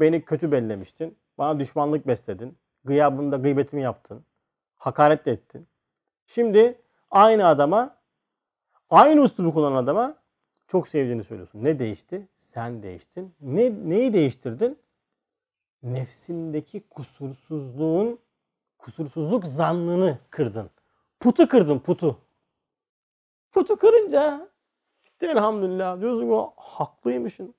Beni 0.00 0.24
kötü 0.24 0.52
bellemiştin. 0.52 1.18
Bana 1.38 1.58
düşmanlık 1.58 2.06
besledin. 2.06 2.58
Gıyabında 2.84 3.36
gıybetimi 3.36 3.82
yaptın. 3.82 4.24
Hakaret 4.76 5.26
de 5.26 5.32
ettin. 5.32 5.66
Şimdi 6.26 6.82
aynı 7.10 7.46
adama, 7.46 7.96
aynı 8.90 9.24
üslubu 9.24 9.54
kullanan 9.54 9.76
adama 9.76 10.16
çok 10.68 10.88
sevdiğini 10.88 11.24
söylüyorsun. 11.24 11.64
Ne 11.64 11.78
değişti? 11.78 12.28
Sen 12.36 12.82
değiştin. 12.82 13.34
Ne, 13.40 13.72
neyi 13.88 14.12
değiştirdin? 14.12 14.78
Nefsindeki 15.82 16.88
kusursuzluğun, 16.88 18.18
kusursuzluk 18.78 19.46
zannını 19.46 20.18
kırdın. 20.30 20.70
Putu 21.20 21.48
kırdın, 21.48 21.78
putu. 21.78 22.18
Putu 23.52 23.76
kırınca 23.76 24.48
bitti 25.06 25.26
elhamdülillah. 25.26 26.00
Diyorsun 26.00 26.30
o 26.30 26.52
haklıymışsın. 26.56 27.54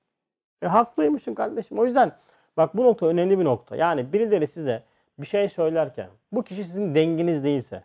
E 0.62 0.66
haklıymışsın 0.66 1.34
kardeşim. 1.34 1.78
O 1.78 1.84
yüzden 1.84 2.12
bak 2.56 2.76
bu 2.76 2.84
nokta 2.84 3.06
önemli 3.06 3.38
bir 3.38 3.44
nokta. 3.44 3.76
Yani 3.76 4.12
birileri 4.12 4.48
size 4.48 4.84
bir 5.18 5.26
şey 5.26 5.48
söylerken 5.48 6.10
bu 6.32 6.44
kişi 6.44 6.64
sizin 6.64 6.94
denginiz 6.94 7.44
değilse, 7.44 7.84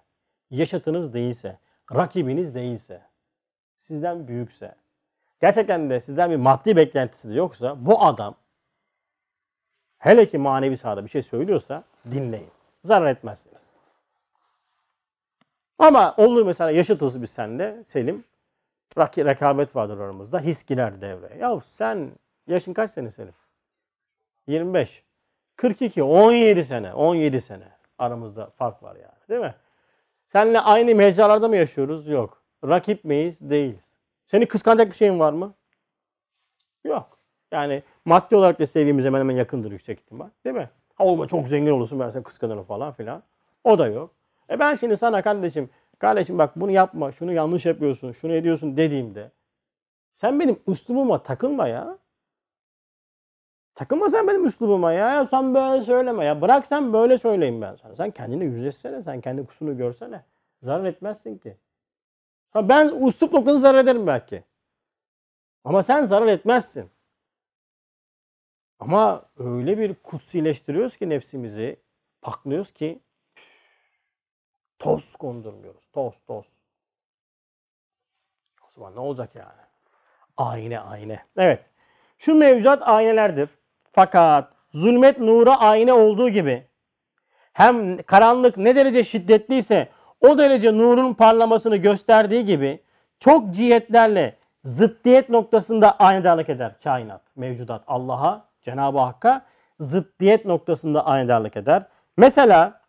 yaşatınız 0.51 1.13
değilse, 1.13 1.59
rakibiniz 1.95 2.55
değilse, 2.55 3.01
sizden 3.77 4.27
büyükse, 4.27 4.75
gerçekten 5.41 5.89
de 5.89 5.99
sizden 5.99 6.31
bir 6.31 6.35
maddi 6.35 6.75
beklentisi 6.75 7.29
de 7.29 7.33
yoksa 7.33 7.85
bu 7.85 8.01
adam 8.03 8.35
hele 9.97 10.27
ki 10.27 10.37
manevi 10.37 10.77
sahada 10.77 11.03
bir 11.03 11.09
şey 11.09 11.21
söylüyorsa 11.21 11.83
dinleyin. 12.11 12.51
Zarar 12.83 13.07
etmezsiniz. 13.07 13.72
Ama 15.83 16.15
olur 16.17 16.45
mesela 16.45 16.71
yaşıtız 16.71 17.21
biz 17.21 17.29
sende 17.29 17.81
Selim. 17.85 18.23
Rak- 18.97 19.25
rekabet 19.25 19.75
vardır 19.75 19.99
aramızda. 19.99 20.39
His 20.39 20.65
girer 20.65 21.01
devreye. 21.01 21.39
Ya 21.39 21.59
sen 21.59 22.11
yaşın 22.47 22.73
kaç 22.73 22.89
sene 22.89 23.11
Selim? 23.11 23.33
25. 24.47 25.03
42, 25.55 26.03
17 26.03 26.65
sene. 26.65 26.93
17 26.93 27.41
sene. 27.41 27.67
Aramızda 27.97 28.49
fark 28.49 28.83
var 28.83 28.95
yani. 28.95 29.29
Değil 29.29 29.41
mi? 29.41 29.55
Seninle 30.27 30.59
aynı 30.59 30.95
mecralarda 30.95 31.47
mı 31.47 31.55
yaşıyoruz? 31.55 32.07
Yok. 32.07 32.43
Rakip 32.63 33.03
miyiz? 33.03 33.37
Değiliz. 33.41 33.79
Seni 34.27 34.45
kıskanacak 34.45 34.87
bir 34.87 34.95
şeyin 34.95 35.19
var 35.19 35.33
mı? 35.33 35.53
Yok. 36.83 37.17
Yani 37.51 37.83
maddi 38.05 38.35
olarak 38.35 38.59
da 38.59 38.67
sevgimiz 38.67 39.05
hemen 39.05 39.19
hemen 39.19 39.35
yakındır 39.35 39.71
yüksek 39.71 39.99
ihtimal. 39.99 40.29
Değil 40.45 40.55
mi? 40.55 40.69
Ha 40.95 41.05
olma 41.05 41.27
çok 41.27 41.47
zengin 41.47 41.71
olursun 41.71 41.99
ben 41.99 42.09
seni 42.09 42.23
kıskanırım 42.23 42.63
falan 42.63 42.93
filan. 42.93 43.23
O 43.63 43.79
da 43.79 43.87
yok. 43.87 44.11
E 44.53 44.59
ben 44.59 44.75
şimdi 44.75 44.97
sana 44.97 45.21
kardeşim, 45.21 45.69
kardeşim 45.99 46.37
bak 46.37 46.55
bunu 46.55 46.71
yapma, 46.71 47.11
şunu 47.11 47.33
yanlış 47.33 47.65
yapıyorsun, 47.65 48.11
şunu 48.11 48.33
ediyorsun 48.33 48.77
dediğimde 48.77 49.31
sen 50.15 50.39
benim 50.39 50.59
üslubuma 50.67 51.23
takılma 51.23 51.67
ya. 51.67 51.97
Takılma 53.75 54.09
sen 54.09 54.27
benim 54.27 54.45
üslubuma 54.45 54.93
ya. 54.93 55.27
Sen 55.27 55.55
böyle 55.55 55.85
söyleme 55.85 56.25
ya. 56.25 56.41
Bırak 56.41 56.65
sen 56.65 56.93
böyle 56.93 57.17
söyleyeyim 57.17 57.61
ben 57.61 57.75
sana. 57.75 57.95
Sen 57.95 58.11
kendine 58.11 58.43
yüzleşsene. 58.43 59.03
Sen 59.03 59.21
kendi 59.21 59.45
kusurunu 59.45 59.77
görsene. 59.77 60.23
Zarar 60.61 60.85
etmezsin 60.85 61.37
ki. 61.37 61.57
Ha 62.51 62.69
ben 62.69 63.07
üslup 63.07 63.33
noktanı 63.33 63.59
zarar 63.59 63.83
ederim 63.83 64.07
belki. 64.07 64.43
Ama 65.63 65.83
sen 65.83 66.05
zarar 66.05 66.27
etmezsin. 66.27 66.89
Ama 68.79 69.25
öyle 69.37 69.77
bir 69.77 69.95
kutsileştiriyoruz 69.95 70.97
ki 70.97 71.09
nefsimizi, 71.09 71.79
paklıyoruz 72.21 72.71
ki 72.71 72.99
toz 74.83 75.15
kondurmuyoruz. 75.15 75.87
Toz 75.93 76.13
toz. 76.27 76.45
O 78.67 78.71
zaman 78.75 78.95
ne 78.95 78.99
olacak 78.99 79.35
yani? 79.35 79.63
Ayna 80.37 80.83
ayna. 80.83 81.17
Evet. 81.37 81.69
Şu 82.17 82.35
mevcudat 82.35 82.87
aynelerdir. 82.87 83.49
Fakat 83.83 84.53
zulmet 84.73 85.19
nura 85.19 85.59
ayna 85.59 85.95
olduğu 85.95 86.29
gibi 86.29 86.67
hem 87.53 87.97
karanlık 87.97 88.57
ne 88.57 88.75
derece 88.75 89.03
şiddetliyse 89.03 89.89
o 90.21 90.37
derece 90.37 90.77
nurun 90.77 91.13
parlamasını 91.13 91.75
gösterdiği 91.75 92.45
gibi 92.45 92.83
çok 93.19 93.51
cihetlerle 93.51 94.37
zıddiyet 94.63 95.29
noktasında 95.29 95.99
aynedarlık 95.99 96.49
eder 96.49 96.75
kainat, 96.83 97.21
mevcudat. 97.35 97.83
Allah'a, 97.87 98.45
Cenab-ı 98.61 98.99
Hakk'a 98.99 99.45
zıddiyet 99.79 100.45
noktasında 100.45 101.05
aynedarlık 101.05 101.57
eder. 101.57 101.87
Mesela 102.17 102.82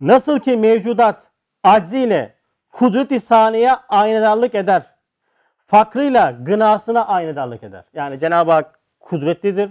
nasıl 0.00 0.38
ki 0.38 0.56
mevcudat 0.56 1.26
acziyle 1.64 2.34
kudret-i 2.72 3.20
saniye 3.20 3.72
aynedarlık 3.88 4.54
eder. 4.54 4.82
Fakrıyla 5.56 6.30
gınasına 6.30 7.06
aynedarlık 7.06 7.62
eder. 7.62 7.84
Yani 7.94 8.18
Cenab-ı 8.18 8.52
Hak 8.52 8.78
kudretlidir. 9.00 9.70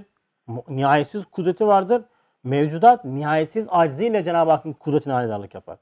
Nihayetsiz 0.67 1.25
kudreti 1.25 1.67
vardır. 1.67 2.03
Mevcudat 2.43 3.05
nihayetsiz 3.05 3.67
acziyle 3.69 4.23
Cenab-ı 4.23 4.51
Hakk'ın 4.51 4.73
kudretine 4.73 5.13
aynedarlık 5.13 5.53
yapar. 5.55 5.77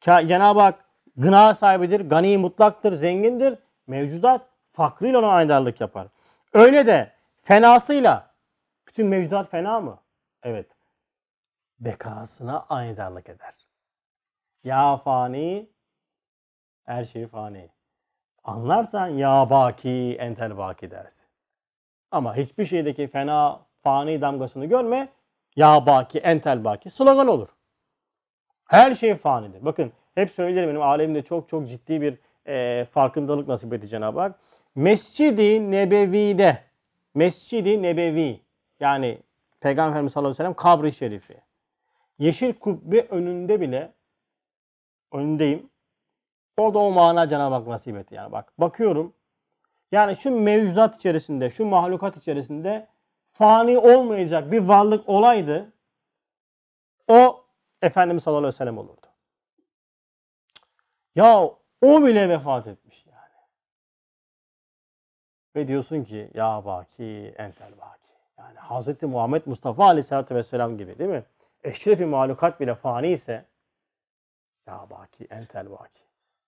Cenab-ı 0.00 0.60
Hak 0.60 0.84
gına 1.16 1.54
sahibidir, 1.54 2.00
gani 2.00 2.38
mutlaktır, 2.38 2.92
zengindir. 2.92 3.58
Mevcudat 3.86 4.46
fakrıyla 4.72 5.18
ona 5.18 5.28
aynedarlık 5.28 5.80
yapar. 5.80 6.06
Öyle 6.52 6.86
de 6.86 7.12
fenasıyla 7.42 8.30
bütün 8.88 9.06
mevcudat 9.06 9.50
fena 9.50 9.80
mı? 9.80 9.98
Evet. 10.42 10.66
Bekasına 11.80 12.66
aynedarlık 12.68 13.28
eder. 13.28 13.54
Ya 14.64 14.96
fani 14.96 15.68
her 16.84 17.04
şey 17.04 17.26
fani. 17.26 17.68
Anlarsan 18.44 19.08
ya 19.08 19.50
baki 19.50 20.16
entel 20.20 20.56
baki 20.56 20.90
dersin. 20.90 21.28
Ama 22.10 22.36
hiçbir 22.36 22.64
şeydeki 22.64 23.06
fena 23.06 23.60
fani 23.82 24.20
damgasını 24.20 24.66
görme. 24.66 25.08
Ya 25.56 25.86
baki 25.86 26.18
entel 26.18 26.64
baki 26.64 26.90
slogan 26.90 27.28
olur. 27.28 27.48
Her 28.68 28.94
şey 28.94 29.14
fanidir. 29.14 29.64
Bakın 29.64 29.92
hep 30.14 30.30
söylerim 30.30 30.68
benim 30.68 30.82
alemde 30.82 31.22
çok 31.22 31.48
çok 31.48 31.68
ciddi 31.68 32.00
bir 32.00 32.18
e, 32.46 32.84
farkındalık 32.84 33.48
nasip 33.48 33.72
etti 33.72 33.88
Cenab-ı 33.88 34.20
Hak. 34.20 34.38
Mescid-i 34.74 35.70
Nebevi'de 35.70 36.58
Mescid-i 37.14 37.82
Nebevi 37.82 38.40
yani 38.80 39.18
Peygamber 39.60 39.90
Efendimiz 39.90 40.12
sallallahu 40.12 40.30
aleyhi 40.30 40.38
ve 40.38 40.44
sellem 40.44 40.54
kabri 40.54 40.92
şerifi. 40.92 41.36
Yeşil 42.18 42.52
kubbe 42.52 43.06
önünde 43.10 43.60
bile 43.60 43.92
önündeyim. 45.14 45.70
Orada 46.56 46.78
o 46.78 46.90
mana 46.90 47.28
Cenab-ı 47.28 47.54
Hak 47.54 47.66
nasip 47.66 47.96
etti. 47.96 48.14
Yani 48.14 48.32
bak 48.32 48.52
bakıyorum. 48.58 49.14
Yani 49.92 50.16
şu 50.16 50.30
mevcudat 50.40 50.96
içerisinde, 50.96 51.50
şu 51.50 51.66
mahlukat 51.66 52.16
içerisinde 52.16 52.88
fani 53.32 53.78
olmayacak 53.78 54.52
bir 54.52 54.60
varlık 54.60 55.08
olaydı. 55.08 55.72
O 57.08 57.44
Efendimiz 57.82 58.22
sallallahu 58.22 58.38
aleyhi 58.38 58.54
ve 58.54 58.58
sellem 58.58 58.78
olurdu. 58.78 59.06
Ya 61.14 61.50
o 61.82 62.06
bile 62.06 62.28
vefat 62.28 62.66
etmiş 62.66 63.06
yani. 63.06 63.46
Ve 65.56 65.68
diyorsun 65.68 66.04
ki 66.04 66.30
ya 66.34 66.64
baki 66.64 67.34
entel 67.38 67.72
baki. 67.78 68.08
Yani 68.38 68.58
Hz. 68.58 69.02
Muhammed 69.02 69.42
Mustafa 69.46 69.84
aleyhissalatü 69.84 70.34
vesselam 70.34 70.78
gibi 70.78 70.98
değil 70.98 71.10
mi? 71.10 71.24
Eşrefi 71.64 72.06
mahlukat 72.06 72.60
bile 72.60 72.74
fani 72.74 73.08
ise 73.08 73.44
ya 74.66 74.86
baki 74.90 75.24
entel 75.24 75.70
baki. 75.70 76.02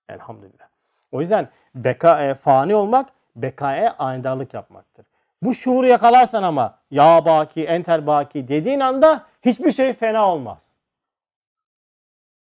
Elhamdülillah. 0.08 0.68
O 1.12 1.20
yüzden 1.20 1.48
beka, 1.74 2.22
e, 2.22 2.34
fani 2.34 2.74
olmak 2.74 3.08
bekaya 3.36 3.96
aynedarlık 3.98 4.54
yapmaktır. 4.54 5.06
Bu 5.42 5.54
şuuru 5.54 5.86
yakalarsan 5.86 6.42
ama 6.42 6.78
ya 6.90 7.24
baki, 7.24 7.64
entel 7.64 8.06
baki 8.06 8.48
dediğin 8.48 8.80
anda 8.80 9.26
hiçbir 9.42 9.72
şey 9.72 9.92
fena 9.92 10.32
olmaz. 10.32 10.74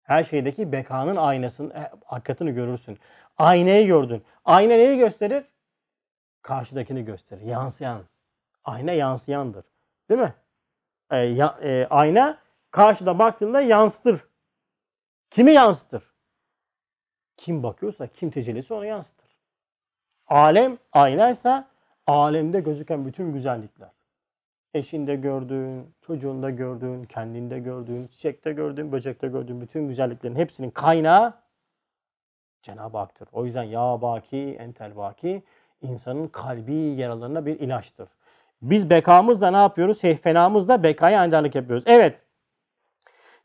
Her 0.03 0.23
şeydeki 0.23 0.71
bekanın 0.71 1.15
aynasının 1.15 1.69
e, 1.69 1.91
hakikatini 2.05 2.53
görürsün. 2.53 2.99
Aynayı 3.37 3.87
gördün. 3.87 4.23
Ayna 4.45 4.73
neyi 4.73 4.97
gösterir? 4.97 5.45
Karşıdakini 6.41 7.05
gösterir. 7.05 7.41
Yansıyan. 7.41 8.01
Ayna 8.65 8.91
yansıyandır. 8.91 9.65
Değil 10.09 10.21
mi? 10.21 10.33
E, 11.11 11.17
ya- 11.17 11.57
e, 11.61 11.87
ayna 11.89 12.37
karşıda 12.71 13.19
baktığında 13.19 13.61
yansıtır. 13.61 14.27
Kimi 15.29 15.51
yansıtır? 15.51 16.03
Kim 17.37 17.63
bakıyorsa, 17.63 18.07
kim 18.07 18.31
tecellisi 18.31 18.73
onu 18.73 18.85
yansıtır. 18.85 19.27
Alem 20.27 20.77
aynaysa 20.91 21.67
alemde 22.07 22.59
gözüken 22.59 23.05
bütün 23.05 23.33
güzellikler. 23.33 23.89
Eşinde 24.73 25.15
gördüğün, 25.15 25.93
çocuğunda 26.01 26.49
gördüğün, 26.49 27.03
kendinde 27.03 27.59
gördüğün, 27.59 28.07
çiçekte 28.07 28.53
gördüğün, 28.53 28.91
böcekte 28.91 29.27
gördüğün 29.27 29.61
bütün 29.61 29.87
güzelliklerin 29.87 30.35
hepsinin 30.35 30.71
kaynağı 30.71 31.33
Cenab-ı 32.61 32.97
Hak'tır. 32.97 33.27
O 33.31 33.45
yüzden 33.45 33.63
ya 33.63 34.01
baki, 34.01 34.57
entel 34.59 34.97
baki 34.97 35.43
insanın 35.81 36.27
kalbi 36.27 36.75
yaralarına 36.75 37.45
bir 37.45 37.59
ilaçtır. 37.59 38.09
Biz 38.61 38.89
bekamızla 38.89 39.51
ne 39.51 39.57
yapıyoruz? 39.57 40.03
Heyfenamızla 40.03 40.83
bekaya 40.83 41.23
enderlik 41.23 41.55
yapıyoruz. 41.55 41.83
Evet. 41.87 42.19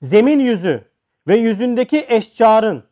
Zemin 0.03 0.39
yüzü 0.39 0.92
ve 1.29 1.37
yüzündeki 1.37 2.07
eşcarın 2.09 2.85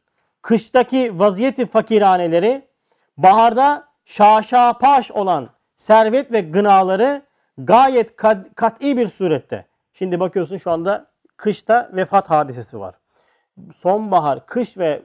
kıştaki 0.42 1.18
vaziyeti 1.18 1.66
fakiraneleri 1.66 2.68
baharda 3.16 3.88
şaşapaş 4.04 5.10
olan 5.10 5.50
servet 5.76 6.32
ve 6.32 6.40
gınaları 6.40 7.22
gayet 7.58 8.10
kad- 8.10 8.54
kat'i 8.54 8.96
bir 8.96 9.08
surette. 9.08 9.66
Şimdi 9.92 10.20
bakıyorsun 10.20 10.56
şu 10.56 10.70
anda 10.70 11.10
kışta 11.36 11.90
vefat 11.92 12.30
hadisesi 12.30 12.80
var. 12.80 12.94
Sonbahar, 13.72 14.46
kış 14.46 14.78
ve 14.78 15.02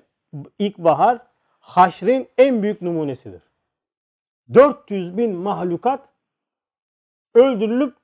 ilkbahar 0.59 1.19
haşrin 1.59 2.29
en 2.37 2.63
büyük 2.63 2.81
numunesidir. 2.81 3.41
400 4.53 5.17
bin 5.17 5.35
mahlukat 5.35 6.09
öldürülüp 7.33 7.95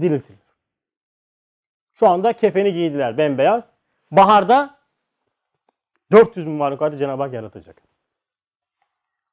diriltilir. 0.00 0.48
Şu 1.92 2.08
anda 2.08 2.32
kefeni 2.32 2.72
giydiler 2.72 3.18
bembeyaz. 3.18 3.77
Baharda 4.10 4.78
400 6.12 6.46
bin 6.46 6.52
mahlukatı 6.52 6.96
Cenab-ı 6.96 7.22
Hak 7.22 7.32
yaratacak. 7.32 7.82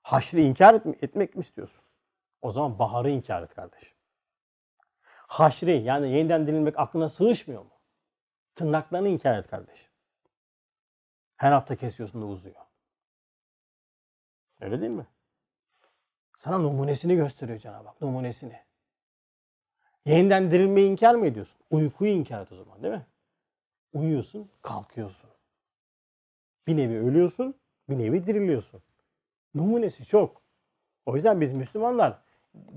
Haşrı 0.01 0.39
inkar 0.39 0.73
etme- 0.73 0.97
etmek 1.01 1.35
mi 1.35 1.41
istiyorsun? 1.41 1.85
O 2.41 2.51
zaman 2.51 2.79
baharı 2.79 3.09
inkar 3.09 3.43
et 3.43 3.55
kardeşim. 3.55 3.95
Haşri 5.27 5.81
yani 5.83 6.11
yeniden 6.11 6.47
dirilmek 6.47 6.79
aklına 6.79 7.09
sığışmıyor 7.09 7.61
mu? 7.61 7.71
Tırnaklarını 8.55 9.07
inkar 9.07 9.37
et 9.37 9.47
kardeşim. 9.47 9.87
Her 11.37 11.51
hafta 11.51 11.75
kesiyorsun 11.75 12.21
da 12.21 12.25
uzuyor. 12.25 12.55
Öyle 14.61 14.81
değil 14.81 14.91
mi? 14.91 15.07
Sana 16.37 16.57
numunesini 16.57 17.15
gösteriyor 17.15 17.59
Cenab-ı 17.59 17.87
Hak. 17.87 18.01
Numunesini. 18.01 18.59
Yeniden 20.05 20.51
dirilmeyi 20.51 20.91
inkar 20.91 21.15
mı 21.15 21.25
ediyorsun? 21.27 21.59
Uykuyu 21.69 22.11
inkar 22.11 22.41
et 22.41 22.51
o 22.51 22.55
zaman 22.55 22.83
değil 22.83 22.93
mi? 22.93 23.05
Uyuyorsun, 23.95 24.49
kalkıyorsun. 24.61 25.29
Bir 26.67 26.77
nevi 26.77 26.99
ölüyorsun, 26.99 27.55
bir 27.89 27.97
nevi 27.97 28.25
diriliyorsun. 28.25 28.81
Numunesi 29.55 30.05
çok. 30.05 30.41
O 31.05 31.15
yüzden 31.15 31.41
biz 31.41 31.53
Müslümanlar 31.53 32.17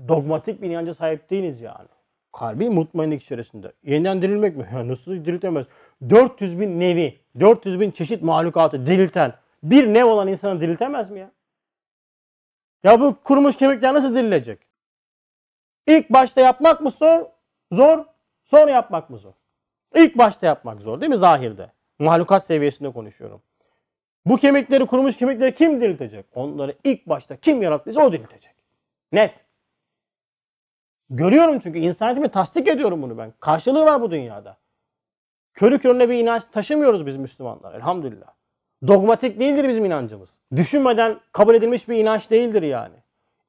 dogmatik 0.07 0.61
bir 0.61 0.69
inanca 0.69 0.93
sahip 0.93 1.29
değiliz 1.29 1.61
yani. 1.61 1.87
Kalbi 2.33 2.69
mutmainlik 2.69 3.23
içerisinde. 3.23 3.73
Yeniden 3.83 4.21
dirilmek 4.21 4.57
mi? 4.57 4.69
Ya 4.73 4.87
nasıl 4.87 5.11
diriltemez? 5.11 5.65
400 6.09 6.59
bin 6.59 6.79
nevi, 6.79 7.19
400 7.39 7.79
bin 7.79 7.91
çeşit 7.91 8.23
mahlukatı 8.23 8.87
dirilten 8.87 9.33
bir 9.63 9.93
nev 9.93 10.05
olan 10.05 10.27
insanı 10.27 10.61
diriltemez 10.61 11.11
mi 11.11 11.19
ya? 11.19 11.31
Ya 12.83 13.01
bu 13.01 13.15
kurumuş 13.23 13.55
kemikler 13.55 13.93
nasıl 13.93 14.15
dirilecek? 14.15 14.59
İlk 15.87 16.09
başta 16.09 16.41
yapmak 16.41 16.81
mı 16.81 16.91
zor? 16.91 17.25
Zor. 17.71 18.05
Sonra 18.45 18.71
yapmak 18.71 19.09
mı 19.09 19.17
zor? 19.17 19.38
İlk 19.95 20.17
başta 20.17 20.45
yapmak 20.45 20.81
zor 20.81 21.01
değil 21.01 21.09
mi 21.09 21.17
zahirde? 21.17 21.71
Mahlukat 21.99 22.45
seviyesinde 22.45 22.91
konuşuyorum. 22.91 23.41
Bu 24.25 24.37
kemikleri, 24.37 24.85
kurumuş 24.85 25.17
kemikleri 25.17 25.55
kim 25.55 25.81
diriltecek? 25.81 26.25
Onları 26.35 26.75
ilk 26.83 27.09
başta 27.09 27.37
kim 27.37 27.61
yarattıysa 27.61 28.01
o 28.01 28.11
diriltecek. 28.11 28.55
Net. 29.11 29.45
Görüyorum 31.09 31.59
çünkü 31.59 31.79
insaniyetimi 31.79 32.29
tasdik 32.29 32.67
ediyorum 32.67 33.01
bunu 33.01 33.17
ben. 33.17 33.33
Karşılığı 33.39 33.85
var 33.85 34.01
bu 34.01 34.11
dünyada. 34.11 34.57
Körü 35.53 35.79
körüne 35.79 36.09
bir 36.09 36.13
inanç 36.13 36.43
taşımıyoruz 36.43 37.05
biz 37.05 37.17
Müslümanlar 37.17 37.73
elhamdülillah. 37.73 38.27
Dogmatik 38.87 39.39
değildir 39.39 39.69
bizim 39.69 39.85
inancımız. 39.85 40.39
Düşünmeden 40.55 41.19
kabul 41.31 41.55
edilmiş 41.55 41.89
bir 41.89 41.97
inanç 41.97 42.29
değildir 42.29 42.61
yani. 42.61 42.95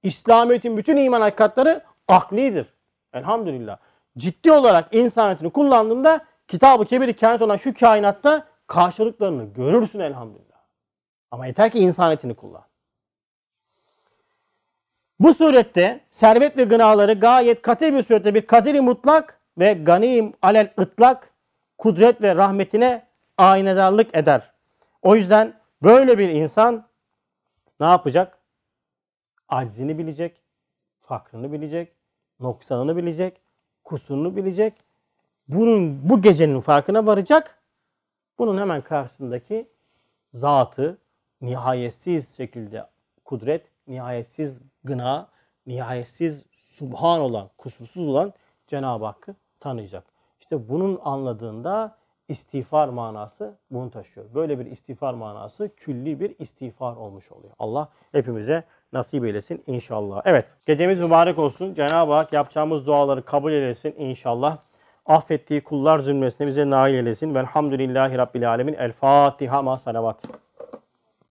İslamiyet'in 0.02 0.76
bütün 0.76 0.96
iman 0.96 1.20
hakikatleri 1.20 1.80
aklidir. 2.08 2.74
Elhamdülillah. 3.12 3.78
Ciddi 4.18 4.52
olarak 4.52 4.94
insaniyetini 4.94 5.50
kullandığında 5.50 6.24
kitab-ı 6.50 6.84
kebir 6.84 7.12
kainat 7.12 7.42
olan 7.42 7.56
şu 7.56 7.74
kainatta 7.74 8.46
karşılıklarını 8.66 9.44
görürsün 9.44 10.00
elhamdülillah. 10.00 10.60
Ama 11.30 11.46
yeter 11.46 11.70
ki 11.70 11.78
insaniyetini 11.78 12.34
kullan. 12.34 12.64
Bu 15.20 15.34
surette 15.34 16.00
servet 16.10 16.56
ve 16.56 16.64
gınaları 16.64 17.12
gayet 17.12 17.62
katı 17.62 17.94
bir 17.94 18.02
surette 18.02 18.34
bir 18.34 18.46
kaderi 18.46 18.80
mutlak 18.80 19.40
ve 19.58 19.72
ganim 19.72 20.32
alel 20.42 20.72
ıtlak 20.80 21.30
kudret 21.78 22.22
ve 22.22 22.36
rahmetine 22.36 23.06
aynedarlık 23.38 24.16
eder. 24.16 24.52
O 25.02 25.16
yüzden 25.16 25.54
böyle 25.82 26.18
bir 26.18 26.28
insan 26.28 26.86
ne 27.80 27.86
yapacak? 27.86 28.38
Aczini 29.48 29.98
bilecek, 29.98 30.42
fakrını 31.00 31.52
bilecek, 31.52 31.92
noksanını 32.40 32.96
bilecek, 32.96 33.40
kusurunu 33.84 34.36
bilecek. 34.36 34.89
Bunun 35.52 36.08
bu 36.08 36.22
gecenin 36.22 36.60
farkına 36.60 37.06
varacak. 37.06 37.58
Bunun 38.38 38.58
hemen 38.58 38.82
karşısındaki 38.82 39.68
zatı 40.30 40.98
nihayetsiz 41.40 42.36
şekilde 42.36 42.86
kudret, 43.24 43.66
nihayetsiz 43.86 44.58
gına, 44.84 45.28
nihayetsiz 45.66 46.44
subhan 46.66 47.20
olan, 47.20 47.50
kusursuz 47.58 48.08
olan 48.08 48.32
Cenab-ı 48.66 49.04
Hakk'ı 49.04 49.34
tanıyacak. 49.60 50.04
İşte 50.40 50.68
bunun 50.68 51.00
anladığında 51.04 51.96
istiğfar 52.28 52.88
manası 52.88 53.58
bunu 53.70 53.90
taşıyor. 53.90 54.26
Böyle 54.34 54.58
bir 54.58 54.66
istiğfar 54.66 55.14
manası 55.14 55.70
külli 55.76 56.20
bir 56.20 56.34
istiğfar 56.38 56.96
olmuş 56.96 57.32
oluyor. 57.32 57.52
Allah 57.58 57.88
hepimize 58.12 58.64
nasip 58.92 59.24
eylesin 59.24 59.62
inşallah. 59.66 60.22
Evet 60.24 60.46
gecemiz 60.66 61.00
mübarek 61.00 61.38
olsun. 61.38 61.74
Cenab-ı 61.74 62.12
Hak 62.12 62.32
yapacağımız 62.32 62.86
duaları 62.86 63.24
kabul 63.24 63.52
eylesin 63.52 63.94
inşallah. 63.98 64.58
Affettiği 65.10 65.60
kullar 65.60 65.98
zümresine 65.98 66.46
bize 66.46 66.70
nail 66.70 66.94
eylesin. 66.94 67.34
Velhamdülillahi 67.34 68.18
Rabbil 68.18 68.50
Alemin. 68.50 68.74
El 68.74 68.92
Fatiha 68.92 69.62
ma 69.62 69.76
salavat. 69.76 70.22